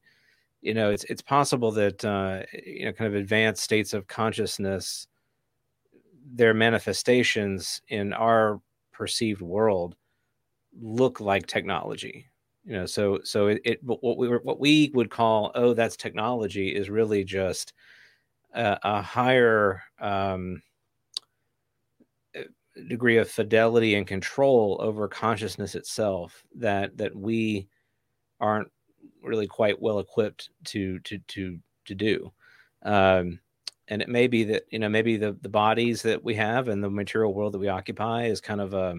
you 0.62 0.74
know, 0.74 0.92
it's 0.92 1.04
it's 1.06 1.22
possible 1.22 1.72
that 1.72 2.06
uh, 2.06 2.44
you 2.66 2.86
know, 2.86 2.94
kind 2.94 3.08
of 3.08 3.20
advanced 3.20 3.64
states 3.64 3.94
of 3.94 4.08
consciousness 4.08 5.08
their 6.34 6.54
manifestations 6.54 7.82
in 7.90 8.14
our 8.14 8.62
perceived 8.92 9.42
world 9.42 9.96
look 10.80 11.20
like 11.20 11.46
technology 11.48 12.31
you 12.64 12.74
know 12.74 12.86
so 12.86 13.20
so 13.24 13.48
it, 13.48 13.62
it 13.66 13.84
what 13.84 14.18
we 14.18 14.28
were 14.28 14.42
what 14.44 14.60
we 14.60 14.92
would 14.94 15.10
call 15.10 15.52
oh 15.56 15.74
that's 15.74 15.96
technology 15.96 16.70
is 16.70 16.90
really 16.90 17.24
just 17.24 17.74
a, 18.54 18.78
a 18.84 19.02
higher 19.02 19.82
um, 20.00 20.62
degree 22.88 23.18
of 23.18 23.30
fidelity 23.30 23.96
and 23.96 24.08
control 24.08 24.78
over 24.82 25.08
consciousness 25.08 25.76
itself 25.76 26.44
that 26.56 26.96
that 26.98 27.16
we 27.16 27.68
aren't 28.40 28.72
really 29.22 29.48
quite 29.48 29.82
well 29.82 30.00
equipped 30.00 30.50
to 30.66 31.00
to 31.00 31.18
to 31.28 31.60
to 31.86 31.96
do. 31.96 32.32
Um, 32.84 33.40
and 33.88 34.02
it 34.02 34.10
may 34.10 34.28
be 34.28 34.44
that 34.46 34.64
you 34.70 34.80
know 34.80 34.90
maybe 34.90 35.18
the 35.18 35.38
the 35.42 35.50
bodies 35.50 36.02
that 36.04 36.24
we 36.24 36.36
have 36.36 36.68
and 36.68 36.84
the 36.84 36.90
material 36.90 37.34
world 37.34 37.54
that 37.54 37.60
we 37.60 37.68
occupy 37.68 38.26
is 38.26 38.42
kind 38.42 38.62
of 38.62 38.74
a 38.74 38.96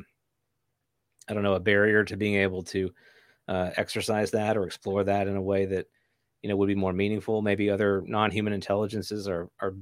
i 1.29 1.35
don't 1.35 1.43
know 1.43 1.55
a 1.55 1.61
barrier 1.61 2.05
to 2.05 2.17
being 2.17 2.35
able 2.35 2.63
to 2.63 2.93
uh, 3.53 3.71
exercise 3.77 4.31
that 4.31 4.57
or 4.57 4.65
explore 4.65 5.05
that 5.05 5.29
in 5.29 5.37
a 5.37 5.43
way 5.43 5.67
that 5.67 5.87
you 6.41 6.49
know 6.49 6.57
would 6.57 6.69
be 6.69 6.75
more 6.75 6.95
meaningful. 6.95 7.43
Maybe 7.43 7.69
other 7.69 8.03
non-human 8.07 8.55
intelligences 8.55 9.29
are 9.29 9.51
are 9.61 9.75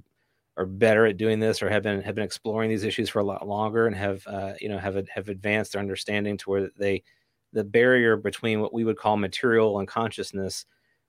are 0.56 0.66
better 0.66 1.06
at 1.06 1.16
doing 1.16 1.38
this 1.38 1.62
or 1.62 1.70
have 1.70 1.84
been 1.84 2.02
have 2.02 2.16
been 2.16 2.24
exploring 2.24 2.68
these 2.68 2.82
issues 2.82 3.08
for 3.08 3.20
a 3.20 3.24
lot 3.24 3.46
longer 3.46 3.86
and 3.86 3.94
have 3.94 4.26
uh, 4.26 4.54
you 4.60 4.68
know 4.68 4.78
have 4.78 4.96
have 5.14 5.28
advanced 5.28 5.72
their 5.72 5.80
understanding 5.80 6.36
to 6.38 6.50
where 6.50 6.70
they 6.76 7.04
the 7.52 7.62
barrier 7.62 8.16
between 8.16 8.60
what 8.60 8.74
we 8.74 8.84
would 8.84 8.96
call 8.98 9.16
material 9.16 9.78
and 9.78 9.86
consciousness 9.86 10.66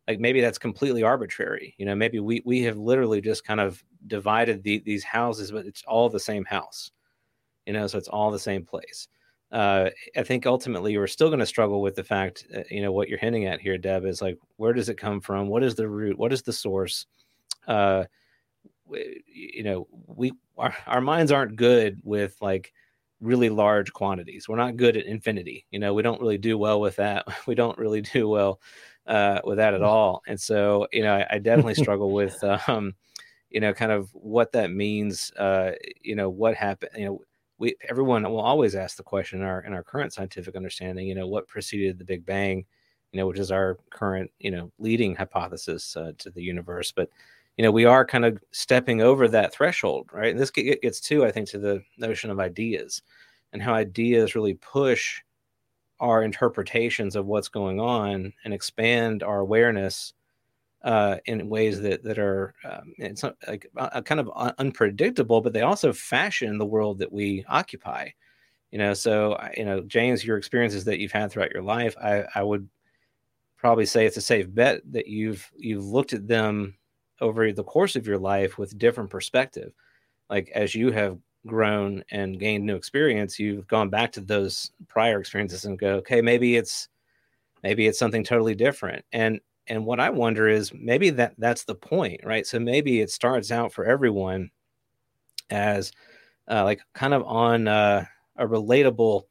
like 0.07 0.20
maybe 0.20 0.41
that's 0.41 0.57
completely 0.59 1.01
arbitrary. 1.01 1.74
You 1.80 1.88
know 1.88 1.95
maybe 1.95 2.20
we 2.20 2.43
we 2.45 2.62
have 2.62 2.78
literally 2.78 3.22
just 3.22 3.43
kind 3.43 3.59
of 3.59 3.84
divided 4.05 4.62
the, 4.62 4.84
these 4.86 5.03
houses 5.03 5.51
but 5.51 5.66
it's 5.66 5.84
all 5.88 6.09
the 6.09 6.20
same 6.20 6.45
house. 6.45 6.91
You 7.66 7.74
know 7.74 7.88
so 7.88 7.97
it's 7.97 8.07
all 8.07 8.30
the 8.30 8.39
same 8.39 8.66
place 8.66 9.07
uh, 9.52 9.89
i 10.18 10.24
think 10.24 10.45
ultimately 10.45 10.97
we're 10.97 11.08
still 11.08 11.30
going 11.30 11.39
to 11.39 11.45
struggle 11.45 11.82
with 11.82 11.95
the 11.95 12.04
fact 12.04 12.45
uh, 12.56 12.62
you 12.70 12.82
know 12.82 12.91
what 12.91 13.10
you're 13.10 13.20
hinting 13.20 13.45
at 13.45 13.60
here 13.60 13.78
deb 13.78 14.06
is 14.06 14.22
like 14.22 14.38
where 14.58 14.74
does 14.74 14.89
it 14.89 14.97
come 14.97 15.20
from 15.20 15.47
what 15.47 15.64
is 15.64 15.76
the 15.76 15.88
root 15.88 16.18
what 16.18 16.34
is 16.34 16.41
the 16.41 16.54
source 16.54 17.06
uh, 17.68 18.04
you 19.28 19.64
know 19.64 19.88
we 20.08 20.32
our, 20.58 20.76
our 20.88 21.02
minds 21.02 21.32
aren't 21.32 21.56
good 21.56 21.99
with 22.04 22.36
like 22.41 22.74
really 23.20 23.49
large 23.49 23.93
quantities 23.93 24.49
we're 24.49 24.56
not 24.56 24.78
good 24.78 24.97
at 24.97 25.06
infinity 25.06 25.66
you 25.70 25.80
know 25.80 25.93
we 25.93 26.02
don't 26.02 26.20
really 26.20 26.38
do 26.38 26.58
well 26.58 26.82
with 26.82 26.95
that 26.95 27.26
we 27.47 27.56
don't 27.56 27.78
really 27.78 28.02
do 28.02 28.28
well 28.28 28.60
uh, 29.08 29.41
with 29.43 29.58
that 29.58 29.74
at 29.74 29.82
mm. 29.82 29.86
all. 29.88 30.22
And 30.28 30.39
so, 30.39 30.88
you 30.91 31.04
know, 31.04 31.16
I, 31.16 31.28
I 31.32 31.39
definitely 31.39 31.76
struggle 31.84 32.12
with, 32.12 32.41
um, 32.68 32.93
you 33.49 33.60
know, 33.60 33.74
kind 33.74 33.91
of 33.91 34.10
what 34.14 34.52
that 34.54 34.72
means. 34.72 35.32
Uh, 35.38 35.72
you 36.02 36.16
know, 36.16 36.30
what 36.30 36.56
happened. 36.56 36.91
You 36.95 37.06
know, 37.06 37.22
we 37.62 37.76
everyone 37.88 38.24
will 38.24 38.41
always 38.41 38.76
ask 38.76 38.97
the 38.97 39.03
question 39.03 39.39
in 39.39 39.45
our 39.45 39.62
in 39.62 39.74
our 39.74 39.84
current 39.84 40.14
scientific 40.14 40.55
understanding. 40.55 41.07
You 41.07 41.16
know, 41.16 41.28
what 41.28 41.47
preceded 41.47 41.97
the 41.99 42.05
Big 42.05 42.26
Bang? 42.26 42.66
You 43.12 43.20
know, 43.20 43.28
which 43.28 43.39
is 43.39 43.51
our 43.51 43.78
current 43.91 44.32
you 44.39 44.51
know 44.51 44.72
leading 44.80 45.16
hypothesis 45.16 45.95
uh, 45.95 46.12
to 46.18 46.32
the 46.32 46.41
universe. 46.41 46.91
But 46.91 47.09
you 47.57 47.64
know 47.64 47.72
we 47.72 47.86
are 47.86 48.05
kind 48.05 48.26
of 48.26 48.39
stepping 48.51 49.01
over 49.01 49.28
that 49.28 49.53
threshold 49.53 50.09
right 50.14 50.32
and 50.32 50.39
this 50.39 50.49
gets 50.49 50.99
to 51.01 51.26
i 51.26 51.32
think 51.32 51.47
to 51.49 51.59
the 51.59 51.84
notion 51.97 52.32
of 52.32 52.39
ideas 52.39 53.01
and 53.53 53.62
how 53.62 53.74
ideas 53.74 54.36
really 54.36 54.53
push 54.55 55.22
our 55.99 56.24
interpretations 56.24 57.16
of 57.16 57.28
what's 57.28 57.49
going 57.49 57.80
on 57.80 58.34
and 58.43 58.53
expand 58.53 59.22
our 59.22 59.39
awareness 59.39 60.14
uh, 60.84 61.17
in 61.25 61.49
ways 61.49 61.82
that 61.82 62.03
that 62.03 62.17
are 62.17 62.53
um, 62.63 62.93
it's 62.97 63.23
like 63.47 63.67
uh, 63.77 64.01
kind 64.01 64.19
of 64.19 64.29
unpredictable, 64.57 65.41
but 65.41 65.53
they 65.53 65.61
also 65.61 65.93
fashion 65.93 66.57
the 66.57 66.65
world 66.65 66.99
that 66.99 67.11
we 67.11 67.45
occupy. 67.47 68.09
You 68.71 68.79
know, 68.79 68.93
so 68.93 69.38
you 69.55 69.65
know, 69.65 69.82
James, 69.82 70.25
your 70.25 70.38
experiences 70.38 70.86
that 70.86 70.99
you've 70.99 71.11
had 71.11 71.32
throughout 71.32 71.51
your 71.53 71.63
life, 71.63 71.95
I, 72.01 72.23
I 72.34 72.43
would 72.43 72.67
probably 73.57 73.86
say 73.86 74.05
it's 74.05 74.17
a 74.17 74.21
safe 74.21 74.53
bet 74.53 74.82
that 74.91 75.07
you've 75.07 75.51
you've 75.55 75.86
looked 75.86 76.13
at 76.13 76.27
them 76.27 76.75
over 77.19 77.53
the 77.53 77.63
course 77.63 77.95
of 77.95 78.07
your 78.07 78.17
life 78.17 78.57
with 78.57 78.77
different 78.77 79.09
perspective. 79.09 79.71
Like 80.29 80.49
as 80.55 80.73
you 80.73 80.91
have 80.91 81.19
grown 81.45 82.03
and 82.09 82.39
gained 82.39 82.65
new 82.65 82.75
experience, 82.75 83.38
you've 83.39 83.67
gone 83.67 83.89
back 83.89 84.11
to 84.13 84.21
those 84.21 84.71
prior 84.88 85.19
experiences 85.19 85.65
and 85.65 85.77
go, 85.77 85.95
okay, 85.97 86.21
maybe 86.21 86.55
it's 86.55 86.89
maybe 87.61 87.86
it's 87.86 87.99
something 87.99 88.23
totally 88.23 88.55
different. 88.55 89.05
And 89.11 89.39
and 89.72 89.86
what 89.86 90.01
I 90.01 90.09
wonder 90.09 90.49
is 90.49 90.74
maybe 90.74 91.11
that 91.11 91.34
that's 91.38 91.63
the 91.63 91.76
point, 91.76 92.26
right? 92.26 92.45
So 92.45 92.59
maybe 92.59 92.99
it 92.99 93.09
starts 93.09 93.51
out 93.51 93.72
for 93.72 93.86
everyone 93.86 94.51
as 95.49 95.93
uh, 96.49 96.65
like 96.65 96.82
kind 96.93 97.13
of 97.13 97.24
on 97.24 97.69
uh, 97.69 98.03
a 98.36 98.45
relatable 98.45 99.24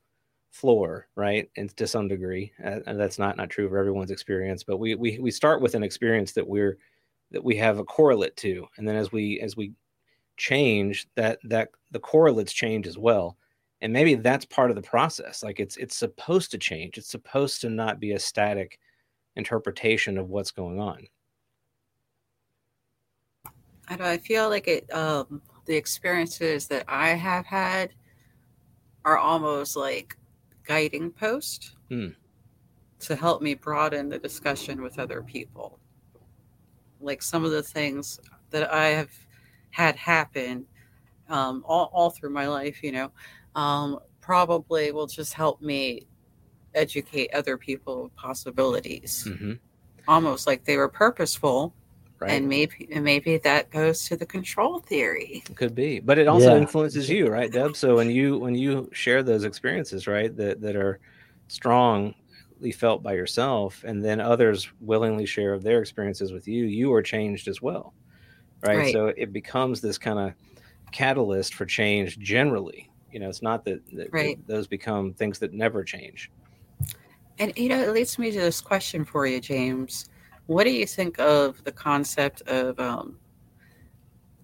floor, 0.51 1.09
right? 1.14 1.51
And 1.59 1.76
to 1.76 1.86
some 1.86 2.09
degree, 2.09 2.53
uh, 2.64 2.80
and 2.86 2.99
that's 2.99 3.18
not 3.18 3.36
not 3.36 3.51
true 3.51 3.68
for 3.68 3.76
everyone's 3.76 4.11
experience, 4.11 4.64
but 4.64 4.78
we 4.78 4.95
we 4.95 5.18
we 5.18 5.30
start 5.30 5.61
with 5.61 5.74
an 5.74 5.82
experience 5.82 6.32
that 6.32 6.49
we're 6.49 6.78
that 7.32 7.45
we 7.45 7.55
have 7.57 7.78
a 7.78 7.84
correlate 7.84 8.36
to, 8.38 8.66
and 8.78 8.88
then 8.88 8.97
as 8.97 9.12
we 9.12 9.41
as 9.41 9.59
we 9.59 9.74
change, 10.38 11.07
that 11.16 11.38
that 11.45 11.68
the 11.91 12.01
correlates 12.01 12.55
change 12.55 12.86
as 12.86 12.97
well, 12.97 13.36
and 13.82 13.93
maybe 13.93 14.14
that's 14.14 14.47
part 14.47 14.70
of 14.70 14.76
the 14.76 14.80
process. 14.82 15.43
Like 15.43 15.61
it's 15.61 15.76
it's 15.76 15.97
supposed 15.97 16.51
to 16.53 16.59
change. 16.59 16.97
It's 16.97 17.11
supposed 17.11 17.61
to 17.61 17.68
not 17.68 18.01
be 18.01 18.12
a 18.12 18.18
static 18.18 18.78
interpretation 19.41 20.18
of 20.18 20.28
what's 20.28 20.51
going 20.51 20.78
on. 20.78 21.07
I 23.88 23.97
know. 23.97 24.05
I 24.05 24.18
feel 24.18 24.49
like 24.49 24.68
it. 24.68 24.93
Um, 24.95 25.43
the 25.66 25.76
experiences 25.76 26.66
that 26.68 26.84
I 26.88 27.11
have 27.11 27.47
had 27.47 27.93
are 29.05 29.18
almost 29.18 29.76
like 29.76 30.16
guiding 30.64 31.11
post 31.11 31.76
hmm. 31.88 32.09
to 33.01 33.16
help 33.16 33.41
me 33.41 33.55
broaden 33.55 34.09
the 34.09 34.18
discussion 34.18 34.82
with 34.82 34.99
other 34.99 35.22
people. 35.22 35.78
Like 37.01 37.22
some 37.22 37.45
of 37.45 37.51
the 37.51 37.62
things 37.62 38.20
that 38.51 38.72
I 38.72 38.88
have 38.88 39.11
had 39.70 39.97
happen 39.97 40.66
um, 41.28 41.64
all, 41.66 41.91
all 41.93 42.11
through 42.11 42.30
my 42.30 42.49
life, 42.49 42.82
you 42.82 42.93
know, 42.93 43.12
um, 43.55 44.01
probably 44.20 44.93
will 44.93 45.07
just 45.07 45.32
help 45.32 45.62
me 45.62 46.07
educate 46.75 47.33
other 47.35 47.57
people 47.57 48.07
of 48.07 48.16
possibilities. 48.16 49.27
Mm-hmm. 49.29 49.53
Almost 50.09 50.47
like 50.47 50.64
they 50.64 50.77
were 50.77 50.89
purposeful. 50.89 51.75
Right. 52.18 52.33
And 52.33 52.49
maybe 52.51 52.87
maybe 53.01 53.39
that 53.39 53.71
goes 53.71 54.07
to 54.09 54.16
the 54.16 54.27
control 54.27 54.81
theory. 54.81 55.43
It 55.49 55.57
could 55.57 55.75
be, 55.75 56.01
but 56.01 56.18
it 56.18 56.29
also 56.29 56.53
yeah. 56.53 56.61
influences 56.61 57.09
you, 57.09 57.29
right, 57.29 57.51
Deb? 57.51 57.75
So 57.77 57.97
when 57.97 58.11
you 58.11 58.37
when 58.39 58.55
you 58.55 58.91
share 58.93 59.23
those 59.23 59.45
experiences, 59.45 60.07
right, 60.07 60.37
that 60.37 60.61
that 60.61 60.77
are 60.77 60.99
strongly 61.49 62.14
felt 62.75 63.03
by 63.03 63.14
yourself, 63.14 63.85
and 63.85 64.05
then 64.05 64.21
others 64.21 64.68
willingly 64.83 65.25
share 65.25 65.55
of 65.55 65.62
their 65.62 65.81
experiences 65.81 66.31
with 66.31 66.47
you, 66.47 66.66
you 66.66 66.93
are 66.93 67.01
changed 67.01 67.49
as 67.49 67.62
well, 67.62 67.95
right? 68.61 68.77
right. 68.77 68.93
So 68.93 69.07
it 69.16 69.33
becomes 69.33 69.81
this 69.81 69.97
kind 69.97 70.18
of 70.18 70.35
catalyst 70.93 71.55
for 71.55 71.64
change 71.64 72.18
generally. 72.18 72.91
You 73.11 73.21
know, 73.21 73.31
it's 73.31 73.41
not 73.41 73.64
that, 73.64 73.81
that, 73.95 74.12
right. 74.12 74.37
that 74.37 74.53
those 74.53 74.66
become 74.66 75.14
things 75.14 75.39
that 75.39 75.55
never 75.55 75.83
change. 75.85 76.31
And 77.41 77.57
you 77.57 77.70
know, 77.70 77.80
it 77.80 77.88
leads 77.95 78.18
me 78.18 78.30
to 78.30 78.38
this 78.38 78.61
question 78.61 79.03
for 79.03 79.26
you, 79.26 79.41
James. 79.41 80.11
What 80.45 80.64
do 80.64 80.70
you 80.70 80.86
think 80.86 81.18
of 81.18 81.64
the 81.64 81.72
concept 81.72 82.43
of 82.43 82.78
um, 82.78 83.16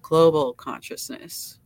global 0.01 0.53
consciousness, 0.53 1.59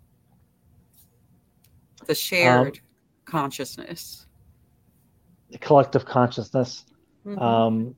the 2.05 2.13
shared 2.13 2.75
um, 2.75 2.83
consciousness, 3.23 4.27
the 5.49 5.57
collective 5.57 6.03
consciousness? 6.03 6.85
Mm-hmm. 7.25 7.39
Um, 7.39 7.95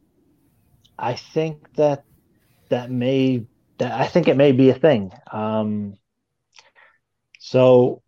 I 0.99 1.15
think 1.15 1.73
that 1.73 2.03
that 2.69 2.91
may 2.91 3.47
that 3.79 3.99
I 3.99 4.05
think 4.05 4.27
it 4.27 4.37
may 4.37 4.51
be 4.51 4.69
a 4.69 4.75
thing. 4.75 5.11
Um, 5.31 5.97
so 7.39 8.03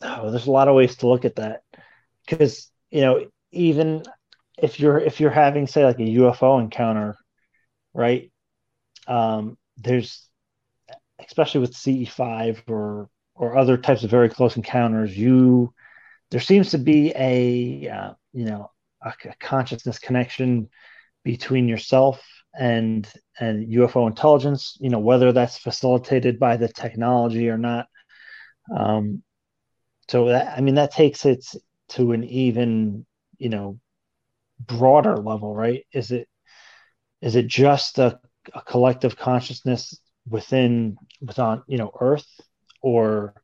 oh, 0.00 0.30
there's 0.30 0.46
a 0.46 0.50
lot 0.50 0.68
of 0.68 0.74
ways 0.74 0.96
to 0.96 1.06
look 1.06 1.26
at 1.26 1.36
that 1.36 1.64
because 2.24 2.70
you 2.90 3.02
know 3.02 3.26
even 3.54 4.02
if 4.58 4.78
you're 4.78 4.98
if 4.98 5.20
you're 5.20 5.30
having 5.30 5.66
say 5.66 5.84
like 5.84 5.98
a 5.98 6.02
UFO 6.02 6.60
encounter, 6.60 7.16
right? 7.92 8.30
Um, 9.06 9.56
there's 9.76 10.26
especially 11.18 11.60
with 11.60 11.74
CE5 11.74 12.62
or 12.68 13.08
or 13.34 13.56
other 13.56 13.76
types 13.76 14.04
of 14.04 14.10
very 14.10 14.28
close 14.28 14.56
encounters, 14.56 15.16
you 15.16 15.72
there 16.30 16.40
seems 16.40 16.70
to 16.70 16.78
be 16.78 17.12
a 17.16 17.88
uh, 17.88 18.12
you 18.32 18.44
know 18.44 18.70
a, 19.02 19.12
a, 19.24 19.34
consciousness 19.40 19.98
connection 19.98 20.68
between 21.24 21.68
yourself 21.68 22.24
and 22.58 23.08
and 23.38 23.68
UFO 23.72 24.06
intelligence. 24.06 24.76
You 24.80 24.90
know 24.90 25.00
whether 25.00 25.32
that's 25.32 25.58
facilitated 25.58 26.38
by 26.38 26.56
the 26.56 26.68
technology 26.68 27.48
or 27.48 27.58
not. 27.58 27.86
Um, 28.74 29.22
so 30.08 30.26
that 30.26 30.56
I 30.56 30.60
mean 30.60 30.76
that 30.76 30.92
takes 30.92 31.24
it 31.24 31.44
to 31.90 32.12
an 32.12 32.24
even 32.24 33.06
you 33.44 33.50
know 33.50 33.78
broader 34.60 35.18
level 35.18 35.54
right? 35.54 35.84
Is 35.92 36.10
it 36.10 36.28
is 37.20 37.36
it 37.36 37.46
just 37.46 37.98
a, 37.98 38.18
a 38.54 38.62
collective 38.62 39.16
consciousness 39.16 40.00
within 40.28 40.96
within 41.20 41.62
you 41.66 41.78
know 41.78 41.92
earth? 42.00 42.28
Or 42.80 43.34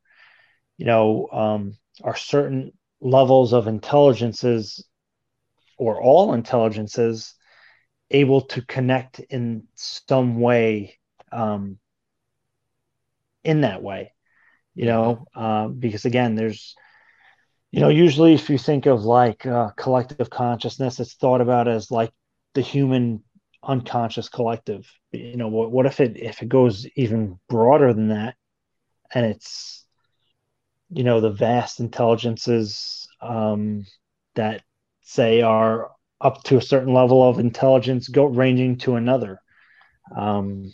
you 0.77 0.85
know 0.85 1.27
um 1.31 1.77
are 2.03 2.15
certain 2.15 2.73
levels 3.01 3.53
of 3.53 3.67
intelligences 3.67 4.83
or 5.77 6.01
all 6.01 6.33
intelligences 6.33 7.35
able 8.11 8.41
to 8.41 8.61
connect 8.65 9.19
in 9.19 9.63
some 9.75 10.39
way 10.39 10.97
um 11.31 11.77
in 13.43 13.61
that 13.61 13.83
way? 13.83 14.13
You 14.75 14.85
know 14.85 15.25
uh, 15.35 15.67
because 15.67 16.05
again 16.05 16.35
there's 16.35 16.75
you 17.71 17.79
know 17.79 17.89
usually 17.89 18.33
if 18.33 18.49
you 18.49 18.57
think 18.57 18.85
of 18.85 19.03
like 19.03 19.45
uh, 19.45 19.69
collective 19.77 20.29
consciousness 20.29 20.99
it's 20.99 21.13
thought 21.15 21.41
about 21.41 21.67
as 21.67 21.91
like 21.91 22.11
the 22.53 22.61
human 22.61 23.23
unconscious 23.63 24.29
collective. 24.29 24.91
You 25.11 25.37
know 25.37 25.47
what, 25.47 25.71
what 25.71 25.85
if 25.85 25.99
it 25.99 26.17
if 26.17 26.41
it 26.41 26.49
goes 26.49 26.87
even 26.95 27.39
broader 27.49 27.93
than 27.93 28.09
that 28.09 28.35
and 29.13 29.25
it's 29.25 29.85
you 30.89 31.03
know 31.03 31.21
the 31.21 31.31
vast 31.31 31.79
intelligences 31.79 33.07
um, 33.21 33.85
that 34.35 34.63
say 35.01 35.41
are 35.41 35.91
up 36.19 36.43
to 36.43 36.57
a 36.57 36.61
certain 36.61 36.93
level 36.93 37.27
of 37.27 37.39
intelligence 37.39 38.07
go 38.07 38.25
ranging 38.25 38.77
to 38.79 38.95
another. 38.95 39.41
Um, 40.15 40.73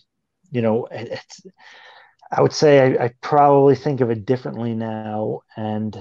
you 0.52 0.62
know 0.62 0.86
it, 0.86 1.10
it's 1.12 1.42
i 2.32 2.42
would 2.42 2.54
say 2.54 2.98
I, 2.98 3.06
I 3.06 3.12
probably 3.22 3.76
think 3.76 4.02
of 4.02 4.10
it 4.10 4.26
differently 4.26 4.74
now 4.74 5.42
and 5.58 5.98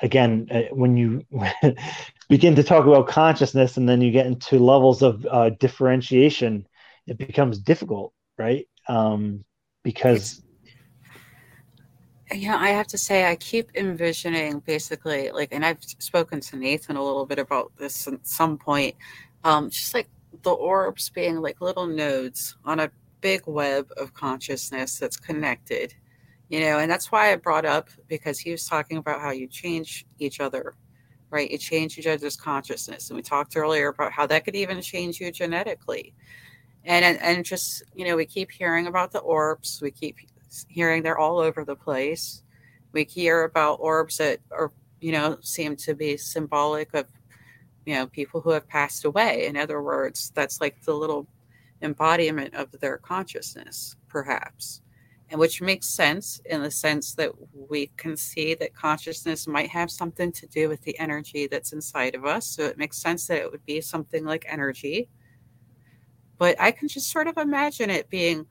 again, 0.00 0.48
uh, 0.50 0.62
when 0.74 0.96
you 0.96 1.24
begin 2.28 2.54
to 2.56 2.62
talk 2.62 2.86
about 2.86 3.08
consciousness 3.08 3.76
and 3.76 3.88
then 3.88 4.00
you 4.00 4.10
get 4.10 4.26
into 4.26 4.58
levels 4.58 5.02
of 5.02 5.26
uh, 5.30 5.50
differentiation, 5.50 6.66
it 7.06 7.18
becomes 7.18 7.58
difficult, 7.58 8.12
right? 8.38 8.68
Um, 8.88 9.44
because. 9.82 10.42
Yeah, 12.32 12.56
I 12.56 12.70
have 12.70 12.88
to 12.88 12.98
say, 12.98 13.30
I 13.30 13.36
keep 13.36 13.70
envisioning 13.76 14.58
basically, 14.60 15.30
like, 15.30 15.50
and 15.52 15.64
I've 15.64 15.82
spoken 15.82 16.40
to 16.40 16.56
Nathan 16.56 16.96
a 16.96 17.02
little 17.02 17.24
bit 17.24 17.38
about 17.38 17.72
this 17.76 18.08
at 18.08 18.26
some 18.26 18.58
point, 18.58 18.96
um, 19.44 19.70
just 19.70 19.94
like 19.94 20.08
the 20.42 20.50
orbs 20.50 21.08
being 21.08 21.40
like 21.40 21.60
little 21.60 21.86
nodes 21.86 22.56
on 22.64 22.80
a 22.80 22.90
big 23.20 23.42
web 23.46 23.88
of 23.96 24.12
consciousness 24.12 24.98
that's 24.98 25.16
connected 25.16 25.94
you 26.48 26.60
know 26.60 26.78
and 26.78 26.90
that's 26.90 27.10
why 27.10 27.32
i 27.32 27.36
brought 27.36 27.64
up 27.64 27.88
because 28.08 28.38
he 28.38 28.50
was 28.50 28.66
talking 28.66 28.98
about 28.98 29.20
how 29.20 29.30
you 29.30 29.46
change 29.46 30.06
each 30.18 30.40
other 30.40 30.74
right? 31.30 31.50
You 31.50 31.58
change 31.58 31.98
each 31.98 32.06
other's 32.06 32.36
consciousness 32.36 33.10
and 33.10 33.16
we 33.16 33.22
talked 33.22 33.56
earlier 33.56 33.88
about 33.88 34.12
how 34.12 34.26
that 34.26 34.44
could 34.44 34.56
even 34.56 34.80
change 34.80 35.20
you 35.20 35.30
genetically. 35.32 36.14
And 36.84 37.04
and, 37.04 37.20
and 37.20 37.44
just 37.44 37.82
you 37.94 38.06
know 38.06 38.16
we 38.16 38.26
keep 38.26 38.50
hearing 38.50 38.86
about 38.86 39.12
the 39.12 39.18
orbs 39.20 39.80
we 39.82 39.90
keep 39.90 40.16
hearing 40.68 41.02
they're 41.02 41.18
all 41.18 41.38
over 41.38 41.64
the 41.64 41.76
place. 41.76 42.42
We 42.92 43.04
hear 43.04 43.44
about 43.44 43.80
orbs 43.80 44.18
that 44.18 44.40
are 44.50 44.72
you 45.00 45.12
know 45.12 45.38
seem 45.42 45.76
to 45.76 45.94
be 45.94 46.16
symbolic 46.16 46.94
of 46.94 47.06
you 47.84 47.94
know 47.94 48.06
people 48.06 48.40
who 48.40 48.50
have 48.50 48.68
passed 48.68 49.04
away. 49.04 49.46
In 49.46 49.56
other 49.56 49.82
words 49.82 50.32
that's 50.34 50.60
like 50.60 50.82
the 50.82 50.94
little 50.94 51.26
embodiment 51.82 52.54
of 52.54 52.70
their 52.80 52.98
consciousness, 52.98 53.96
perhaps. 54.08 54.80
And 55.28 55.40
which 55.40 55.60
makes 55.60 55.88
sense 55.88 56.40
in 56.44 56.62
the 56.62 56.70
sense 56.70 57.14
that 57.14 57.32
we 57.52 57.90
can 57.96 58.16
see 58.16 58.54
that 58.54 58.74
consciousness 58.74 59.48
might 59.48 59.68
have 59.70 59.90
something 59.90 60.30
to 60.32 60.46
do 60.46 60.68
with 60.68 60.82
the 60.82 60.96
energy 61.00 61.48
that's 61.48 61.72
inside 61.72 62.14
of 62.14 62.24
us. 62.24 62.46
So 62.46 62.64
it 62.64 62.78
makes 62.78 62.98
sense 62.98 63.26
that 63.26 63.38
it 63.38 63.50
would 63.50 63.66
be 63.66 63.80
something 63.80 64.24
like 64.24 64.44
energy. 64.48 65.08
But 66.38 66.60
I 66.60 66.70
can 66.70 66.86
just 66.86 67.10
sort 67.10 67.26
of 67.26 67.38
imagine 67.38 67.90
it 67.90 68.08
being, 68.08 68.46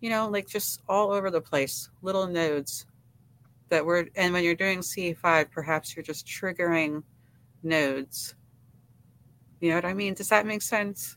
you 0.00 0.10
know, 0.10 0.28
like 0.28 0.46
just 0.46 0.82
all 0.88 1.10
over 1.10 1.30
the 1.30 1.40
place, 1.40 1.88
little 2.02 2.26
nodes 2.26 2.86
that 3.70 3.86
were, 3.86 4.08
and 4.16 4.34
when 4.34 4.44
you're 4.44 4.54
doing 4.54 4.80
CE5, 4.80 5.50
perhaps 5.50 5.96
you're 5.96 6.02
just 6.02 6.26
triggering 6.26 7.02
nodes. 7.62 8.34
You 9.60 9.70
know 9.70 9.76
what 9.76 9.84
I 9.84 9.94
mean? 9.94 10.14
Does 10.14 10.28
that 10.28 10.44
make 10.44 10.62
sense? 10.62 11.16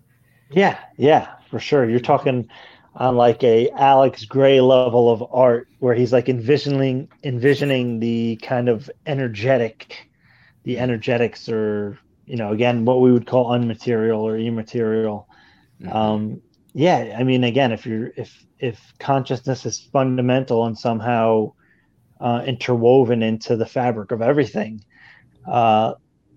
Yeah, 0.50 0.80
yeah, 0.98 1.36
for 1.50 1.60
sure. 1.60 1.90
You're 1.90 2.00
talking 2.00 2.48
on 2.96 3.16
like 3.16 3.44
a 3.44 3.70
Alex 3.72 4.26
Grey 4.26 4.62
level 4.62 5.10
of 5.10 5.24
art 5.32 5.68
where 5.80 5.96
he's 5.96 6.14
like 6.14 6.30
envisioning 6.30 7.10
envisioning 7.24 8.00
the 8.00 8.38
kind 8.42 8.70
of 8.70 8.90
energetic 9.06 10.10
the 10.64 10.78
energetics 10.78 11.50
or 11.50 11.98
you 12.26 12.38
know 12.38 12.52
again 12.52 12.86
what 12.86 13.02
we 13.02 13.12
would 13.12 13.28
call 13.28 13.52
unmaterial 13.52 14.20
or 14.20 14.38
immaterial 14.38 15.28
mm-hmm. 15.82 15.96
um 15.96 16.42
yeah 16.74 17.16
i 17.20 17.24
mean 17.24 17.44
again 17.44 17.72
if 17.72 17.86
you're 17.86 18.12
if 18.16 18.46
if 18.60 18.94
consciousness 19.00 19.66
is 19.66 19.80
fundamental 19.92 20.66
and 20.66 20.78
somehow 20.78 21.52
uh, 22.22 22.42
interwoven 22.46 23.22
into 23.22 23.58
the 23.58 23.66
fabric 23.66 24.12
of 24.12 24.22
everything 24.22 24.84
uh 25.48 25.94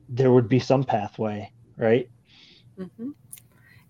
there 0.08 0.32
would 0.32 0.48
be 0.48 0.58
some 0.58 0.82
pathway 0.82 1.50
right 1.76 2.10
mm-hmm. 2.78 3.10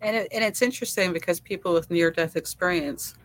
And 0.06 0.14
it, 0.14 0.28
and 0.30 0.44
it's 0.44 0.62
interesting 0.62 1.12
because 1.12 1.40
people 1.40 1.74
with 1.74 1.90
near 1.90 2.12
death 2.12 2.36
experience 2.36 3.16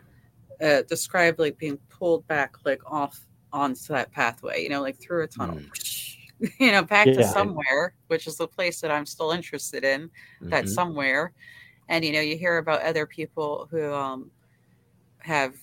uh, 0.59 0.81
describe 0.89 1.39
like 1.39 1.55
being 1.59 1.77
pulled 1.89 2.27
back 2.27 2.55
like 2.65 2.81
off 2.91 3.27
onto 3.53 3.93
that 3.93 4.11
pathway, 4.11 4.63
you 4.63 4.69
know, 4.69 4.81
like 4.81 4.99
through 4.99 5.23
a 5.23 5.27
tunnel. 5.27 5.57
Mm. 5.57 6.17
you 6.59 6.71
know, 6.71 6.81
back 6.81 7.05
yeah. 7.05 7.13
to 7.13 7.23
somewhere, 7.23 7.93
which 8.07 8.25
is 8.25 8.37
the 8.37 8.47
place 8.47 8.81
that 8.81 8.89
I'm 8.89 9.05
still 9.05 9.29
interested 9.29 9.83
in. 9.83 10.07
Mm-hmm. 10.07 10.49
That 10.49 10.69
somewhere, 10.69 11.33
and 11.87 12.03
you 12.03 12.13
know, 12.13 12.19
you 12.19 12.35
hear 12.35 12.57
about 12.57 12.81
other 12.81 13.05
people 13.05 13.67
who 13.69 13.93
um, 13.93 14.31
have 15.19 15.53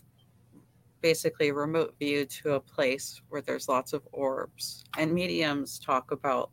basically 1.01 1.51
remote 1.51 1.97
view 1.99 2.27
to 2.27 2.53
a 2.53 2.61
place 2.61 3.21
where 3.29 3.43
there's 3.43 3.69
lots 3.69 3.93
of 3.93 4.07
orbs, 4.13 4.85
and 4.97 5.13
mediums 5.13 5.81
talk 5.81 6.13
about 6.13 6.51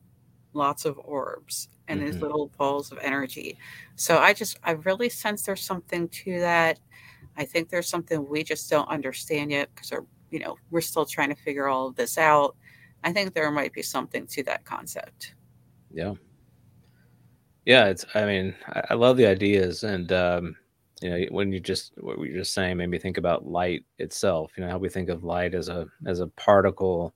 lots 0.53 0.86
of 0.86 0.97
orbs 1.03 1.70
and 1.88 1.99
mm-hmm. 1.99 2.11
these 2.11 2.21
little 2.21 2.51
balls 2.57 2.91
of 2.91 2.97
energy. 3.01 3.57
So 3.95 4.17
I 4.17 4.33
just, 4.33 4.57
I 4.63 4.71
really 4.71 5.09
sense 5.09 5.43
there's 5.43 5.61
something 5.61 6.07
to 6.09 6.39
that. 6.39 6.79
I 7.38 7.45
think 7.45 7.69
there's 7.69 7.89
something 7.89 8.27
we 8.27 8.43
just 8.43 8.69
don't 8.69 8.89
understand 8.89 9.51
yet 9.51 9.69
because 9.73 9.91
we're, 9.91 10.05
you 10.31 10.39
know, 10.39 10.57
we're 10.71 10.81
still 10.81 11.05
trying 11.05 11.29
to 11.29 11.36
figure 11.36 11.67
all 11.67 11.88
of 11.88 11.95
this 11.95 12.17
out. 12.17 12.55
I 13.03 13.13
think 13.13 13.33
there 13.33 13.51
might 13.51 13.73
be 13.73 13.81
something 13.81 14.25
to 14.27 14.43
that 14.43 14.65
concept. 14.65 15.36
Yeah. 15.91 16.13
Yeah. 17.65 17.86
It's, 17.88 18.05
I 18.15 18.25
mean, 18.25 18.55
I, 18.67 18.81
I 18.91 18.93
love 18.93 19.17
the 19.17 19.27
ideas 19.27 19.83
and, 19.83 20.11
um, 20.11 20.55
you 21.01 21.09
know, 21.09 21.25
when 21.31 21.51
you 21.51 21.59
just 21.59 21.91
what 21.97 22.19
you're 22.19 22.38
just 22.38 22.53
saying 22.53 22.77
made 22.77 22.89
me 22.89 22.97
think 22.97 23.17
about 23.17 23.45
light 23.45 23.83
itself. 23.99 24.51
You 24.55 24.63
know 24.63 24.69
how 24.69 24.77
we 24.77 24.89
think 24.89 25.09
of 25.09 25.23
light 25.23 25.53
as 25.53 25.67
a 25.67 25.88
as 26.05 26.19
a 26.19 26.27
particle, 26.27 27.13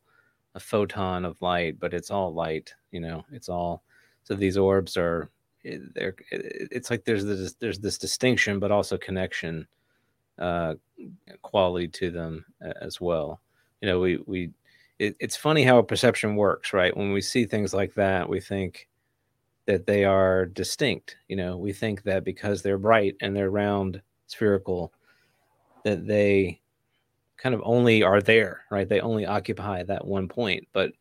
a 0.55 0.59
photon 0.59 1.25
of 1.25 1.41
light, 1.41 1.79
but 1.79 1.93
it's 1.93 2.11
all 2.11 2.33
light. 2.33 2.73
You 2.91 2.99
know, 2.99 3.25
it's 3.31 3.49
all 3.49 3.83
so 4.29 4.35
these 4.35 4.57
orbs 4.57 4.95
are 4.95 5.29
they're 5.63 6.15
it's 6.31 6.89
like 6.89 7.03
there's 7.03 7.25
this 7.25 7.53
there's 7.55 7.79
this 7.79 7.97
distinction 7.97 8.59
but 8.59 8.71
also 8.71 8.97
connection 8.97 9.67
uh, 10.37 10.75
quality 11.41 11.87
to 11.87 12.11
them 12.11 12.45
as 12.81 13.01
well. 13.01 13.41
You 13.81 13.89
know, 13.89 13.99
we 13.99 14.17
we 14.25 14.51
it, 14.99 15.15
it's 15.19 15.35
funny 15.35 15.63
how 15.63 15.81
perception 15.81 16.35
works, 16.35 16.73
right? 16.73 16.95
When 16.95 17.11
we 17.11 17.21
see 17.21 17.45
things 17.45 17.73
like 17.73 17.93
that, 17.95 18.27
we 18.27 18.39
think 18.39 18.87
that 19.65 19.85
they 19.85 20.05
are 20.05 20.45
distinct. 20.45 21.17
You 21.27 21.35
know, 21.35 21.57
we 21.57 21.73
think 21.73 22.03
that 22.03 22.23
because 22.23 22.61
they're 22.61 22.77
bright 22.77 23.15
and 23.21 23.35
they're 23.35 23.51
round, 23.51 24.01
spherical, 24.27 24.93
that 25.83 26.07
they 26.07 26.61
kind 27.37 27.55
of 27.55 27.61
only 27.63 28.03
are 28.03 28.21
there, 28.21 28.61
right? 28.69 28.87
They 28.87 28.99
only 28.99 29.25
occupy 29.25 29.83
that 29.83 30.05
one 30.05 30.27
point. 30.27 30.67
But 30.73 30.93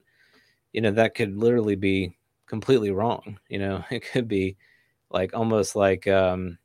you 0.73 0.81
know, 0.81 0.91
that 0.93 1.15
could 1.15 1.37
literally 1.37 1.77
be 1.77 2.17
completely 2.49 2.91
wrong. 2.91 3.39
You 3.49 3.59
know, 3.59 3.85
it 3.91 4.05
could 4.11 4.29
be 4.29 4.57
like 5.11 5.35
almost 5.35 5.77
like 5.77 6.07
um, 6.07 6.59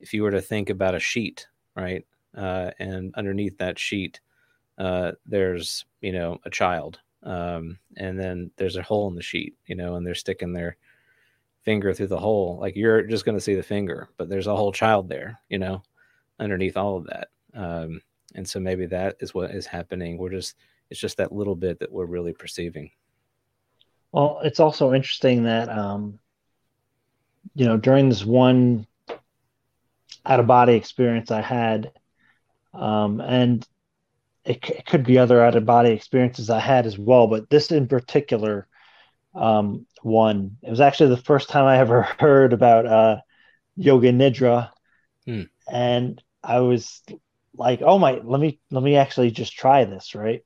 if 0.00 0.14
you 0.14 0.22
were 0.22 0.30
to 0.30 0.40
think 0.40 0.70
about 0.70 0.94
a 0.94 1.00
sheet, 1.00 1.46
right? 1.74 2.06
Uh, 2.36 2.70
and 2.78 3.14
underneath 3.16 3.58
that 3.58 3.78
sheet, 3.78 4.20
uh, 4.78 5.12
there's 5.26 5.84
you 6.00 6.12
know 6.12 6.38
a 6.44 6.50
child, 6.50 7.00
um, 7.24 7.78
and 7.96 8.18
then 8.18 8.50
there's 8.56 8.76
a 8.76 8.82
hole 8.82 9.08
in 9.08 9.16
the 9.16 9.22
sheet, 9.22 9.56
you 9.66 9.74
know, 9.74 9.96
and 9.96 10.06
they're 10.06 10.14
sticking 10.14 10.52
their 10.52 10.76
finger 11.62 11.92
through 11.92 12.06
the 12.06 12.18
hole. 12.18 12.58
Like 12.60 12.76
you're 12.76 13.02
just 13.02 13.24
going 13.24 13.36
to 13.36 13.42
see 13.42 13.54
the 13.54 13.62
finger, 13.62 14.08
but 14.16 14.28
there's 14.28 14.46
a 14.46 14.56
whole 14.56 14.72
child 14.72 15.08
there, 15.08 15.38
you 15.48 15.58
know, 15.58 15.82
underneath 16.38 16.76
all 16.76 16.98
of 16.98 17.06
that. 17.06 17.28
Um, 17.54 18.00
and 18.34 18.48
so 18.48 18.60
maybe 18.60 18.86
that 18.86 19.16
is 19.20 19.34
what 19.34 19.50
is 19.50 19.66
happening. 19.66 20.16
We're 20.16 20.30
just 20.30 20.54
it's 20.90 21.00
just 21.00 21.16
that 21.18 21.32
little 21.32 21.56
bit 21.56 21.78
that 21.80 21.92
we're 21.92 22.06
really 22.06 22.32
perceiving. 22.32 22.90
Well, 24.12 24.40
it's 24.42 24.60
also 24.60 24.94
interesting 24.94 25.44
that 25.44 25.68
um, 25.68 26.18
you 27.54 27.66
know 27.66 27.76
during 27.76 28.08
this 28.08 28.24
one 28.24 28.86
out 30.24 30.40
of 30.40 30.46
body 30.46 30.74
experience 30.74 31.30
I 31.30 31.40
had, 31.40 31.92
um, 32.74 33.20
and 33.20 33.66
it, 34.44 34.68
it, 34.68 34.86
could 34.86 35.04
be 35.04 35.18
other 35.18 35.42
out 35.42 35.56
of 35.56 35.66
body 35.66 35.90
experiences 35.90 36.50
I 36.50 36.60
had 36.60 36.86
as 36.86 36.98
well, 36.98 37.26
but 37.26 37.50
this 37.50 37.70
in 37.70 37.86
particular 37.86 38.66
um, 39.34 39.86
one, 40.02 40.56
it 40.62 40.70
was 40.70 40.80
actually 40.80 41.10
the 41.10 41.22
first 41.22 41.48
time 41.48 41.64
I 41.64 41.78
ever 41.78 42.02
heard 42.18 42.52
about 42.52 42.86
uh, 42.86 43.16
yoga 43.76 44.12
nidra, 44.12 44.70
hmm. 45.26 45.42
and 45.70 46.22
I 46.42 46.60
was 46.60 47.02
like, 47.54 47.82
oh 47.82 47.98
my, 47.98 48.20
let 48.24 48.40
me 48.40 48.58
let 48.70 48.82
me 48.82 48.96
actually 48.96 49.30
just 49.30 49.52
try 49.52 49.84
this, 49.84 50.14
right? 50.14 50.44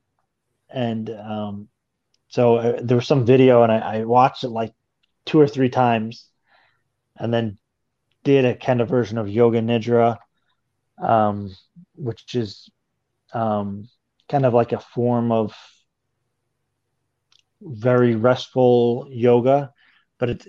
And 0.69 1.09
um, 1.11 1.69
so 2.33 2.57
uh, 2.57 2.81
there 2.83 2.97
was 2.97 3.07
some 3.07 3.27
video, 3.27 3.63
and 3.63 3.71
I, 3.71 3.79
I, 3.79 4.05
watched 4.05 4.43
it 4.43 4.49
like 4.49 4.73
two 5.27 5.39
or 5.39 5.47
three 5.47 5.69
times, 5.69 6.27
and 7.15 7.33
then 7.33 7.59
did 8.25 8.47
a 8.47 8.57
kind 8.57 8.81
of 8.81 8.89
version 8.89 9.19
of 9.19 9.29
Yoga 9.29 9.61
Nidra, 9.61 10.17
um, 10.99 11.55
which 11.95 12.35
is 12.35 12.71
um, 13.35 13.87
kind 14.31 14.47
of 14.47 14.55
like 14.55 14.73
a 14.73 14.81
form 14.81 15.31
of 15.31 15.55
very 17.61 18.15
restful 18.15 19.09
yoga, 19.11 19.71
but 20.19 20.31
it's 20.31 20.47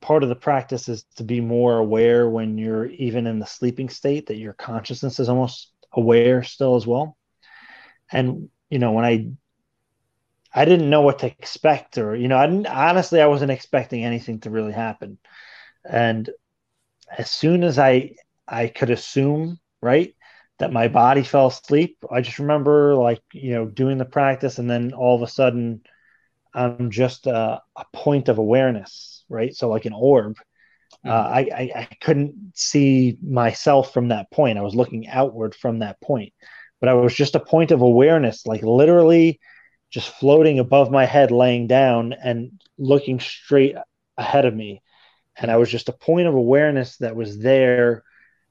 part 0.00 0.22
of 0.22 0.28
the 0.28 0.36
practice 0.36 0.88
is 0.88 1.02
to 1.16 1.24
be 1.24 1.40
more 1.40 1.78
aware 1.78 2.30
when 2.30 2.58
you're 2.58 2.86
even 2.86 3.26
in 3.26 3.40
the 3.40 3.46
sleeping 3.46 3.88
state 3.88 4.26
that 4.26 4.36
your 4.36 4.52
consciousness 4.52 5.18
is 5.18 5.28
almost 5.28 5.72
aware 5.92 6.44
still 6.44 6.76
as 6.76 6.86
well. 6.86 7.16
And 8.12 8.50
you 8.70 8.78
know, 8.78 8.92
when 8.92 9.04
I 9.04 9.32
I 10.54 10.64
didn't 10.64 10.90
know 10.90 11.00
what 11.02 11.20
to 11.20 11.26
expect, 11.26 11.98
or 11.98 12.14
you 12.14 12.28
know, 12.28 12.36
I 12.38 12.46
didn't 12.46 12.66
honestly, 12.66 13.20
I 13.20 13.26
wasn't 13.26 13.50
expecting 13.52 14.04
anything 14.04 14.40
to 14.40 14.50
really 14.50 14.72
happen. 14.72 15.18
And 15.88 16.28
as 17.16 17.30
soon 17.30 17.64
as 17.64 17.78
I 17.78 18.14
I 18.46 18.68
could 18.68 18.90
assume, 18.90 19.58
right, 19.80 20.14
that 20.58 20.72
my 20.72 20.88
body 20.88 21.22
fell 21.22 21.48
asleep, 21.48 21.98
I 22.10 22.20
just 22.20 22.38
remember 22.38 22.94
like 22.94 23.22
you 23.32 23.52
know 23.54 23.66
doing 23.66 23.98
the 23.98 24.04
practice, 24.04 24.58
and 24.58 24.68
then 24.70 24.92
all 24.92 25.16
of 25.16 25.22
a 25.22 25.32
sudden, 25.32 25.82
I'm 26.54 26.90
just 26.90 27.26
a, 27.26 27.62
a 27.76 27.84
point 27.92 28.28
of 28.28 28.38
awareness, 28.38 29.24
right? 29.28 29.54
So 29.54 29.68
like 29.68 29.86
an 29.86 29.94
orb. 29.94 30.36
Uh, 31.04 31.10
mm-hmm. 31.10 31.34
I, 31.34 31.40
I, 31.56 31.80
I 31.80 31.88
couldn't 32.00 32.52
see 32.54 33.18
myself 33.22 33.92
from 33.92 34.08
that 34.08 34.30
point. 34.30 34.58
I 34.58 34.62
was 34.62 34.74
looking 34.74 35.08
outward 35.08 35.54
from 35.54 35.78
that 35.78 36.00
point, 36.00 36.32
but 36.80 36.88
I 36.88 36.94
was 36.94 37.14
just 37.14 37.34
a 37.34 37.40
point 37.40 37.70
of 37.70 37.80
awareness, 37.80 38.46
like 38.46 38.62
literally 38.62 39.40
just 39.92 40.08
floating 40.08 40.58
above 40.58 40.90
my 40.90 41.04
head, 41.04 41.30
laying 41.30 41.66
down 41.66 42.14
and 42.14 42.60
looking 42.78 43.20
straight 43.20 43.76
ahead 44.16 44.46
of 44.46 44.54
me. 44.54 44.82
And 45.36 45.50
I 45.50 45.56
was 45.56 45.70
just 45.70 45.88
a 45.88 45.92
point 45.92 46.26
of 46.26 46.34
awareness 46.34 46.96
that 46.96 47.14
was 47.14 47.38
there 47.38 48.02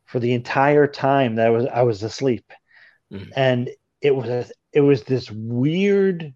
for 0.06 0.20
the 0.20 0.34
entire 0.34 0.88
time 0.88 1.36
that 1.36 1.48
I 1.48 1.50
was 1.50 1.66
I 1.66 1.82
was 1.82 2.04
asleep. 2.04 2.46
Mm. 3.12 3.32
And 3.36 3.70
it 4.02 4.16
was 4.16 4.52
it 4.72 4.82
was 4.82 5.04
this 5.04 5.30
weird 5.32 6.34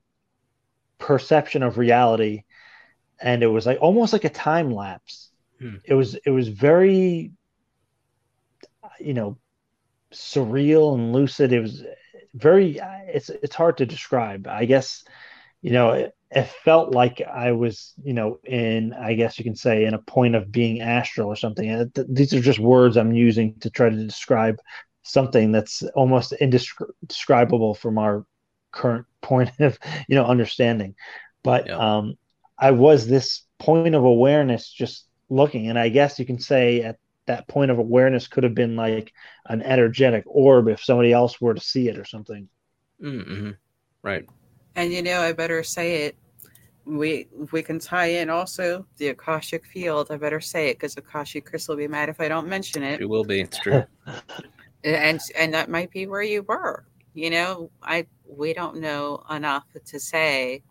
perception 0.97 1.61
of 1.61 1.77
reality 1.77 2.43
and 3.19 3.43
it 3.43 3.47
was 3.47 3.65
like 3.65 3.77
almost 3.81 4.11
like 4.11 4.23
a 4.23 4.29
time 4.29 4.71
lapse. 4.73 5.29
Mm. 5.61 5.81
It 5.85 5.93
was 5.93 6.15
it 6.25 6.31
was 6.31 6.47
very 6.47 7.31
you 8.99 9.13
know 9.13 9.37
surreal 10.11 10.95
and 10.95 11.13
lucid. 11.13 11.53
It 11.53 11.61
was 11.61 11.83
very 12.35 12.79
it's 13.07 13.29
it's 13.29 13.55
hard 13.55 13.77
to 13.77 13.85
describe. 13.85 14.47
I 14.47 14.65
guess 14.65 15.03
you 15.65 15.71
know, 15.71 15.93
it, 15.93 16.15
it 16.29 16.47
felt 16.63 16.93
like 16.93 17.21
I 17.21 17.51
was, 17.53 17.93
you 18.03 18.13
know, 18.13 18.39
in, 18.43 18.93
I 18.93 19.15
guess 19.15 19.39
you 19.39 19.43
can 19.43 19.55
say, 19.55 19.85
in 19.85 19.95
a 19.95 19.99
point 19.99 20.35
of 20.35 20.51
being 20.51 20.79
astral 20.79 21.27
or 21.27 21.35
something. 21.35 21.67
And 21.67 21.91
These 22.07 22.35
are 22.35 22.39
just 22.39 22.59
words 22.59 22.97
I'm 22.97 23.13
using 23.13 23.57
to 23.61 23.71
try 23.71 23.89
to 23.89 23.95
describe 23.95 24.59
something 25.01 25.51
that's 25.51 25.81
almost 25.95 26.33
indescribable 26.33 27.73
from 27.73 27.97
our 27.97 28.27
current 28.71 29.07
point 29.23 29.49
of, 29.59 29.79
you 30.07 30.15
know, 30.15 30.25
understanding. 30.25 30.93
But 31.43 31.65
yeah. 31.65 31.77
um, 31.77 32.13
I 32.59 32.69
was 32.69 33.07
this 33.07 33.41
point 33.57 33.95
of 33.95 34.03
awareness 34.03 34.69
just 34.69 35.07
looking, 35.29 35.67
and 35.67 35.79
I 35.79 35.89
guess 35.89 36.19
you 36.19 36.27
can 36.27 36.39
say 36.39 36.81
at 36.81 36.99
that 37.27 37.47
point 37.47 37.71
of 37.71 37.79
awareness 37.79 38.27
could 38.27 38.43
have 38.43 38.55
been 38.55 38.75
like 38.75 39.13
an 39.47 39.61
energetic 39.61 40.23
orb 40.27 40.67
if 40.67 40.83
somebody 40.83 41.11
else 41.11 41.41
were 41.41 41.53
to 41.53 41.61
see 41.61 41.87
it 41.87 41.97
or 41.97 42.05
something. 42.05 42.47
Mm-hmm. 43.01 43.51
Right. 44.01 44.25
And 44.75 44.91
you 44.91 45.01
know, 45.01 45.21
I 45.21 45.33
better 45.33 45.63
say 45.63 46.03
it. 46.03 46.15
We 46.85 47.27
we 47.51 47.63
can 47.63 47.79
tie 47.79 48.07
in 48.07 48.29
also 48.29 48.85
the 48.97 49.07
Akashic 49.07 49.65
field. 49.65 50.11
I 50.11 50.17
better 50.17 50.41
say 50.41 50.69
it 50.69 50.75
because 50.75 50.95
Akashic 50.97 51.45
Chris 51.45 51.67
will 51.67 51.77
be 51.77 51.87
mad 51.87 52.09
if 52.09 52.21
I 52.21 52.27
don't 52.27 52.47
mention 52.47 52.83
it. 52.83 53.01
It 53.01 53.09
will 53.09 53.23
be. 53.23 53.41
It's 53.41 53.57
true. 53.57 53.83
and 54.83 55.19
and 55.35 55.53
that 55.53 55.69
might 55.69 55.89
be 55.89 56.05
where 56.05 56.21
you 56.21 56.43
were. 56.43 56.85
You 57.15 57.31
know, 57.31 57.71
I 57.81 58.05
we 58.27 58.53
don't 58.53 58.77
know 58.77 59.23
enough 59.31 59.63
to 59.85 59.99
say 59.99 60.61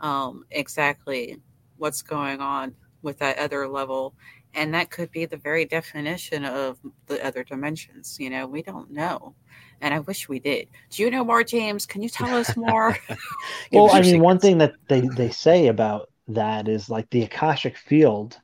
um, 0.00 0.44
exactly 0.50 1.38
what's 1.76 2.02
going 2.02 2.40
on 2.40 2.74
with 3.02 3.18
that 3.18 3.38
other 3.38 3.68
level 3.68 4.14
and 4.54 4.74
that 4.74 4.90
could 4.90 5.10
be 5.10 5.24
the 5.24 5.36
very 5.36 5.64
definition 5.64 6.44
of 6.44 6.78
the 7.06 7.24
other 7.24 7.42
dimensions 7.44 8.18
you 8.20 8.30
know 8.30 8.46
we 8.46 8.62
don't 8.62 8.90
know 8.90 9.34
and 9.80 9.92
i 9.92 9.98
wish 10.00 10.28
we 10.28 10.38
did. 10.38 10.68
Do 10.90 11.02
you 11.02 11.10
know 11.10 11.24
more 11.24 11.42
james? 11.42 11.86
Can 11.86 12.02
you 12.02 12.08
tell 12.08 12.34
us 12.34 12.56
more? 12.56 12.96
Well 13.72 13.90
i 13.92 14.00
mean 14.00 14.20
one 14.20 14.38
thing 14.38 14.58
that 14.58 14.74
they, 14.88 15.00
they 15.00 15.30
say 15.30 15.68
about 15.68 16.08
that 16.28 16.68
is 16.68 16.88
like 16.88 17.08
the 17.10 17.22
akashic 17.22 17.76
field 17.76 18.38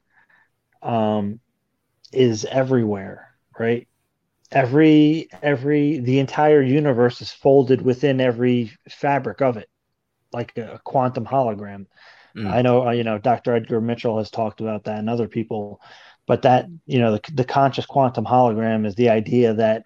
um 0.82 1.40
is 2.12 2.44
everywhere 2.46 3.28
right? 3.58 3.88
Every 4.50 5.28
every 5.42 5.98
the 5.98 6.20
entire 6.20 6.62
universe 6.62 7.20
is 7.20 7.30
folded 7.30 7.82
within 7.82 8.20
every 8.20 8.72
fabric 8.88 9.42
of 9.42 9.56
it 9.58 9.68
like 10.32 10.56
a 10.56 10.80
quantum 10.84 11.26
hologram 11.26 11.86
Mm. 12.36 12.50
I 12.50 12.62
know, 12.62 12.86
uh, 12.88 12.90
you 12.92 13.04
know, 13.04 13.18
Dr. 13.18 13.54
Edgar 13.54 13.80
Mitchell 13.80 14.18
has 14.18 14.30
talked 14.30 14.60
about 14.60 14.84
that 14.84 14.98
and 14.98 15.10
other 15.10 15.28
people, 15.28 15.80
but 16.26 16.42
that, 16.42 16.66
you 16.86 16.98
know, 16.98 17.12
the, 17.12 17.32
the 17.32 17.44
conscious 17.44 17.86
quantum 17.86 18.24
hologram 18.24 18.86
is 18.86 18.94
the 18.94 19.08
idea 19.08 19.54
that 19.54 19.84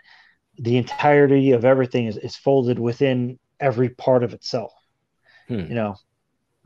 the 0.58 0.76
entirety 0.76 1.52
of 1.52 1.64
everything 1.64 2.06
is, 2.06 2.16
is 2.16 2.36
folded 2.36 2.78
within 2.78 3.38
every 3.60 3.88
part 3.88 4.22
of 4.22 4.34
itself, 4.34 4.72
hmm. 5.48 5.60
you 5.60 5.74
know, 5.74 5.96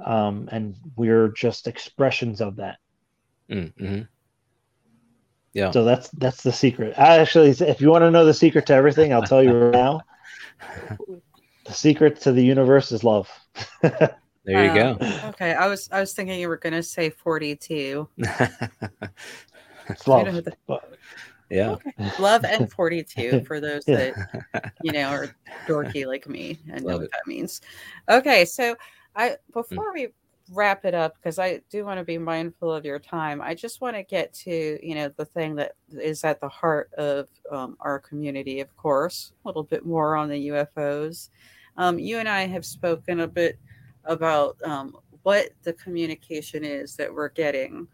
um, 0.05 0.49
and 0.51 0.77
we're 0.97 1.29
just 1.29 1.67
expressions 1.67 2.41
of 2.41 2.57
that. 2.57 2.79
Mm-hmm. 3.51 4.03
Yeah. 5.53 5.71
So 5.71 5.85
that's 5.85 6.11
that's 6.11 6.43
the 6.43 6.53
secret. 6.53 6.99
I 6.99 7.19
actually, 7.19 7.49
if 7.49 7.81
you 7.81 7.91
want 7.91 8.03
to 8.03 8.11
know 8.11 8.27
the 8.27 8.35
secret 8.35 8.67
to 8.67 8.75
everything, 8.75 9.15
I'll 9.15 9.23
tell 9.23 9.43
you 9.43 9.53
right 9.53 9.73
now. 9.73 10.01
The 11.67 11.73
secret 11.73 12.21
to 12.21 12.33
the 12.33 12.45
universe 12.45 12.93
is 12.93 13.03
love. 13.03 13.29
There 14.47 14.65
you 14.65 14.81
um, 14.81 14.99
go. 14.99 15.21
Okay, 15.31 15.55
I 15.55 15.67
was 15.67 15.89
I 15.91 15.99
was 15.99 16.13
thinking 16.13 16.39
you 16.39 16.49
were 16.49 16.57
going 16.57 16.73
to 16.73 16.83
say 16.83 17.11
forty-two. 17.11 18.09
love. 20.07 20.27
You 20.27 20.33
know 20.33 20.41
the, 20.41 20.57
yeah, 21.51 21.71
okay. 21.71 22.11
love 22.19 22.45
and 22.45 22.71
forty-two 22.73 23.45
for 23.45 23.61
those 23.61 23.83
yeah. 23.87 24.13
that 24.53 24.73
you 24.83 24.93
know 24.93 25.09
are 25.09 25.35
dorky 25.67 26.07
like 26.07 26.29
me 26.29 26.59
and 26.69 26.85
Love 26.85 26.85
know 26.85 26.97
what 26.99 27.05
it. 27.05 27.11
that 27.13 27.27
means. 27.27 27.61
Okay, 28.09 28.45
so 28.45 28.77
I 29.15 29.31
mm. 29.31 29.37
before 29.53 29.91
mm. 29.91 29.95
we 29.95 30.09
wrap 30.53 30.85
it 30.85 30.95
up 30.95 31.17
because 31.17 31.41
I 31.41 31.61
do 31.71 31.85
want 31.85 31.99
to 31.99 32.05
be 32.05 32.19
mindful 32.19 32.73
of 32.73 32.85
your 32.85 33.01
time. 33.01 33.41
I 33.41 33.55
just 33.55 33.81
want 33.81 33.97
to 33.97 34.05
get 34.05 34.33
to 34.35 34.79
you 34.81 34.95
know 34.95 35.09
the 35.17 35.25
thing 35.25 35.57
that 35.57 35.73
is 35.91 36.25
at 36.25 36.41
the 36.41 36.49
heart 36.49 36.93
of 36.95 37.29
um, 37.51 37.77
our 37.81 37.99
community, 37.99 38.61
of 38.61 38.77
course. 38.77 39.33
A 39.45 39.49
little 39.49 39.65
bit 39.65 39.85
more 39.85 40.17
on 40.17 40.29
the 40.29 40.49
UFOs. 40.49 41.31
Um, 41.77 41.99
you 41.99 42.19
and 42.19 42.29
I 42.29 42.47
have 42.47 42.65
spoken 42.65 43.21
a 43.21 43.29
bit 43.29 43.59
about 44.07 44.57
um, 44.63 44.97
what 45.23 45.51
the 45.63 45.73
communication 45.75 46.65
is 46.65 46.97
that 46.97 47.13
we're 47.13 47.29
getting 47.31 47.89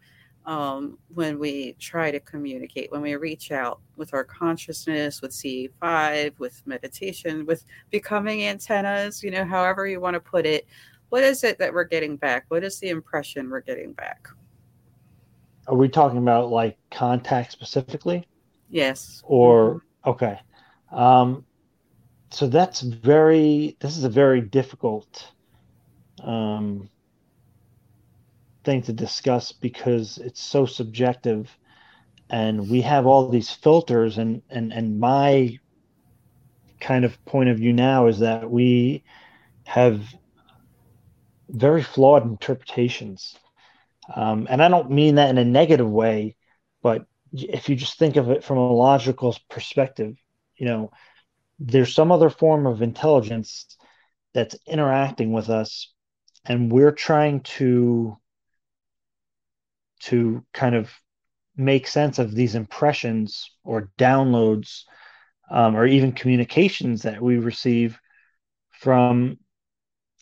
um, 0.45 0.97
when 1.13 1.39
we 1.39 1.73
try 1.79 2.11
to 2.11 2.19
communicate, 2.19 2.91
when 2.91 3.01
we 3.01 3.15
reach 3.15 3.51
out 3.51 3.79
with 3.95 4.13
our 4.13 4.23
consciousness, 4.23 5.21
with 5.21 5.31
CE5, 5.31 6.37
with 6.39 6.61
meditation, 6.65 7.45
with 7.45 7.65
becoming 7.91 8.43
antennas, 8.43 9.23
you 9.23 9.31
know, 9.31 9.45
however 9.45 9.87
you 9.87 10.01
want 10.01 10.15
to 10.15 10.19
put 10.19 10.45
it. 10.45 10.67
What 11.09 11.23
is 11.23 11.43
it 11.43 11.59
that 11.59 11.73
we're 11.73 11.83
getting 11.85 12.17
back? 12.17 12.45
What 12.49 12.63
is 12.63 12.79
the 12.79 12.89
impression 12.89 13.49
we're 13.49 13.61
getting 13.61 13.93
back? 13.93 14.27
Are 15.67 15.75
we 15.75 15.87
talking 15.87 16.17
about 16.17 16.49
like 16.49 16.77
contact 16.91 17.51
specifically? 17.51 18.27
Yes. 18.69 19.21
Or, 19.25 19.75
mm-hmm. 19.75 20.09
okay. 20.09 20.39
Um, 20.91 21.45
so 22.31 22.47
that's 22.47 22.81
very, 22.81 23.77
this 23.79 23.97
is 23.97 24.03
a 24.03 24.09
very 24.09 24.41
difficult 24.41 25.31
um, 26.23 26.89
thing 28.63 28.81
to 28.83 28.93
discuss 28.93 29.51
because 29.51 30.17
it's 30.17 30.41
so 30.41 30.65
subjective. 30.65 31.55
And 32.29 32.69
we 32.69 32.81
have 32.81 33.05
all 33.05 33.29
these 33.29 33.51
filters 33.51 34.17
and 34.17 34.41
and 34.49 34.73
and 34.73 34.99
my 34.99 35.59
kind 36.79 37.05
of 37.05 37.23
point 37.25 37.49
of 37.49 37.57
view 37.57 37.73
now 37.73 38.07
is 38.07 38.19
that 38.19 38.49
we 38.49 39.03
have 39.65 40.01
very 41.49 41.83
flawed 41.83 42.25
interpretations. 42.25 43.37
Um, 44.13 44.47
and 44.49 44.61
i 44.61 44.67
don't 44.67 44.91
mean 44.91 45.15
that 45.15 45.29
in 45.29 45.37
a 45.37 45.45
negative 45.45 45.89
way 45.89 46.35
but 46.81 47.05
if 47.31 47.69
you 47.69 47.75
just 47.77 47.97
think 47.97 48.17
of 48.17 48.29
it 48.29 48.43
from 48.43 48.57
a 48.57 48.73
logical 48.73 49.33
perspective 49.49 50.17
you 50.57 50.65
know 50.65 50.91
there's 51.59 51.95
some 51.95 52.11
other 52.11 52.29
form 52.29 52.67
of 52.67 52.81
intelligence 52.81 53.77
that's 54.33 54.57
interacting 54.67 55.31
with 55.31 55.49
us 55.49 55.92
and 56.45 56.71
we're 56.71 56.91
trying 56.91 57.41
to 57.41 58.17
to 60.01 60.43
kind 60.53 60.75
of 60.75 60.91
make 61.55 61.87
sense 61.87 62.19
of 62.19 62.35
these 62.35 62.55
impressions 62.55 63.51
or 63.63 63.91
downloads 63.97 64.81
um, 65.49 65.75
or 65.75 65.85
even 65.85 66.11
communications 66.11 67.03
that 67.03 67.21
we 67.21 67.37
receive 67.37 67.99
from 68.71 69.37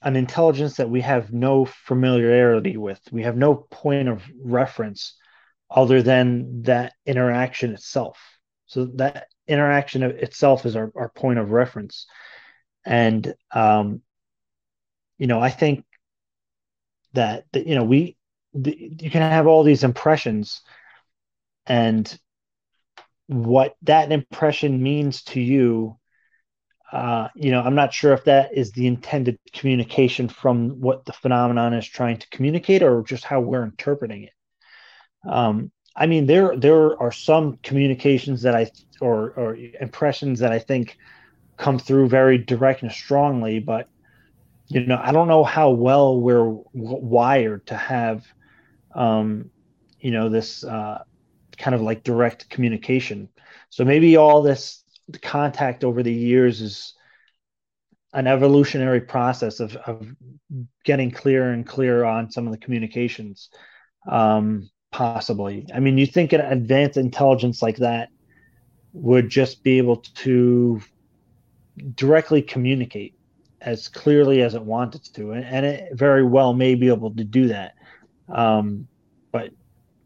an 0.04 0.16
intelligence 0.16 0.78
that 0.78 0.90
we 0.90 1.02
have 1.02 1.32
no 1.32 1.66
familiarity 1.66 2.78
with. 2.78 3.00
We 3.12 3.24
have 3.24 3.38
no 3.38 3.56
point 3.56 4.10
of 4.10 4.24
reference 4.44 5.16
other 5.70 6.02
than 6.02 6.64
that 6.64 6.94
interaction 7.06 7.74
itself. 7.74 8.20
So 8.66 8.86
that 8.96 9.28
interaction 9.48 10.04
itself 10.04 10.66
is 10.66 10.76
our, 10.76 10.92
our 10.96 11.10
point 11.10 11.40
of 11.40 11.52
reference. 11.52 12.06
And 12.86 13.34
um, 13.52 14.02
you 15.22 15.28
know 15.28 15.40
i 15.40 15.52
think 15.52 15.86
that, 17.14 17.46
that 17.54 17.68
you 17.68 17.76
know 17.76 17.84
we 17.84 18.18
the, 18.54 18.76
you 19.00 19.10
can 19.10 19.22
have 19.22 19.48
all 19.48 19.64
these 19.64 19.84
impressions 19.84 20.62
and 21.66 22.18
what 23.28 23.76
that 23.84 24.12
impression 24.12 24.82
means 24.84 25.24
to 25.24 25.40
you 25.40 25.98
uh, 26.92 27.30
you 27.36 27.52
know 27.52 27.62
i'm 27.62 27.76
not 27.76 27.94
sure 27.94 28.14
if 28.14 28.26
that 28.26 28.56
is 28.58 28.72
the 28.72 28.88
intended 28.88 29.40
communication 29.54 30.28
from 30.28 30.82
what 30.82 31.06
the 31.06 31.14
phenomenon 31.14 31.74
is 31.74 31.88
trying 31.88 32.18
to 32.18 32.30
communicate 32.30 32.84
or 32.84 33.04
just 33.04 33.24
how 33.24 33.40
we're 33.40 33.64
interpreting 33.64 34.24
it. 34.24 34.34
Um, 35.30 35.72
i 35.96 36.06
mean 36.06 36.26
there 36.26 36.58
there 36.58 37.02
are 37.02 37.12
some 37.12 37.58
communications 37.64 38.42
that 38.42 38.56
i 38.56 38.70
or 39.00 39.32
or 39.32 39.56
impressions 39.56 40.40
that 40.40 40.52
i 40.52 40.60
think 40.60 40.98
come 41.58 41.80
through 41.80 42.10
very 42.10 42.38
direct 42.38 42.82
and 42.82 42.92
strongly 42.92 43.60
but 43.60 43.88
you 44.72 44.86
know, 44.86 45.00
I 45.02 45.12
don't 45.12 45.28
know 45.28 45.44
how 45.44 45.72
well 45.72 46.20
we're 46.20 46.46
w- 46.46 46.64
wired 46.74 47.68
to 47.68 47.76
have, 47.76 48.26
um, 48.96 49.50
you 50.00 50.12
know, 50.12 50.30
this 50.30 50.64
uh, 50.64 51.04
kind 51.58 51.76
of 51.76 51.82
like 51.82 52.04
direct 52.04 52.50
communication. 52.50 53.28
So 53.70 53.84
maybe 53.84 54.16
all 54.16 54.42
this 54.42 54.84
contact 55.22 55.84
over 55.84 56.02
the 56.04 56.14
years 56.14 56.62
is 56.62 56.94
an 58.14 58.28
evolutionary 58.28 59.02
process 59.02 59.60
of, 59.60 59.76
of 59.76 60.08
getting 60.86 61.12
clearer 61.12 61.52
and 61.52 61.68
clearer 61.68 62.06
on 62.06 62.32
some 62.32 62.48
of 62.48 62.54
the 62.54 62.58
communications. 62.58 63.50
Um, 64.10 64.70
possibly. 64.92 65.66
I 65.74 65.80
mean, 65.80 65.98
you 65.98 66.06
think 66.06 66.32
an 66.32 66.42
advanced 66.42 66.98
intelligence 66.98 67.62
like 67.62 67.78
that 67.78 68.10
would 68.94 69.30
just 69.30 69.64
be 69.64 69.78
able 69.78 69.98
to 69.98 70.82
directly 71.96 72.42
communicate 72.42 73.16
as 73.62 73.88
clearly 73.88 74.42
as 74.42 74.56
it 74.56 74.64
wanted 74.64 75.04
to, 75.14 75.32
and, 75.32 75.46
and 75.46 75.66
it 75.66 75.94
very 75.94 76.24
well 76.24 76.54
may 76.54 76.76
be 76.76 76.88
able 76.88 77.12
to 77.16 77.24
do 77.24 77.48
that. 77.48 77.76
Um, 78.30 78.88
but 79.32 79.52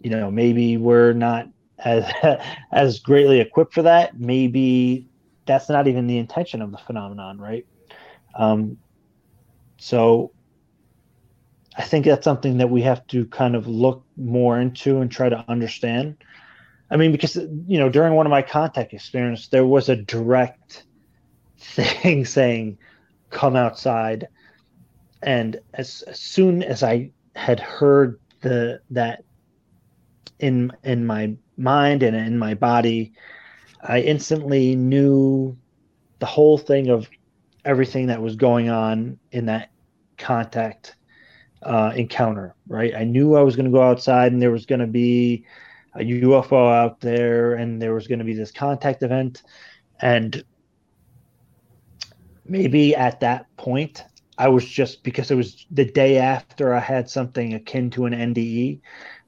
you 0.01 0.10
know, 0.10 0.30
maybe 0.30 0.78
we're 0.78 1.14
not 1.14 1.47
as 1.80 2.12
as 2.72 2.99
greatly 2.99 3.39
equipped 3.39 3.74
for 3.74 3.84
that. 3.84 4.20
Maybe 4.20 5.08
that's 5.45 5.70
not 5.70 5.88
even 5.88 6.08
the 6.08 6.18
intention 6.18 6.62
of 6.62 6.72
the 6.72 6.78
phenomenon, 6.78 7.39
right? 7.39 7.66
Um, 8.38 8.78
so, 9.78 10.32
I 11.78 11.84
think 11.84 12.06
that's 12.06 12.24
something 12.24 12.58
that 12.58 12.70
we 12.70 12.82
have 12.82 13.06
to 13.08 13.26
kind 13.26 13.56
of 13.56 13.68
look 13.68 14.03
more 14.18 14.60
into 14.60 14.99
and 14.99 15.12
try 15.12 15.30
to 15.30 15.45
understand. 15.47 16.18
I 16.89 16.97
mean, 16.97 17.12
because 17.12 17.36
you 17.36 17.80
know, 17.80 17.89
during 17.89 18.14
one 18.14 18.26
of 18.26 18.32
my 18.32 18.41
contact 18.41 18.93
experience, 18.93 19.47
there 19.47 19.66
was 19.66 19.89
a 19.89 19.95
direct 19.95 20.84
thing 21.58 22.26
saying, 22.26 22.78
"Come 23.36 23.57
outside," 23.57 24.29
and 25.21 25.59
as, 25.73 26.03
as 26.03 26.21
soon 26.21 26.63
as 26.63 26.83
I 26.83 27.11
had 27.36 27.59
heard 27.59 28.17
the 28.39 28.79
that 28.91 29.25
in 30.39 30.71
in 30.86 31.05
my 31.05 31.36
mind 31.57 32.01
and 32.01 32.15
in 32.15 32.39
my 32.39 32.53
body, 32.53 33.11
I 33.83 33.99
instantly 33.99 34.77
knew 34.77 35.57
the 36.19 36.25
whole 36.25 36.57
thing 36.57 36.88
of 36.88 37.09
everything 37.65 38.07
that 38.07 38.21
was 38.21 38.38
going 38.38 38.69
on 38.69 39.19
in 39.33 39.47
that 39.47 39.69
contact 40.17 40.95
uh, 41.63 41.91
encounter. 41.93 42.55
Right, 42.69 42.95
I 42.95 43.03
knew 43.03 43.36
I 43.36 43.41
was 43.41 43.57
going 43.57 43.65
to 43.65 43.77
go 43.77 43.83
outside 43.83 44.31
and 44.31 44.41
there 44.41 44.51
was 44.51 44.65
going 44.65 44.79
to 44.79 44.88
be 44.88 45.43
a 45.93 45.99
UFO 45.99 46.73
out 46.73 47.01
there, 47.01 47.55
and 47.55 47.81
there 47.81 47.93
was 47.93 48.07
going 48.07 48.19
to 48.19 48.25
be 48.25 48.33
this 48.33 48.51
contact 48.51 49.03
event, 49.03 49.43
and 50.01 50.41
maybe 52.48 52.96
at 52.96 53.20
that 53.22 53.56
point 53.58 54.04
I 54.38 54.48
was 54.50 54.66
just 54.66 55.04
because 55.04 55.32
it 55.32 55.36
was 55.36 55.66
the 55.72 55.86
day 55.86 56.18
after 56.18 56.74
I 56.74 56.80
had 56.80 57.10
something 57.10 57.54
akin 57.54 57.89
to 57.91 58.06
an 58.06 58.14
NDE, 58.14 58.82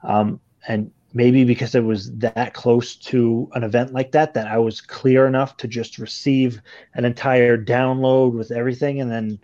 um, 0.04 0.40
and 0.68 0.92
maybe 1.14 1.46
because 1.46 1.76
it 1.76 1.84
was 1.84 2.12
that 2.18 2.54
close 2.54 2.96
to 2.96 3.50
an 3.54 3.64
event 3.64 3.94
like 3.94 4.12
that 4.12 4.34
that 4.34 4.48
I 4.48 4.58
was 4.58 4.82
clear 4.82 5.26
enough 5.26 5.56
to 5.58 5.68
just 5.68 5.98
receive 5.98 6.62
an 6.96 7.06
entire 7.06 7.58
download 7.58 8.34
with 8.34 8.52
everything, 8.52 9.00
and 9.00 9.10
then 9.10 9.40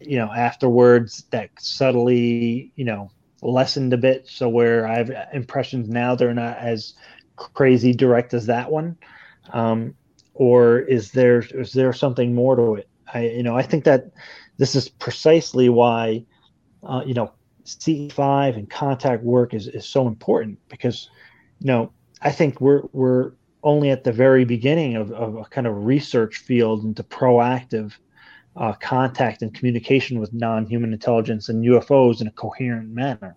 you 0.00 0.18
know 0.18 0.30
afterwards 0.30 1.24
that 1.30 1.50
subtly 1.58 2.70
you 2.76 2.84
know 2.84 3.10
lessened 3.40 3.92
a 3.94 3.98
bit, 3.98 4.28
so 4.28 4.48
where 4.48 4.86
I 4.86 4.98
have 4.98 5.10
impressions 5.32 5.88
now 5.88 6.14
they're 6.14 6.34
not 6.34 6.58
as 6.58 6.94
crazy 7.36 7.94
direct 7.94 8.34
as 8.34 8.46
that 8.46 8.70
one. 8.70 8.98
Um, 9.52 9.94
or 10.34 10.80
is 10.80 11.12
there 11.12 11.40
is 11.40 11.72
there 11.72 11.92
something 11.92 12.34
more 12.34 12.56
to 12.56 12.74
it? 12.74 12.88
I 13.12 13.28
you 13.28 13.42
know 13.42 13.56
I 13.56 13.62
think 13.62 13.84
that 13.84 14.10
this 14.56 14.74
is 14.74 14.88
precisely 14.88 15.68
why, 15.68 16.24
uh, 16.82 17.02
you 17.06 17.14
know, 17.14 17.32
CE5 17.64 18.56
and 18.56 18.70
contact 18.70 19.22
work 19.22 19.54
is, 19.54 19.68
is 19.68 19.86
so 19.86 20.06
important 20.06 20.58
because, 20.68 21.08
you 21.60 21.66
know, 21.66 21.92
I 22.22 22.30
think 22.30 22.60
we're 22.60 22.82
we're 22.92 23.32
only 23.62 23.90
at 23.90 24.04
the 24.04 24.12
very 24.12 24.44
beginning 24.44 24.96
of, 24.96 25.10
of 25.12 25.36
a 25.36 25.44
kind 25.44 25.66
of 25.66 25.86
research 25.86 26.36
field 26.36 26.84
into 26.84 27.02
proactive 27.02 27.94
uh, 28.56 28.74
contact 28.74 29.42
and 29.42 29.54
communication 29.54 30.20
with 30.20 30.32
non-human 30.32 30.92
intelligence 30.92 31.48
and 31.48 31.64
UFOs 31.64 32.20
in 32.20 32.26
a 32.26 32.30
coherent 32.32 32.90
manner. 32.90 33.36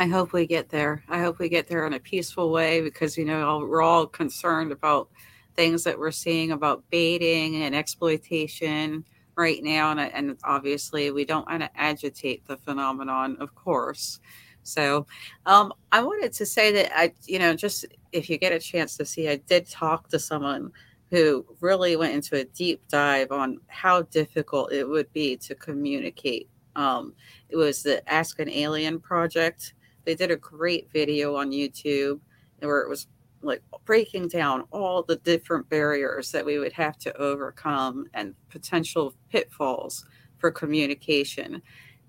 I 0.00 0.06
hope 0.06 0.32
we 0.32 0.46
get 0.46 0.70
there. 0.70 1.04
I 1.10 1.20
hope 1.20 1.38
we 1.38 1.50
get 1.50 1.68
there 1.68 1.86
in 1.86 1.92
a 1.92 2.00
peaceful 2.00 2.50
way 2.50 2.80
because 2.80 3.18
you 3.18 3.26
know 3.26 3.58
we're 3.58 3.82
all 3.82 4.06
concerned 4.06 4.72
about 4.72 5.10
things 5.56 5.84
that 5.84 5.98
we're 5.98 6.10
seeing 6.10 6.52
about 6.52 6.82
baiting 6.88 7.64
and 7.64 7.74
exploitation 7.74 9.04
right 9.36 9.62
now, 9.62 9.90
and, 9.90 10.00
and 10.00 10.38
obviously 10.42 11.10
we 11.10 11.26
don't 11.26 11.46
want 11.46 11.60
to 11.60 11.70
agitate 11.78 12.46
the 12.46 12.56
phenomenon, 12.56 13.36
of 13.40 13.54
course. 13.54 14.20
So, 14.62 15.06
um, 15.44 15.70
I 15.92 16.02
wanted 16.02 16.32
to 16.32 16.46
say 16.46 16.72
that 16.72 16.98
I, 16.98 17.12
you 17.26 17.38
know, 17.38 17.52
just 17.52 17.84
if 18.12 18.30
you 18.30 18.38
get 18.38 18.54
a 18.54 18.58
chance 18.58 18.96
to 18.96 19.04
see, 19.04 19.28
I 19.28 19.36
did 19.36 19.68
talk 19.68 20.08
to 20.08 20.18
someone 20.18 20.72
who 21.10 21.44
really 21.60 21.96
went 21.96 22.14
into 22.14 22.36
a 22.36 22.44
deep 22.44 22.80
dive 22.88 23.32
on 23.32 23.58
how 23.66 24.00
difficult 24.00 24.72
it 24.72 24.88
would 24.88 25.12
be 25.12 25.36
to 25.36 25.54
communicate. 25.54 26.48
Um, 26.74 27.12
it 27.50 27.56
was 27.56 27.82
the 27.82 28.02
Ask 28.10 28.38
an 28.38 28.48
Alien 28.48 28.98
project. 28.98 29.74
They 30.10 30.16
did 30.16 30.32
a 30.32 30.36
great 30.36 30.90
video 30.90 31.36
on 31.36 31.52
YouTube 31.52 32.18
where 32.58 32.80
it 32.80 32.88
was 32.88 33.06
like 33.42 33.62
breaking 33.84 34.26
down 34.26 34.64
all 34.72 35.04
the 35.04 35.14
different 35.14 35.68
barriers 35.68 36.32
that 36.32 36.44
we 36.44 36.58
would 36.58 36.72
have 36.72 36.98
to 36.98 37.16
overcome 37.16 38.06
and 38.12 38.34
potential 38.48 39.14
pitfalls 39.30 40.04
for 40.38 40.50
communication. 40.50 41.62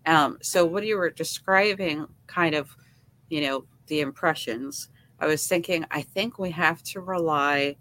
Um, 0.07 0.39
so, 0.41 0.65
what 0.65 0.83
you 0.83 0.97
were 0.97 1.11
describing, 1.11 2.07
kind 2.25 2.55
of, 2.55 2.75
you 3.29 3.41
know, 3.41 3.65
the 3.85 4.01
impressions, 4.01 4.89
I 5.19 5.27
was 5.27 5.47
thinking, 5.47 5.85
I 5.91 6.01
think 6.01 6.39
we 6.39 6.49
have 6.49 6.81
to 6.85 7.01
rely 7.01 7.75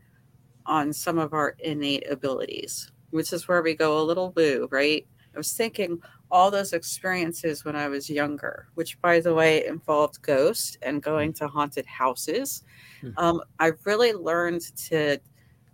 on 0.67 0.93
some 0.93 1.17
of 1.17 1.33
our 1.33 1.57
innate 1.61 2.13
abilities, 2.13 2.93
which 3.09 3.33
is 3.33 3.49
where 3.49 3.63
we 3.63 3.75
go 3.75 3.99
a 3.99 4.05
little 4.05 4.29
boo, 4.29 4.69
right? 4.71 5.07
I 5.35 5.39
was 5.39 5.55
thinking 5.55 5.99
all 6.31 6.51
those 6.51 6.73
experiences 6.73 7.65
when 7.65 7.77
I 7.77 7.89
was 7.89 8.09
younger, 8.09 8.69
which, 8.75 9.01
by 9.01 9.21
the 9.21 9.35
way, 9.35 9.67
involved 9.67 10.23
ghosts 10.23 10.79
and 10.83 11.03
going 11.03 11.33
to 11.35 11.49
haunted 11.49 11.87
houses 11.87 12.65
Hmm. 13.01 13.11
Um, 13.17 13.43
I've 13.59 13.85
really 13.85 14.13
learned 14.13 14.63
to 14.89 15.19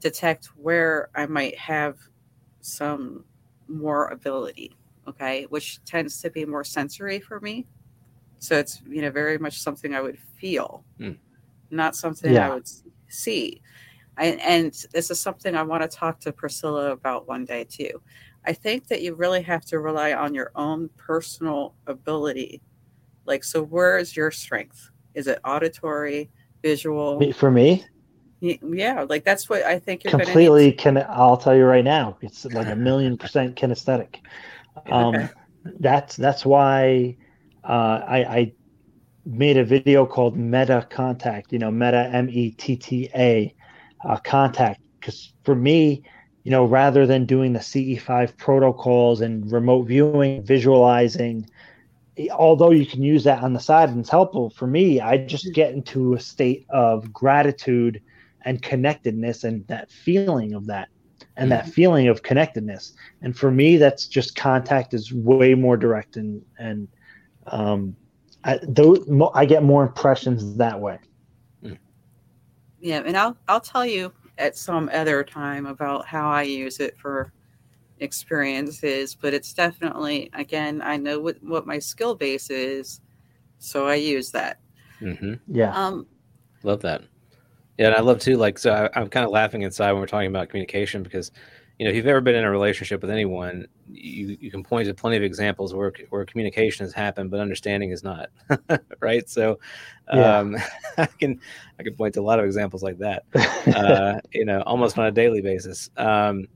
detect 0.01 0.47
where 0.57 1.09
I 1.15 1.27
might 1.27 1.57
have 1.59 1.99
some 2.61 3.25
more 3.69 4.09
ability, 4.09 4.77
okay, 5.09 5.47
which 5.51 5.83
tends 5.85 6.21
to 6.23 6.31
be 6.31 6.45
more 6.45 6.65
sensory 6.65 7.21
for 7.21 7.41
me. 7.41 7.67
So 8.39 8.57
it's 8.57 8.83
you 8.89 9.03
know 9.03 9.11
very 9.11 9.39
much 9.39 9.61
something 9.61 9.95
I 9.95 10.01
would 10.01 10.19
feel, 10.19 10.85
mm. 11.01 11.17
not 11.71 11.97
something 11.97 12.33
yeah. 12.33 12.51
I 12.51 12.55
would 12.55 12.69
see. 13.09 13.63
I, 14.19 14.27
and 14.27 14.73
this 14.93 15.11
is 15.11 15.21
something 15.21 15.55
I 15.55 15.63
want 15.63 15.83
to 15.83 15.89
talk 15.89 16.21
to 16.21 16.33
Priscilla 16.33 16.93
about 16.93 17.29
one 17.29 17.45
day 17.45 17.65
too. 17.65 18.01
I 18.47 18.53
think 18.53 18.89
that 18.89 19.03
you 19.03 19.15
really 19.15 19.43
have 19.43 19.65
to 19.67 19.81
rely 19.81 20.13
on 20.13 20.35
your 20.35 20.53
own 20.55 20.89
personal 20.97 21.75
ability. 21.87 22.63
Like, 23.25 23.43
so 23.43 23.63
where 23.63 23.99
is 23.99 24.17
your 24.17 24.31
strength? 24.31 24.91
Is 25.15 25.27
it 25.27 25.41
auditory? 25.45 26.31
visual. 26.67 27.33
For 27.33 27.51
me? 27.51 27.85
Yeah, 28.41 29.07
like 29.09 29.25
that's 29.25 29.49
what 29.49 29.63
I 29.63 29.79
think 29.79 30.05
you're 30.05 30.13
gonna 30.13 30.25
completely 30.25 30.73
can. 30.73 31.05
I'll 31.09 31.39
tell 31.39 31.57
you 31.57 31.65
right 31.65 31.85
now, 31.85 32.19
it's 32.21 32.45
like 32.45 32.69
a 32.69 32.77
million 32.77 33.17
percent 33.23 33.57
kinesthetic. 33.57 34.17
Um, 34.93 35.15
okay. 35.15 35.29
That's 35.81 36.17
that's 36.17 36.45
why 36.45 37.17
uh, 37.65 38.01
I, 38.07 38.19
I 38.39 38.53
made 39.25 39.57
a 39.57 39.65
video 39.65 40.05
called 40.05 40.37
Metta 40.37 40.87
Contact. 40.91 41.51
You 41.51 41.59
know, 41.59 41.71
Metta 41.71 42.11
M 42.13 42.29
E 42.29 42.51
T 42.51 42.77
T 42.77 43.09
A 43.15 43.55
uh, 44.05 44.19
Contact. 44.19 44.83
Because 45.01 45.33
for 45.45 45.55
me, 45.55 46.05
you 46.47 46.53
know, 46.53 46.65
rather 46.65 47.09
than 47.09 47.27
doing 47.27 47.55
the 47.55 47.59
CE5 47.59 48.37
protocols 48.37 49.21
and 49.21 49.51
remote 49.51 49.89
viewing, 49.89 50.45
visualizing, 50.45 51.51
although 52.31 52.71
you 52.71 52.87
can 52.87 53.03
use 53.03 53.25
that 53.25 53.43
on 53.43 53.53
the 53.53 53.59
side 53.59 53.89
and 53.89 53.99
it's 53.99 54.11
helpful 54.11 54.51
for 54.51 54.69
me, 54.69 55.01
I 55.01 55.17
just 55.17 55.53
get 55.53 55.73
into 55.73 56.15
a 56.15 56.21
state 56.21 56.65
of 56.71 57.13
gratitude 57.13 58.01
and 58.43 58.63
connectedness 58.63 59.43
and 59.43 59.67
that 59.67 59.91
feeling 59.91 60.55
of 60.55 60.67
that 60.67 60.89
and 61.37 61.51
that 61.51 61.65
mm-hmm. 61.65 61.73
feeling 61.73 62.07
of 62.07 62.23
connectedness. 62.23 62.93
And 63.23 63.37
for 63.37 63.51
me, 63.51 63.77
that's 63.77 64.07
just 64.07 64.37
contact 64.37 64.95
is 64.95 65.13
way 65.13 65.55
more 65.55 65.77
direct 65.77 66.17
and, 66.17 66.45
and, 66.61 66.87
um, 67.49 67.97
I, 68.45 68.61
those, 68.63 69.05
I 69.35 69.47
get 69.47 69.65
more 69.65 69.83
impressions 69.83 70.59
that 70.59 70.81
way. 70.81 71.01
Mm. 71.65 71.79
Yeah. 72.79 73.03
And 73.05 73.17
I'll, 73.17 73.37
I'll 73.49 73.61
tell 73.61 73.85
you 73.85 74.13
at 74.39 74.57
some 74.57 74.91
other 74.93 75.25
time 75.25 75.67
about 75.67 76.07
how 76.07 76.31
I 76.31 76.43
use 76.43 76.81
it 76.81 76.99
for 76.99 77.33
experiences, 78.01 79.15
but 79.15 79.33
it's 79.33 79.53
definitely 79.55 80.31
again 80.35 80.83
I 80.83 80.97
know 80.97 81.19
what 81.19 81.43
what 81.43 81.67
my 81.67 81.79
skill 81.79 82.15
base 82.15 82.51
is, 82.51 83.01
so 83.59 83.87
I 83.87 83.95
use 83.95 84.31
that. 84.33 84.61
Mm-hmm. 85.01 85.35
Yeah. 85.49 85.73
Um, 85.75 86.07
love 86.63 86.83
that. 86.83 87.03
Yeah, 87.79 87.89
and 87.89 87.95
I 87.95 88.01
love 88.01 88.21
too. 88.21 88.37
Like, 88.37 88.59
so 88.59 88.73
I, 88.73 88.99
I'm 88.99 89.09
kind 89.09 89.25
of 89.25 89.31
laughing 89.31 89.63
inside 89.63 89.93
when 89.93 90.01
we're 90.01 90.07
talking 90.07 90.29
about 90.29 90.49
communication 90.49 91.03
because, 91.03 91.31
you 91.79 91.85
know, 91.85 91.91
if 91.91 91.97
you've 91.97 92.07
ever 92.07 92.23
been 92.23 92.35
in 92.35 92.45
a 92.45 92.51
relationship 92.51 93.03
with 93.03 93.11
anyone, 93.11 93.67
you 93.89 94.37
you 94.41 94.51
can 94.51 94.63
point 94.63 94.89
to 94.89 94.95
plenty 94.95 95.17
of 95.17 95.23
examples 95.23 95.75
where 95.75 95.93
where 96.09 96.25
communication 96.25 96.87
has 96.87 96.93
happened, 96.95 97.31
but 97.31 97.41
understanding 97.41 97.91
is 97.91 98.03
not. 98.03 98.31
right. 99.01 99.29
So, 99.29 99.59
um, 100.09 100.55
yeah. 100.55 100.67
I 100.99 101.07
can 101.07 101.41
I 101.79 101.83
can 101.83 101.95
point 101.95 102.15
to 102.15 102.21
a 102.21 102.23
lot 102.23 102.39
of 102.39 102.47
examples 102.47 102.83
like 102.83 102.99
that. 102.99 103.25
Uh, 103.75 104.21
you 104.33 104.45
know, 104.45 104.63
almost 104.63 104.99
on 104.99 105.07
a 105.07 105.13
daily 105.13 105.43
basis. 105.43 105.91
Um, 105.97 106.49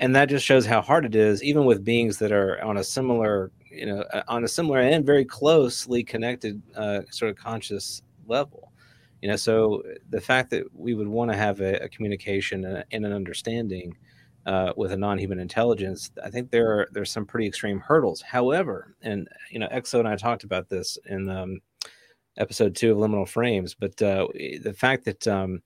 and 0.00 0.16
that 0.16 0.28
just 0.28 0.44
shows 0.46 0.64
how 0.64 0.80
hard 0.80 1.04
it 1.04 1.14
is 1.14 1.44
even 1.44 1.66
with 1.66 1.84
beings 1.84 2.18
that 2.18 2.32
are 2.32 2.62
on 2.64 2.78
a 2.78 2.84
similar 2.84 3.52
you 3.70 3.86
know 3.86 4.00
uh, 4.12 4.22
on 4.28 4.42
a 4.44 4.48
similar 4.48 4.80
and 4.80 5.06
very 5.06 5.24
closely 5.24 6.02
connected 6.02 6.60
uh, 6.74 7.02
sort 7.10 7.30
of 7.30 7.36
conscious 7.36 8.02
level 8.26 8.72
you 9.22 9.28
know 9.28 9.36
so 9.36 9.82
the 10.08 10.20
fact 10.20 10.50
that 10.50 10.64
we 10.74 10.94
would 10.94 11.06
want 11.06 11.30
to 11.30 11.36
have 11.36 11.60
a, 11.60 11.74
a 11.84 11.88
communication 11.88 12.64
and, 12.64 12.84
and, 12.90 13.04
an 13.04 13.12
understanding 13.12 13.96
uh, 14.46 14.72
with 14.76 14.92
a 14.92 14.96
non-human 14.96 15.38
intelligence 15.38 16.10
i 16.24 16.30
think 16.30 16.50
there 16.50 16.70
are 16.70 16.88
there's 16.92 17.10
some 17.10 17.26
pretty 17.26 17.46
extreme 17.46 17.80
hurdles 17.80 18.22
however 18.22 18.94
and 19.02 19.28
you 19.50 19.58
know 19.58 19.68
exo 19.68 19.98
and 19.98 20.08
i 20.08 20.16
talked 20.16 20.44
about 20.44 20.68
this 20.68 20.98
in 21.06 21.28
um, 21.28 21.60
episode 22.38 22.74
two 22.74 22.92
of 22.92 22.98
liminal 22.98 23.28
frames 23.28 23.74
but 23.74 24.00
uh, 24.02 24.26
the 24.62 24.74
fact 24.76 25.04
that 25.04 25.26
um, 25.28 25.60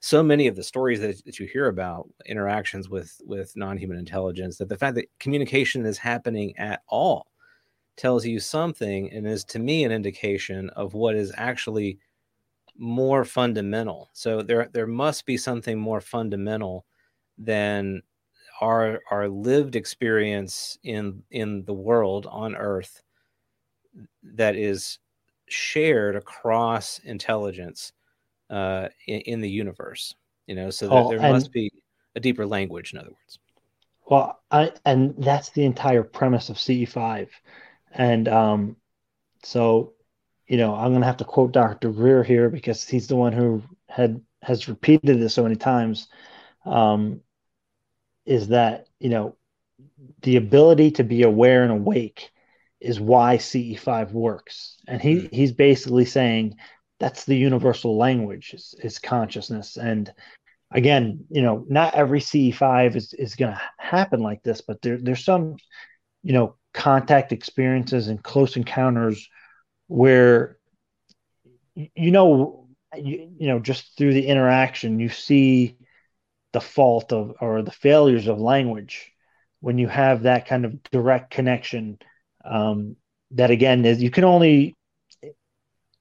so 0.00 0.20
many 0.20 0.48
of 0.48 0.56
the 0.56 0.64
stories 0.64 1.00
that, 1.00 1.24
that 1.24 1.38
you 1.38 1.46
hear 1.46 1.68
about 1.68 2.08
interactions 2.26 2.88
with 2.88 3.20
with 3.24 3.56
non-human 3.56 3.98
intelligence 3.98 4.58
that 4.58 4.68
the 4.68 4.78
fact 4.78 4.94
that 4.94 5.08
communication 5.18 5.84
is 5.86 5.98
happening 5.98 6.56
at 6.58 6.82
all 6.88 7.26
tells 7.96 8.24
you 8.24 8.40
something 8.40 9.10
and 9.12 9.26
is 9.26 9.44
to 9.44 9.58
me 9.58 9.84
an 9.84 9.92
indication 9.92 10.70
of 10.70 10.94
what 10.94 11.14
is 11.14 11.32
actually 11.36 11.98
more 12.76 13.24
fundamental. 13.24 14.10
So 14.12 14.42
there 14.42 14.68
there 14.72 14.86
must 14.86 15.26
be 15.26 15.36
something 15.36 15.78
more 15.78 16.00
fundamental 16.00 16.86
than 17.38 18.02
our 18.60 19.00
our 19.10 19.28
lived 19.28 19.76
experience 19.76 20.78
in 20.82 21.22
in 21.30 21.64
the 21.64 21.72
world 21.72 22.26
on 22.30 22.54
earth 22.54 23.02
that 24.22 24.56
is 24.56 24.98
shared 25.48 26.16
across 26.16 26.98
intelligence 27.00 27.92
uh, 28.50 28.88
in, 29.06 29.20
in, 29.20 29.40
the 29.40 29.48
universe 29.48 30.14
you 30.46 30.54
know 30.54 30.70
so 30.70 30.88
oh, 30.90 31.08
there, 31.10 31.18
there 31.18 31.32
must 31.32 31.52
be 31.52 31.70
a 32.14 32.20
deeper 32.20 32.46
language 32.46 32.92
in 32.92 32.98
other 32.98 33.08
words. 33.10 33.38
Well 34.06 34.40
I, 34.50 34.72
and 34.84 35.14
that's 35.18 35.50
the 35.50 35.64
entire 35.64 36.02
premise 36.02 36.48
of 36.48 36.56
ce5 36.56 37.28
and 37.92 38.28
um, 38.28 38.76
so 39.42 39.94
you 40.46 40.56
know 40.56 40.74
i'm 40.74 40.90
going 40.90 41.00
to 41.00 41.06
have 41.06 41.16
to 41.18 41.24
quote 41.24 41.52
dr 41.52 41.90
greer 41.90 42.22
here 42.22 42.48
because 42.48 42.86
he's 42.86 43.06
the 43.06 43.16
one 43.16 43.32
who 43.32 43.62
had 43.88 44.20
has 44.42 44.68
repeated 44.68 45.20
this 45.20 45.34
so 45.34 45.42
many 45.42 45.56
times. 45.56 46.08
Um, 46.66 47.20
is 48.24 48.48
that 48.48 48.86
you 48.98 49.08
know 49.08 49.36
the 50.22 50.36
ability 50.36 50.92
to 50.92 51.04
be 51.04 51.22
aware 51.22 51.62
and 51.62 51.72
awake 51.72 52.30
is 52.80 53.00
why 53.00 53.36
CE5 53.36 54.12
works. 54.12 54.76
And 54.88 55.00
he 55.00 55.14
mm-hmm. 55.14 55.34
he's 55.34 55.52
basically 55.52 56.04
saying 56.04 56.56
that's 56.98 57.24
the 57.24 57.36
universal 57.36 57.96
language 57.96 58.54
is, 58.54 58.74
is 58.82 58.98
consciousness. 58.98 59.76
And 59.76 60.12
again, 60.70 61.24
you 61.30 61.42
know, 61.42 61.64
not 61.68 61.94
every 61.94 62.20
CE5 62.20 62.94
is, 62.94 63.12
is 63.14 63.34
going 63.34 63.52
to 63.52 63.60
happen 63.78 64.20
like 64.20 64.42
this, 64.44 64.60
but 64.60 64.80
there, 64.82 64.98
there's 64.98 65.24
some, 65.24 65.56
you 66.22 66.32
know, 66.32 66.54
contact 66.72 67.32
experiences 67.32 68.06
and 68.06 68.22
close 68.22 68.56
encounters 68.56 69.28
where, 69.88 70.58
you 71.74 72.10
know, 72.12 72.68
you, 72.96 73.32
you 73.36 73.48
know, 73.48 73.58
just 73.58 73.96
through 73.96 74.14
the 74.14 74.26
interaction, 74.26 75.00
you 75.00 75.08
see 75.08 75.76
the 76.52 76.60
fault 76.60 77.12
of 77.12 77.34
or 77.40 77.62
the 77.62 77.70
failures 77.70 78.28
of 78.28 78.38
language 78.38 79.12
when 79.60 79.78
you 79.78 79.88
have 79.88 80.22
that 80.22 80.46
kind 80.46 80.64
of 80.64 80.82
direct 80.90 81.30
connection 81.30 81.98
um, 82.44 82.96
that 83.30 83.50
again 83.50 83.84
is 83.84 84.02
you 84.02 84.10
can 84.10 84.24
only 84.24 84.74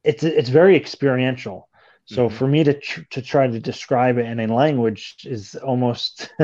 it's 0.04 0.24
it's 0.24 0.50
very 0.50 0.76
experiential. 0.76 1.70
So 2.06 2.28
mm-hmm. 2.28 2.38
for 2.38 2.48
me 2.48 2.64
to 2.64 2.74
tr- 2.74 3.02
to 3.12 3.22
try 3.22 3.48
to 3.48 3.60
describe 3.60 4.18
it 4.18 4.26
in 4.26 4.40
a 4.40 4.48
language 4.54 5.18
is 5.24 5.56
almost 5.56 6.34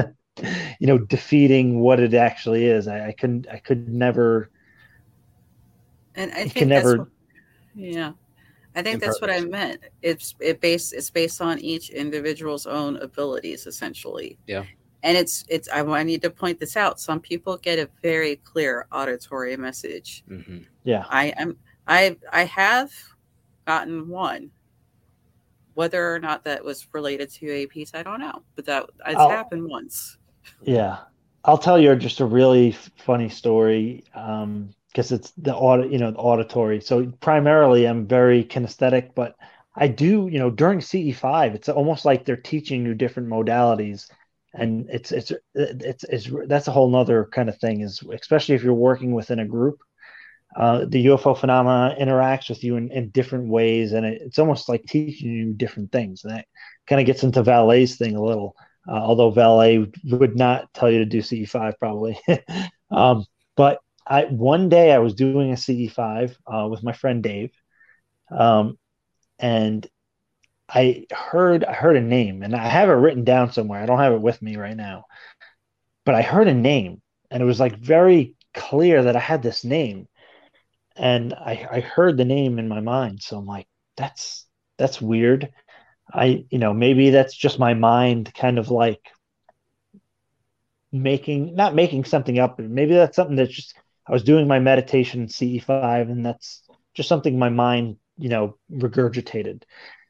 you 0.79 0.87
know 0.87 0.97
defeating 0.97 1.79
what 1.79 1.99
it 1.99 2.13
actually 2.13 2.65
is. 2.65 2.87
I, 2.87 3.07
I 3.07 3.11
couldn't 3.11 3.47
i 3.51 3.57
could 3.57 3.89
never 3.89 4.51
and 6.15 6.31
i 6.33 6.47
think 6.47 6.67
never 6.67 6.97
what, 6.97 7.07
yeah 7.75 8.11
I 8.77 8.83
think 8.83 9.01
that's 9.01 9.19
what 9.19 9.31
I 9.31 9.41
meant. 9.41 9.81
It's 10.03 10.35
it 10.39 10.61
based 10.61 10.93
it's 10.93 11.09
based 11.09 11.41
on 11.41 11.57
each 11.59 11.89
individual's 11.89 12.67
own 12.67 12.97
abilities, 12.97 13.65
essentially. 13.65 14.37
Yeah. 14.45 14.65
And 15.01 15.17
it's 15.17 15.45
it's 15.49 15.67
I, 15.69 15.79
I 15.81 16.03
need 16.03 16.21
to 16.21 16.29
point 16.29 16.59
this 16.59 16.77
out. 16.77 16.99
Some 16.99 17.19
people 17.19 17.57
get 17.57 17.79
a 17.79 17.89
very 18.03 18.35
clear 18.35 18.85
auditory 18.91 19.57
message. 19.57 20.23
Mm-hmm. 20.29 20.59
Yeah. 20.83 21.05
I 21.09 21.29
am 21.29 21.57
I 21.87 22.17
I 22.31 22.43
have 22.43 22.91
gotten 23.65 24.07
one. 24.09 24.51
Whether 25.73 26.13
or 26.13 26.19
not 26.19 26.43
that 26.43 26.63
was 26.63 26.87
related 26.93 27.31
to 27.33 27.49
a 27.51 27.65
piece, 27.65 27.91
I 27.95 28.03
don't 28.03 28.19
know, 28.19 28.43
but 28.55 28.65
that 28.65 28.85
it's 29.07 29.15
I'll, 29.15 29.29
happened 29.29 29.67
once. 29.67 30.17
Yeah, 30.61 30.97
I'll 31.45 31.57
tell 31.57 31.79
you 31.79 31.95
just 31.95 32.19
a 32.19 32.25
really 32.25 32.71
funny 32.97 33.29
story. 33.29 34.03
Um, 34.15 34.71
because 34.91 35.11
it's 35.11 35.31
the 35.37 35.55
audit, 35.55 35.91
you 35.91 35.99
know, 35.99 36.11
the 36.11 36.17
auditory. 36.17 36.81
So 36.81 37.11
primarily, 37.19 37.85
I'm 37.85 38.07
very 38.07 38.43
kinesthetic, 38.43 39.15
but 39.15 39.35
I 39.75 39.87
do, 39.87 40.27
you 40.31 40.39
know, 40.39 40.49
during 40.49 40.79
CE5, 40.79 41.53
it's 41.53 41.69
almost 41.69 42.05
like 42.05 42.25
they're 42.25 42.35
teaching 42.35 42.85
you 42.85 42.95
different 42.95 43.29
modalities, 43.29 44.09
and 44.53 44.89
it's 44.89 45.11
it's 45.11 45.31
it's 45.53 46.03
it's 46.03 46.29
that's 46.47 46.67
a 46.67 46.71
whole 46.71 46.89
nother 46.89 47.29
kind 47.31 47.47
of 47.47 47.57
thing. 47.59 47.81
Is 47.81 48.01
especially 48.11 48.55
if 48.55 48.63
you're 48.63 48.73
working 48.73 49.11
within 49.11 49.39
a 49.39 49.45
group, 49.45 49.77
uh, 50.55 50.85
the 50.87 51.05
UFO 51.07 51.37
phenomena 51.37 51.95
interacts 51.99 52.49
with 52.49 52.63
you 52.63 52.77
in, 52.77 52.91
in 52.91 53.09
different 53.09 53.49
ways, 53.49 53.93
and 53.93 54.05
it, 54.05 54.21
it's 54.23 54.39
almost 54.39 54.67
like 54.67 54.83
teaching 54.85 55.31
you 55.31 55.53
different 55.53 55.91
things. 55.91 56.23
And 56.23 56.33
that 56.33 56.47
kind 56.87 56.99
of 56.99 57.05
gets 57.05 57.23
into 57.23 57.43
Vallée's 57.43 57.97
thing 57.97 58.15
a 58.15 58.23
little, 58.23 58.55
uh, 58.87 58.93
although 58.93 59.31
Vallée 59.31 59.93
would 60.11 60.35
not 60.35 60.73
tell 60.73 60.89
you 60.89 60.99
to 60.99 61.05
do 61.05 61.19
CE5 61.19 61.73
probably. 61.77 62.19
um, 62.91 63.25
but 63.55 63.79
I 64.09 64.25
one 64.25 64.69
day 64.69 64.91
I 64.91 64.99
was 64.99 65.13
doing 65.13 65.51
a 65.51 65.57
CE5 65.57 66.37
uh, 66.45 66.67
with 66.69 66.83
my 66.83 66.93
friend 66.93 67.21
Dave, 67.21 67.51
um, 68.31 68.77
and 69.39 69.85
I 70.69 71.05
heard 71.11 71.63
I 71.63 71.73
heard 71.73 71.97
a 71.97 72.01
name, 72.01 72.43
and 72.43 72.55
I 72.55 72.67
have 72.67 72.89
it 72.89 72.93
written 72.93 73.23
down 73.23 73.51
somewhere. 73.51 73.81
I 73.81 73.85
don't 73.85 73.99
have 73.99 74.13
it 74.13 74.21
with 74.21 74.41
me 74.41 74.57
right 74.57 74.75
now, 74.75 75.05
but 76.05 76.15
I 76.15 76.21
heard 76.21 76.47
a 76.47 76.53
name, 76.53 77.01
and 77.31 77.41
it 77.41 77.45
was 77.45 77.59
like 77.59 77.77
very 77.77 78.35
clear 78.53 79.03
that 79.03 79.15
I 79.15 79.19
had 79.19 79.43
this 79.43 79.63
name, 79.63 80.07
and 80.95 81.33
I, 81.33 81.67
I 81.71 81.79
heard 81.81 82.17
the 82.17 82.25
name 82.25 82.59
in 82.59 82.67
my 82.67 82.79
mind. 82.81 83.21
So 83.21 83.37
I'm 83.37 83.45
like, 83.45 83.67
that's 83.95 84.45
that's 84.77 85.01
weird. 85.01 85.51
I 86.13 86.45
you 86.49 86.59
know 86.59 86.73
maybe 86.73 87.09
that's 87.09 87.35
just 87.35 87.59
my 87.59 87.73
mind 87.73 88.33
kind 88.33 88.59
of 88.59 88.69
like 88.71 89.01
making 90.91 91.53
not 91.55 91.75
making 91.75 92.05
something 92.05 92.39
up 92.39 92.59
maybe 92.59 92.93
that's 92.93 93.15
something 93.15 93.35
that's 93.35 93.53
just 93.53 93.75
I 94.07 94.13
was 94.13 94.23
doing 94.23 94.47
my 94.47 94.59
meditation 94.59 95.27
CE5, 95.27 96.09
and 96.09 96.25
that's 96.25 96.63
just 96.93 97.09
something 97.09 97.37
my 97.37 97.49
mind, 97.49 97.97
you 98.17 98.29
know, 98.29 98.57
regurgitated. 98.71 99.63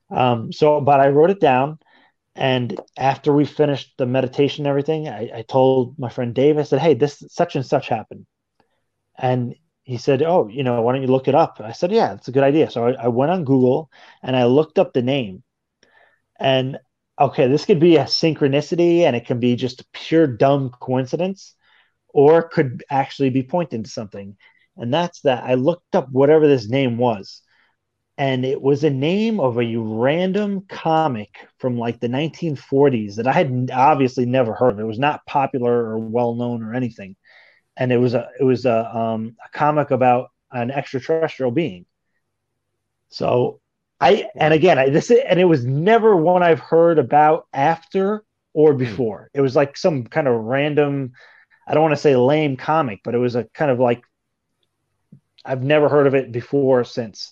Um, 0.09 0.51
so, 0.51 0.81
but 0.81 0.99
I 0.99 1.09
wrote 1.09 1.31
it 1.31 1.39
down. 1.39 1.79
And 2.35 2.79
after 2.97 3.33
we 3.33 3.45
finished 3.45 3.93
the 3.97 4.05
meditation 4.05 4.65
and 4.65 4.69
everything, 4.69 5.09
I, 5.09 5.31
I 5.37 5.41
told 5.41 5.97
my 5.97 6.09
friend 6.09 6.35
Dave, 6.35 6.59
I 6.59 6.63
said, 6.63 6.79
Hey, 6.79 6.93
this 6.93 7.23
such 7.29 7.55
and 7.55 7.65
such 7.65 7.89
happened. 7.89 8.27
And 9.17 9.55
he 9.83 9.97
said, 9.97 10.21
Oh, 10.21 10.47
you 10.47 10.63
know, 10.63 10.81
why 10.81 10.93
don't 10.93 11.01
you 11.01 11.07
look 11.07 11.27
it 11.27 11.33
up? 11.33 11.59
I 11.59 11.71
said, 11.71 11.91
Yeah, 11.91 12.13
it's 12.13 12.27
a 12.27 12.31
good 12.31 12.43
idea. 12.43 12.69
So 12.69 12.87
I, 12.87 13.05
I 13.05 13.07
went 13.07 13.31
on 13.31 13.43
Google 13.43 13.89
and 14.21 14.35
I 14.35 14.45
looked 14.45 14.77
up 14.77 14.93
the 14.93 15.01
name. 15.01 15.43
And 16.39 16.77
okay, 17.19 17.47
this 17.47 17.65
could 17.65 17.79
be 17.79 17.97
a 17.97 18.03
synchronicity 18.03 18.99
and 18.99 19.15
it 19.15 19.25
can 19.25 19.39
be 19.39 19.55
just 19.55 19.91
pure 19.91 20.27
dumb 20.27 20.69
coincidence 20.69 21.55
or 22.09 22.47
could 22.49 22.83
actually 22.89 23.29
be 23.29 23.43
pointing 23.43 23.83
to 23.83 23.89
something. 23.89 24.37
And 24.77 24.93
that's 24.93 25.21
that 25.21 25.43
I 25.43 25.55
looked 25.55 25.95
up 25.95 26.09
whatever 26.11 26.47
this 26.47 26.69
name 26.69 26.97
was. 26.97 27.41
And 28.19 28.45
it 28.45 28.61
was 28.61 28.83
a 28.83 28.89
name 28.89 29.39
of 29.39 29.59
a 29.59 29.75
random 29.75 30.65
comic 30.67 31.35
from 31.59 31.77
like 31.77 31.99
the 31.99 32.07
1940s 32.07 33.15
that 33.15 33.27
I 33.27 33.33
had 33.33 33.69
obviously 33.71 34.25
never 34.25 34.53
heard 34.53 34.73
of. 34.73 34.79
It 34.79 34.83
was 34.85 34.97
not 34.97 35.25
popular 35.27 35.71
or 35.71 35.99
well 35.99 36.33
known 36.33 36.63
or 36.63 36.73
anything. 36.73 37.15
And 37.75 37.91
it 37.91 37.97
was 37.97 38.15
a 38.15 38.29
it 38.39 38.43
was 38.43 38.65
a, 38.65 38.95
um, 38.95 39.35
a 39.45 39.55
comic 39.55 39.91
about 39.91 40.29
an 40.51 40.71
extraterrestrial 40.71 41.51
being. 41.51 41.85
So 43.09 43.59
I 43.99 44.29
and 44.35 44.53
again 44.53 44.79
I 44.79 44.89
this 44.89 45.11
and 45.11 45.39
it 45.39 45.45
was 45.45 45.65
never 45.65 46.15
one 46.15 46.43
I've 46.43 46.59
heard 46.59 46.99
about 46.99 47.47
after 47.53 48.23
or 48.53 48.73
hmm. 48.73 48.79
before. 48.79 49.29
It 49.33 49.41
was 49.41 49.55
like 49.55 49.77
some 49.77 50.05
kind 50.05 50.27
of 50.27 50.33
random 50.33 51.13
I 51.67 51.73
don't 51.73 51.83
want 51.83 51.93
to 51.93 52.01
say 52.01 52.15
lame 52.15 52.55
comic, 52.55 53.01
but 53.03 53.13
it 53.13 53.19
was 53.19 53.35
a 53.35 53.43
kind 53.43 53.69
of 53.69 53.79
like 53.79 54.03
I've 55.45 55.63
never 55.63 55.89
heard 55.89 56.07
of 56.07 56.15
it 56.15 56.31
before 56.31 56.83
since. 56.83 57.31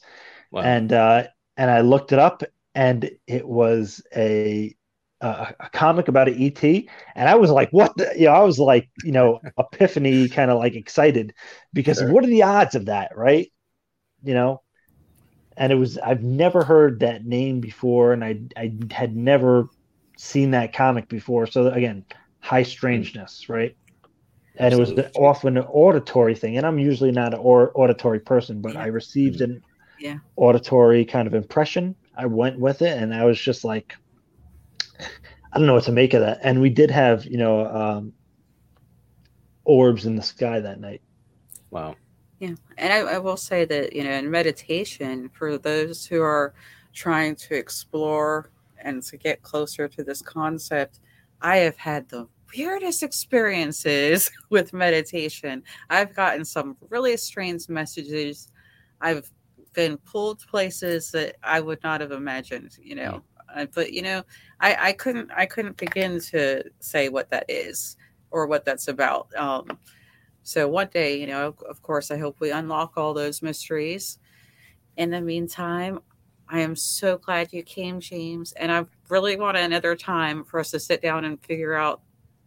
Wow. 0.51 0.61
And 0.61 0.93
uh, 0.93 1.27
and 1.57 1.71
I 1.71 1.81
looked 1.81 2.11
it 2.11 2.19
up, 2.19 2.43
and 2.73 3.09
it 3.27 3.47
was 3.47 4.01
a 4.15 4.75
a, 5.21 5.53
a 5.59 5.69
comic 5.69 6.07
about 6.07 6.27
an 6.27 6.41
ET, 6.41 6.63
and 6.63 7.29
I 7.29 7.35
was 7.35 7.49
like, 7.49 7.69
"What?" 7.71 7.95
The? 7.97 8.13
You 8.15 8.25
know, 8.25 8.33
I 8.33 8.43
was 8.43 8.59
like, 8.59 8.89
you 9.03 9.11
know, 9.11 9.39
epiphany, 9.57 10.29
kind 10.29 10.51
of 10.51 10.57
like 10.57 10.75
excited 10.75 11.33
because 11.73 11.97
sure. 11.97 12.11
what 12.11 12.23
are 12.23 12.27
the 12.27 12.43
odds 12.43 12.75
of 12.75 12.85
that, 12.85 13.15
right? 13.15 13.51
You 14.23 14.33
know, 14.33 14.61
and 15.57 15.71
it 15.71 15.75
was 15.75 15.97
I've 15.97 16.23
never 16.23 16.63
heard 16.63 16.99
that 16.99 17.25
name 17.25 17.61
before, 17.61 18.13
and 18.13 18.23
I 18.23 18.39
I 18.57 18.73
had 18.91 19.15
never 19.15 19.69
seen 20.17 20.51
that 20.51 20.73
comic 20.73 21.09
before. 21.09 21.47
So 21.47 21.67
again, 21.67 22.05
high 22.39 22.63
strangeness, 22.63 23.49
right? 23.49 23.75
And 24.57 24.73
it 24.73 24.77
was 24.77 24.93
the, 24.93 25.11
often 25.13 25.57
an 25.57 25.65
auditory 25.65 26.35
thing. 26.35 26.57
And 26.57 26.65
I'm 26.65 26.79
usually 26.79 27.11
not 27.11 27.33
an 27.33 27.39
or, 27.39 27.71
auditory 27.75 28.19
person, 28.19 28.61
but 28.61 28.73
yeah. 28.73 28.83
I 28.83 28.85
received 28.87 29.41
an 29.41 29.63
yeah. 29.99 30.17
auditory 30.35 31.05
kind 31.05 31.27
of 31.27 31.33
impression. 31.33 31.95
I 32.17 32.25
went 32.25 32.59
with 32.59 32.81
it, 32.81 32.97
and 32.97 33.13
I 33.13 33.25
was 33.25 33.39
just 33.39 33.63
like, 33.63 33.95
I 34.99 35.57
don't 35.57 35.67
know 35.67 35.73
what 35.73 35.83
to 35.85 35.91
make 35.91 36.13
of 36.13 36.21
that. 36.21 36.39
And 36.43 36.61
we 36.61 36.69
did 36.69 36.91
have, 36.91 37.25
you 37.25 37.37
know, 37.37 37.65
um, 37.65 38.13
orbs 39.65 40.05
in 40.05 40.15
the 40.15 40.21
sky 40.21 40.59
that 40.59 40.79
night. 40.79 41.01
Wow. 41.71 41.95
Yeah, 42.39 42.55
and 42.77 42.93
I, 42.93 43.15
I 43.15 43.17
will 43.17 43.37
say 43.37 43.63
that 43.65 43.93
you 43.93 44.03
know, 44.03 44.11
in 44.11 44.29
meditation, 44.29 45.29
for 45.29 45.57
those 45.57 46.05
who 46.05 46.21
are 46.21 46.53
trying 46.93 47.35
to 47.35 47.55
explore 47.55 48.49
and 48.77 49.01
to 49.03 49.17
get 49.17 49.41
closer 49.41 49.87
to 49.87 50.03
this 50.03 50.21
concept, 50.21 50.99
I 51.41 51.57
have 51.57 51.77
had 51.77 52.09
the 52.09 52.27
weirdest 52.57 53.03
experiences 53.03 54.31
with 54.49 54.73
meditation. 54.73 55.63
I've 55.89 56.15
gotten 56.15 56.45
some 56.45 56.77
really 56.89 57.17
strange 57.17 57.69
messages. 57.69 58.49
I've 59.01 59.29
been 59.73 59.97
pulled 59.97 60.39
places 60.47 61.11
that 61.11 61.35
I 61.43 61.59
would 61.59 61.83
not 61.83 62.01
have 62.01 62.11
imagined, 62.11 62.77
you 62.81 62.95
know. 62.95 63.21
Uh, 63.53 63.65
but 63.73 63.93
you 63.93 64.01
know, 64.01 64.23
I, 64.59 64.89
I 64.89 64.93
couldn't 64.93 65.31
I 65.35 65.45
couldn't 65.45 65.77
begin 65.77 66.19
to 66.31 66.63
say 66.79 67.09
what 67.09 67.29
that 67.29 67.45
is 67.47 67.95
or 68.31 68.47
what 68.47 68.65
that's 68.65 68.87
about. 68.87 69.33
Um, 69.35 69.77
so 70.43 70.67
one 70.67 70.89
day, 70.93 71.19
you 71.19 71.27
know, 71.27 71.55
of 71.67 71.81
course, 71.81 72.11
I 72.11 72.17
hope 72.17 72.39
we 72.39 72.51
unlock 72.51 72.93
all 72.97 73.13
those 73.13 73.41
mysteries. 73.41 74.19
In 74.97 75.09
the 75.09 75.21
meantime, 75.21 75.99
I 76.47 76.59
am 76.59 76.75
so 76.75 77.17
glad 77.17 77.51
you 77.51 77.63
came, 77.63 77.99
James, 77.99 78.51
and 78.53 78.71
I 78.71 78.85
really 79.09 79.37
want 79.37 79.57
another 79.57 79.95
time 79.95 80.43
for 80.43 80.59
us 80.59 80.71
to 80.71 80.79
sit 80.79 81.01
down 81.01 81.25
and 81.25 81.41
figure 81.43 81.73
out 81.73 82.01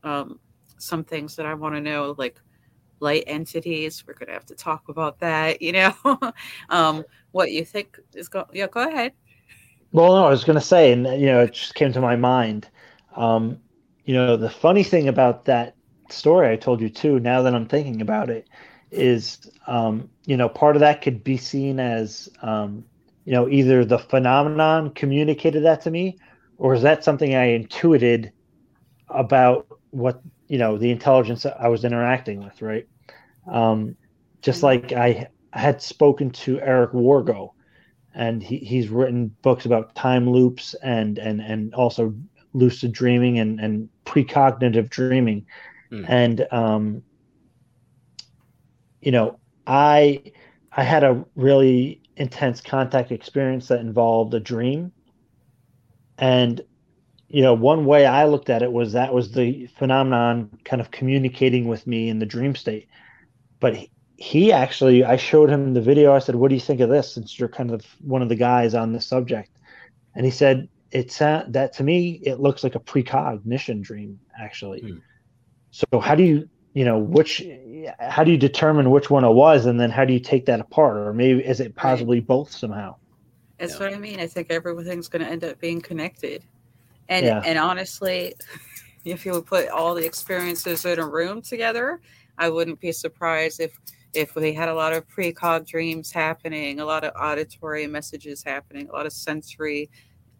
um, 0.05 0.38
some 0.78 1.05
things 1.05 1.36
that 1.36 1.46
I 1.46 1.55
want 1.55 1.74
to 1.74 1.80
know, 1.80 2.14
like 2.18 2.40
light 3.01 3.24
entities. 3.26 4.05
We're 4.07 4.14
going 4.14 4.28
to 4.28 4.32
have 4.32 4.46
to 4.46 4.55
talk 4.55 4.88
about 4.88 5.18
that. 5.20 5.62
You 5.62 5.72
know, 5.72 5.94
um, 6.68 7.05
what 7.32 7.53
you 7.53 7.64
think 7.64 7.99
is 8.14 8.28
going? 8.28 8.46
Yeah, 8.53 8.66
go 8.68 8.88
ahead. 8.88 9.12
Well, 9.92 10.14
no, 10.14 10.26
I 10.26 10.30
was 10.30 10.44
going 10.44 10.59
to 10.59 10.64
say, 10.64 10.92
and 10.92 11.07
you 11.20 11.26
know, 11.26 11.40
it 11.42 11.53
just 11.53 11.74
came 11.74 11.92
to 11.92 12.01
my 12.01 12.16
mind. 12.16 12.68
Um, 13.16 13.59
you 14.05 14.14
know, 14.14 14.36
the 14.36 14.51
funny 14.51 14.84
thing 14.84 15.09
about 15.09 15.44
that 15.46 15.74
story 16.11 16.51
I 16.51 16.57
told 16.57 16.80
you 16.80 16.88
too, 16.88 17.20
now 17.20 17.42
that 17.42 17.55
I'm 17.55 17.66
thinking 17.66 18.01
about 18.01 18.30
it, 18.30 18.49
is 18.90 19.51
um, 19.66 20.09
you 20.26 20.36
know, 20.36 20.49
part 20.49 20.76
of 20.76 20.80
that 20.80 21.03
could 21.03 21.22
be 21.24 21.36
seen 21.36 21.80
as 21.80 22.28
um, 22.42 22.84
you 23.24 23.32
know, 23.32 23.49
either 23.49 23.84
the 23.84 23.99
phenomenon 23.99 24.90
communicated 24.90 25.62
that 25.64 25.82
to 25.82 25.90
me, 25.90 26.18
or 26.57 26.74
is 26.74 26.82
that 26.82 27.05
something 27.05 27.34
I 27.34 27.53
intuited 27.53 28.32
about 29.09 29.78
what 29.91 30.20
you 30.49 30.59
know 30.59 30.78
the 30.78 30.91
intelligence 30.91 31.47
I 31.47 31.68
was 31.68 31.84
interacting 31.84 32.43
with, 32.43 32.61
right? 32.62 32.86
Um, 33.51 33.97
just 34.43 34.62
like 34.62 34.93
I 34.93 35.28
had 35.53 35.82
spoken 35.82 36.30
to 36.30 36.61
Eric 36.61 36.93
Wargo, 36.93 37.53
and 38.14 38.43
he, 38.43 38.59
he's 38.59 38.89
written 38.89 39.34
books 39.43 39.64
about 39.64 39.95
time 39.95 40.28
loops 40.28 40.74
and 40.82 41.18
and 41.18 41.41
and 41.41 41.74
also 41.74 42.14
lucid 42.53 42.93
dreaming 42.93 43.39
and 43.39 43.61
and 43.61 43.89
precognitive 44.05 44.91
dreaming, 44.91 45.47
mm. 45.91 46.05
and 46.09 46.47
um, 46.51 47.03
you 49.01 49.12
know 49.12 49.39
I 49.66 50.22
I 50.72 50.82
had 50.82 51.05
a 51.05 51.24
really 51.34 52.01
intense 52.16 52.61
contact 52.61 53.12
experience 53.12 53.68
that 53.68 53.80
involved 53.80 54.34
a 54.34 54.41
dream, 54.41 54.93
and 56.18 56.61
you 57.29 57.43
know 57.43 57.55
one 57.55 57.85
way 57.85 58.07
I 58.07 58.24
looked 58.24 58.51
at 58.51 58.62
it 58.62 58.72
was 58.72 58.93
that 58.93 59.12
was 59.12 59.33
the 59.33 59.66
phenomenon 59.79 60.51
kind 60.64 60.81
of 60.81 60.91
communicating 60.91 61.68
with 61.68 61.87
me 61.87 62.09
in 62.09 62.18
the 62.18 62.26
dream 62.26 62.55
state, 62.55 62.89
but 63.61 63.76
he 64.16 64.53
actually 64.53 65.05
i 65.05 65.16
showed 65.16 65.49
him 65.51 65.74
the 65.74 65.81
video. 65.81 66.12
I 66.12 66.18
said 66.18 66.35
what 66.35 66.49
do 66.49 66.55
you 66.55 66.61
think 66.61 66.81
of 66.81 66.89
this? 66.89 67.12
Since 67.12 67.39
you're 67.39 67.49
kind 67.49 67.70
of 67.70 67.85
one 68.01 68.22
of 68.22 68.29
the 68.29 68.35
guys 68.35 68.74
on 68.74 68.93
this 68.93 69.07
subject. 69.07 69.51
And 70.14 70.24
he 70.24 70.31
said 70.31 70.68
it's 70.91 71.20
uh, 71.20 71.45
that 71.49 71.74
to 71.74 71.85
me 71.85 72.20
it 72.22 72.41
looks 72.41 72.64
like 72.64 72.74
a 72.74 72.81
precognition 72.81 73.83
dream 73.83 74.18
actually. 74.41 74.81
Hmm. 74.81 74.99
so 75.70 76.01
how 76.01 76.14
do 76.14 76.24
you 76.24 76.49
you 76.72 76.85
know 76.85 76.99
which 76.99 77.43
how 78.01 78.24
do 78.24 78.31
you 78.31 78.39
determine 78.39 78.91
which 78.91 79.11
one 79.11 79.24
it 79.24 79.33
was? 79.33 79.66
And 79.66 79.79
then 79.79 79.91
how 79.91 80.07
do 80.07 80.14
you 80.14 80.20
take 80.20 80.47
that 80.47 80.61
apart? 80.61 80.97
Or 80.97 81.12
maybe 81.12 81.45
is 81.45 81.61
it 81.61 81.76
possibly 81.76 82.20
right. 82.20 82.26
both 82.26 82.51
somehow? 82.51 82.97
That's 83.59 83.74
yeah. 83.74 83.81
what 83.81 83.95
i 83.95 83.99
mean. 83.99 84.18
I 84.18 84.26
think 84.26 84.51
everything's 84.51 85.09
going 85.09 85.24
to 85.24 85.31
end 85.31 85.45
up 85.45 85.61
being 85.61 85.83
connected 85.83 86.43
and 87.09 87.26
yeah. 87.26 87.42
and 87.44 87.59
honestly 87.59 88.34
if 89.04 89.24
you 89.24 89.32
would 89.32 89.46
put 89.46 89.68
all 89.68 89.94
the 89.94 90.04
experiences 90.04 90.84
in 90.84 90.98
a 90.98 91.06
room 91.06 91.40
together 91.40 92.00
i 92.38 92.48
wouldn't 92.48 92.80
be 92.80 92.92
surprised 92.92 93.61
if 93.61 93.78
if 94.14 94.34
we 94.34 94.52
had 94.52 94.68
a 94.68 94.74
lot 94.74 94.92
of 94.92 95.06
precog 95.09 95.66
dreams 95.66 96.11
happening, 96.11 96.80
a 96.80 96.84
lot 96.84 97.04
of 97.04 97.12
auditory 97.20 97.86
messages 97.86 98.42
happening, 98.42 98.88
a 98.88 98.92
lot 98.92 99.06
of 99.06 99.12
sensory, 99.12 99.90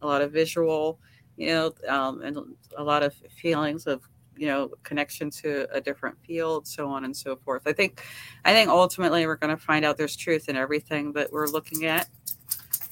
a 0.03 0.07
lot 0.07 0.23
of 0.23 0.33
visual, 0.33 0.99
you 1.37 1.49
know, 1.49 1.73
um, 1.87 2.23
and 2.23 2.39
a 2.77 2.83
lot 2.83 3.03
of 3.03 3.15
feelings 3.31 3.87
of 3.87 4.09
you 4.37 4.47
know 4.47 4.71
connection 4.85 5.31
to 5.31 5.67
a 5.73 5.81
different 5.81 6.17
field 6.25 6.65
so 6.65 6.89
on 6.89 7.05
and 7.05 7.17
so 7.17 7.35
forth 7.35 7.63
i 7.67 7.73
think 7.73 8.05
i 8.45 8.53
think 8.53 8.71
ultimately 8.71 9.27
we're 9.27 9.35
going 9.35 9.51
to 9.51 9.61
find 9.61 9.85
out 9.85 9.97
there's 9.97 10.15
truth 10.15 10.49
in 10.49 10.55
everything 10.55 11.13
that 11.13 11.33
we're 11.33 11.49
looking 11.49 11.87
at 11.87 12.07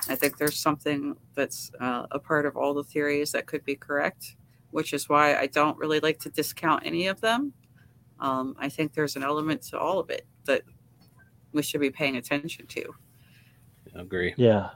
i 0.08 0.14
think 0.14 0.36
there's 0.36 0.58
something 0.58 1.16
that's 1.34 1.70
uh, 1.80 2.06
a 2.10 2.18
part 2.18 2.46
of 2.46 2.56
all 2.56 2.74
the 2.74 2.84
theories 2.84 3.32
that 3.32 3.46
could 3.46 3.64
be 3.64 3.74
correct 3.74 4.36
which 4.70 4.92
is 4.92 5.08
why 5.08 5.36
i 5.36 5.46
don't 5.46 5.78
really 5.78 6.00
like 6.00 6.18
to 6.18 6.30
discount 6.30 6.82
any 6.84 7.06
of 7.06 7.20
them 7.20 7.52
um, 8.20 8.56
i 8.58 8.68
think 8.68 8.92
there's 8.92 9.16
an 9.16 9.22
element 9.22 9.62
to 9.62 9.78
all 9.78 9.98
of 9.98 10.10
it 10.10 10.26
that 10.44 10.62
we 11.56 11.62
should 11.62 11.80
be 11.80 11.90
paying 11.90 12.16
attention 12.16 12.66
to. 12.68 12.94
I 13.96 14.02
agree. 14.02 14.34
Yeah. 14.36 14.70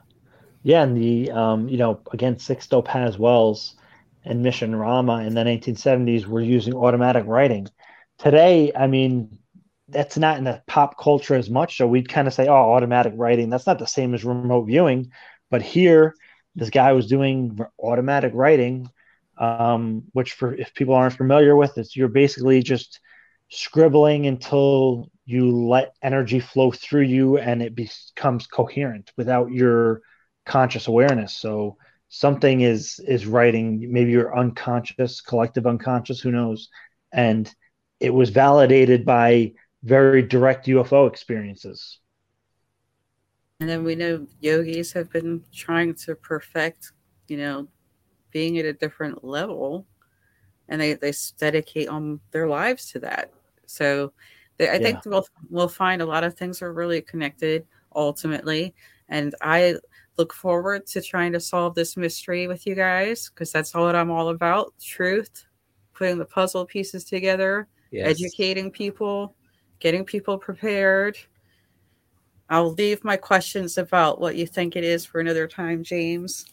Yeah. 0.63 0.83
And 0.83 0.97
the, 0.97 1.31
um, 1.31 1.69
you 1.69 1.77
know, 1.77 2.01
again, 2.11 2.35
Sixto 2.35 2.83
Paz 2.83 3.17
Wells 3.17 3.75
and 4.25 4.43
Mission 4.43 4.75
Rama 4.75 5.23
in 5.23 5.33
the 5.33 5.41
1970s 5.41 6.25
were 6.25 6.41
using 6.41 6.73
automatic 6.73 7.25
writing. 7.25 7.67
Today, 8.17 8.71
I 8.75 8.87
mean, 8.87 9.37
that's 9.91 10.17
not 10.17 10.37
in 10.37 10.43
the 10.43 10.61
pop 10.67 10.97
culture 10.97 11.35
as 11.35 11.49
much. 11.49 11.77
So 11.77 11.87
we'd 11.87 12.09
kind 12.09 12.27
of 12.27 12.33
say, 12.33 12.47
oh, 12.47 12.53
automatic 12.53 13.13
writing. 13.15 13.49
That's 13.49 13.67
not 13.67 13.79
the 13.79 13.87
same 13.87 14.13
as 14.13 14.23
remote 14.23 14.65
viewing. 14.65 15.11
But 15.49 15.61
here, 15.61 16.15
this 16.55 16.69
guy 16.69 16.93
was 16.93 17.07
doing 17.07 17.59
automatic 17.81 18.31
writing, 18.33 18.89
um, 19.37 20.03
which, 20.13 20.33
for 20.33 20.53
if 20.53 20.73
people 20.73 20.93
aren't 20.93 21.17
familiar 21.17 21.55
with, 21.55 21.77
it's 21.77 21.95
you're 21.95 22.07
basically 22.07 22.61
just 22.63 22.99
scribbling 23.49 24.27
until 24.27 25.11
you 25.25 25.51
let 25.51 25.93
energy 26.01 26.39
flow 26.39 26.71
through 26.71 27.03
you 27.03 27.37
and 27.37 27.61
it 27.61 27.75
becomes 27.75 28.47
coherent 28.47 29.11
without 29.17 29.51
your 29.51 30.01
conscious 30.45 30.87
awareness 30.87 31.35
so 31.35 31.77
something 32.07 32.61
is 32.61 32.99
is 33.07 33.27
writing 33.27 33.87
maybe 33.91 34.11
your 34.11 34.37
unconscious 34.37 35.21
collective 35.21 35.67
unconscious 35.67 36.21
who 36.21 36.31
knows 36.31 36.69
and 37.11 37.53
it 37.99 38.13
was 38.13 38.29
validated 38.29 39.05
by 39.05 39.51
very 39.83 40.21
direct 40.21 40.67
ufo 40.67 41.07
experiences. 41.07 41.99
And 43.59 43.69
then 43.69 43.83
we 43.83 43.95
know 43.95 44.27
yogis 44.39 44.91
have 44.93 45.11
been 45.11 45.43
trying 45.53 45.93
to 45.95 46.15
perfect 46.15 46.93
you 47.27 47.37
know 47.37 47.67
being 48.31 48.57
at 48.57 48.65
a 48.65 48.73
different 48.73 49.23
level 49.23 49.85
and 50.71 50.81
they 50.81 50.93
they 50.93 51.13
dedicate 51.37 51.89
on 51.89 52.19
their 52.31 52.47
lives 52.47 52.91
to 52.91 52.99
that. 52.99 53.31
So 53.67 54.13
I 54.59 54.79
think 54.79 55.05
we'll 55.05 55.27
we'll 55.49 55.67
find 55.67 56.01
a 56.01 56.05
lot 56.05 56.23
of 56.23 56.35
things 56.35 56.61
are 56.61 56.73
really 56.73 57.01
connected 57.01 57.65
ultimately, 57.95 58.73
and 59.09 59.35
I 59.41 59.75
look 60.17 60.33
forward 60.33 60.87
to 60.87 61.01
trying 61.01 61.33
to 61.33 61.39
solve 61.39 61.75
this 61.75 61.97
mystery 61.97 62.47
with 62.47 62.65
you 62.65 62.75
guys 62.75 63.29
because 63.29 63.51
that's 63.51 63.75
all 63.75 63.85
that 63.85 63.95
I'm 63.95 64.11
all 64.11 64.29
about: 64.29 64.73
truth, 64.81 65.45
putting 65.93 66.17
the 66.17 66.25
puzzle 66.25 66.65
pieces 66.65 67.03
together, 67.03 67.67
yes. 67.91 68.09
educating 68.09 68.71
people, 68.71 69.35
getting 69.81 70.05
people 70.05 70.37
prepared. 70.37 71.17
I'll 72.49 72.71
leave 72.71 73.03
my 73.03 73.17
questions 73.17 73.77
about 73.77 74.21
what 74.21 74.35
you 74.35 74.45
think 74.45 74.75
it 74.75 74.83
is 74.83 75.05
for 75.05 75.19
another 75.19 75.47
time, 75.47 75.83
James. 75.83 76.45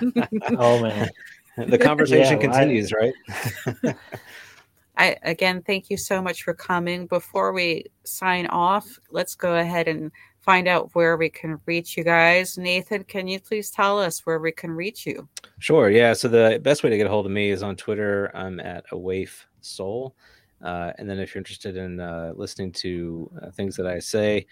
oh 0.58 0.82
man, 0.82 1.10
the 1.56 1.78
conversation 1.78 2.40
yeah, 2.40 2.46
continues, 2.46 2.92
I... 2.92 2.96
right? 2.96 3.96
I 4.96 5.16
again 5.22 5.62
thank 5.62 5.90
you 5.90 5.96
so 5.96 6.20
much 6.20 6.42
for 6.42 6.54
coming. 6.54 7.06
Before 7.06 7.52
we 7.52 7.86
sign 8.04 8.46
off, 8.46 8.86
let's 9.10 9.34
go 9.34 9.56
ahead 9.56 9.88
and 9.88 10.10
find 10.40 10.66
out 10.66 10.90
where 10.94 11.16
we 11.16 11.28
can 11.28 11.60
reach 11.66 11.96
you 11.96 12.02
guys. 12.04 12.58
Nathan, 12.58 13.04
can 13.04 13.28
you 13.28 13.38
please 13.38 13.70
tell 13.70 13.98
us 13.98 14.26
where 14.26 14.38
we 14.38 14.50
can 14.50 14.70
reach 14.70 15.06
you? 15.06 15.28
Sure. 15.58 15.90
Yeah. 15.90 16.12
So 16.14 16.26
the 16.26 16.58
best 16.62 16.82
way 16.82 16.90
to 16.90 16.96
get 16.96 17.06
a 17.06 17.10
hold 17.10 17.26
of 17.26 17.32
me 17.32 17.50
is 17.50 17.62
on 17.62 17.76
Twitter. 17.76 18.30
I'm 18.34 18.58
at 18.58 18.84
a 18.90 18.98
waif 18.98 19.46
soul. 19.60 20.16
Uh, 20.62 20.92
and 20.98 21.08
then 21.08 21.18
if 21.18 21.34
you're 21.34 21.40
interested 21.40 21.76
in 21.76 22.00
uh, 22.00 22.32
listening 22.34 22.72
to 22.72 23.30
uh, 23.42 23.50
things 23.50 23.76
that 23.76 23.86
I 23.86 23.98
say, 23.98 24.46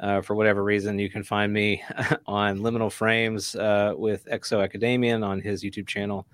uh, 0.00 0.20
for 0.20 0.34
whatever 0.34 0.64
reason, 0.64 0.98
you 0.98 1.08
can 1.08 1.22
find 1.22 1.52
me 1.52 1.82
on 2.26 2.58
Liminal 2.58 2.90
Frames 2.90 3.54
uh, 3.54 3.94
with 3.96 4.24
Exo 4.26 4.62
Academian 4.62 5.22
on 5.22 5.40
his 5.40 5.62
YouTube 5.62 5.86
channel, 5.86 6.26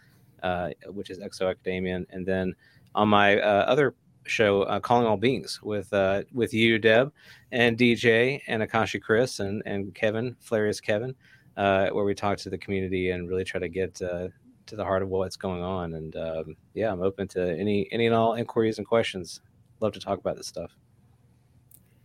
uh, 0.43 0.71
which 0.87 1.11
is 1.11 1.19
Exo 1.19 1.51
Academian. 1.51 2.07
And 2.11 2.25
then 2.25 2.55
on 2.95 3.09
my 3.09 3.39
uh, 3.39 3.65
other 3.67 3.95
show, 4.25 4.65
Calling 4.81 5.07
All 5.07 5.17
Beings, 5.17 5.61
with 5.63 5.93
uh, 5.93 6.23
with 6.33 6.55
you, 6.55 6.79
Deb, 6.79 7.13
and 7.53 7.77
DJ, 7.77 8.41
and 8.47 8.63
Akashi 8.63 9.01
Chris, 9.01 9.41
and 9.41 9.63
and 9.67 9.95
Kevin, 9.95 10.37
Flarius 10.43 10.83
Kevin, 10.83 11.15
uh, 11.57 11.89
where 11.91 12.05
we 12.05 12.15
talk 12.15 12.39
to 12.39 12.51
the 12.51 12.59
community 12.59 13.11
and 13.11 13.29
really 13.29 13.45
try 13.45 13.61
to 13.61 13.69
get 13.69 14.01
uh, 14.01 14.29
to 14.69 14.77
the 14.77 14.85
heart 14.85 15.03
of 15.03 15.09
what's 15.09 15.36
going 15.36 15.62
on. 15.62 15.95
And 15.95 16.16
um, 16.16 16.57
yeah, 16.74 16.93
I'm 16.93 17.03
open 17.03 17.28
to 17.28 17.59
any 17.59 17.89
any 17.93 18.07
and 18.07 18.15
all 18.15 18.35
inquiries 18.35 18.78
and 18.78 18.86
questions. 18.86 19.40
Love 19.81 19.93
to 19.93 20.01
talk 20.01 20.19
about 20.19 20.36
this 20.36 20.47
stuff. 20.47 20.77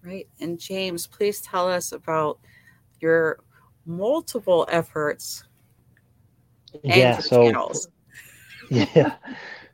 Right, 0.04 0.28
and 0.40 0.60
James, 0.60 1.08
please 1.08 1.40
tell 1.42 1.70
us 1.70 1.92
about 1.94 2.40
your 3.00 3.40
multiple 3.86 4.68
efforts. 4.70 5.44
yeah. 6.84 7.20
So. 7.20 7.44
Channels. 7.44 7.88
Yeah 8.70 9.18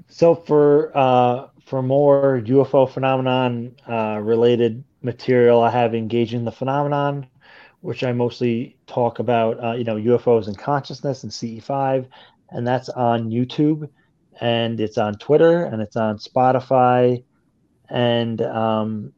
So 0.10 0.36
for 0.36 0.92
uh, 0.98 1.48
for 1.64 1.82
more 1.82 2.42
UFO 2.46 2.90
phenomenon 2.90 3.76
uh, 3.88 4.20
related 4.22 4.84
material, 5.02 5.62
I 5.62 5.70
have 5.70 5.96
engaging 5.96 6.44
the 6.44 6.52
phenomenon, 6.52 7.28
which 7.82 8.04
I 8.04 8.12
mostly 8.12 8.76
talk 8.88 9.20
about. 9.20 9.64
Uh, 9.64 9.74
you 9.74 9.84
know, 9.84 9.96
UFOs 9.96 10.48
and 10.48 10.58
consciousness 10.58 11.24
and 11.24 11.32
CE5, 11.32 12.08
and 12.52 12.68
that's 12.68 12.90
on 12.90 13.30
YouTube, 13.30 13.90
and 14.40 14.80
it's 14.80 14.98
on 14.98 15.16
Twitter, 15.16 15.64
and 15.64 15.82
it's 15.82 15.96
on 15.96 16.18
Spotify, 16.18 17.24
and 17.90 18.42
um, 18.42 19.14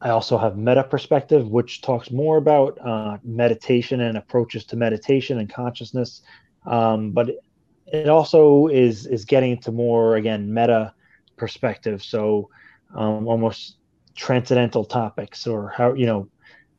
I 0.00 0.10
also 0.10 0.38
have 0.38 0.56
Metta 0.56 0.84
Perspective, 0.84 1.48
which 1.48 1.82
talks 1.82 2.10
more 2.10 2.38
about 2.38 2.78
uh, 2.80 3.18
meditation 3.22 4.00
and 4.00 4.16
approaches 4.16 4.64
to 4.66 4.76
meditation 4.76 5.38
and 5.38 5.52
consciousness. 5.52 6.22
Um, 6.66 7.10
but 7.10 7.30
it 7.86 8.08
also 8.08 8.68
is 8.68 9.06
is 9.06 9.24
getting 9.24 9.52
into 9.52 9.72
more 9.72 10.16
again 10.16 10.52
meta 10.52 10.94
perspective, 11.36 12.02
so 12.02 12.50
um, 12.94 13.26
almost 13.26 13.76
transcendental 14.14 14.84
topics 14.84 15.46
or 15.46 15.68
how 15.68 15.94
you 15.94 16.06
know 16.06 16.28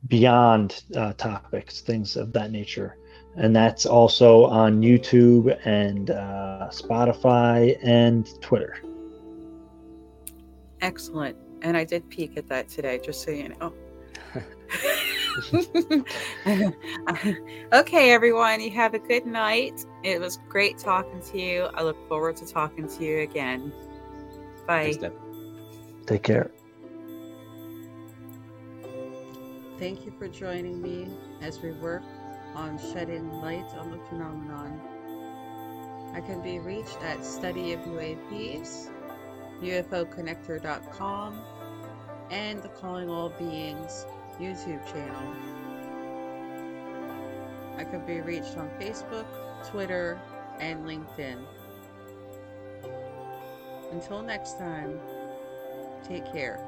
beyond 0.07 0.83
uh, 0.95 1.13
topics, 1.13 1.81
things 1.81 2.15
of 2.15 2.33
that 2.33 2.51
nature. 2.51 2.97
And 3.35 3.55
that's 3.55 3.85
also 3.85 4.45
on 4.45 4.81
YouTube 4.81 5.57
and 5.65 6.09
uh, 6.09 6.69
Spotify 6.69 7.77
and 7.81 8.29
Twitter. 8.41 8.77
Excellent. 10.81 11.37
And 11.61 11.77
I 11.77 11.85
did 11.85 12.09
peek 12.09 12.37
at 12.37 12.47
that 12.47 12.67
today, 12.67 12.99
just 13.03 13.23
so 13.23 13.31
you 13.31 13.49
know. 13.49 13.73
okay, 17.73 18.11
everyone, 18.11 18.59
you 18.59 18.71
have 18.71 18.93
a 18.93 18.99
good 18.99 19.25
night. 19.25 19.85
It 20.03 20.19
was 20.19 20.39
great 20.49 20.77
talking 20.77 21.21
to 21.21 21.39
you. 21.39 21.69
I 21.73 21.83
look 21.83 21.97
forward 22.09 22.35
to 22.37 22.45
talking 22.45 22.87
to 22.87 23.03
you 23.03 23.19
again. 23.19 23.71
Bye. 24.67 24.93
Thanks, 24.93 25.15
Take 26.05 26.23
care. 26.23 26.51
Thank 29.77 30.05
you 30.05 30.13
for 30.17 30.27
joining 30.27 30.81
me 30.81 31.07
as 31.41 31.61
we 31.61 31.71
work 31.71 32.03
on 32.55 32.77
shedding 32.77 33.31
light 33.41 33.67
on 33.79 33.91
the 33.91 33.99
phenomenon. 34.09 34.79
I 36.13 36.21
can 36.21 36.41
be 36.41 36.59
reached 36.59 37.01
at 37.03 37.25
study 37.25 37.73
of 37.73 37.79
UAPs 37.81 38.89
UFOconnector.com, 39.61 41.39
and 42.31 42.63
the 42.63 42.69
Calling 42.69 43.09
All 43.09 43.29
Beings 43.29 44.05
YouTube 44.39 44.85
channel. 44.91 45.33
I 47.77 47.83
can 47.83 48.05
be 48.05 48.21
reached 48.21 48.57
on 48.57 48.69
Facebook, 48.79 49.25
Twitter, 49.69 50.19
and 50.59 50.85
LinkedIn. 50.85 51.37
Until 53.91 54.21
next 54.23 54.57
time, 54.57 54.99
take 56.07 56.25
care. 56.31 56.59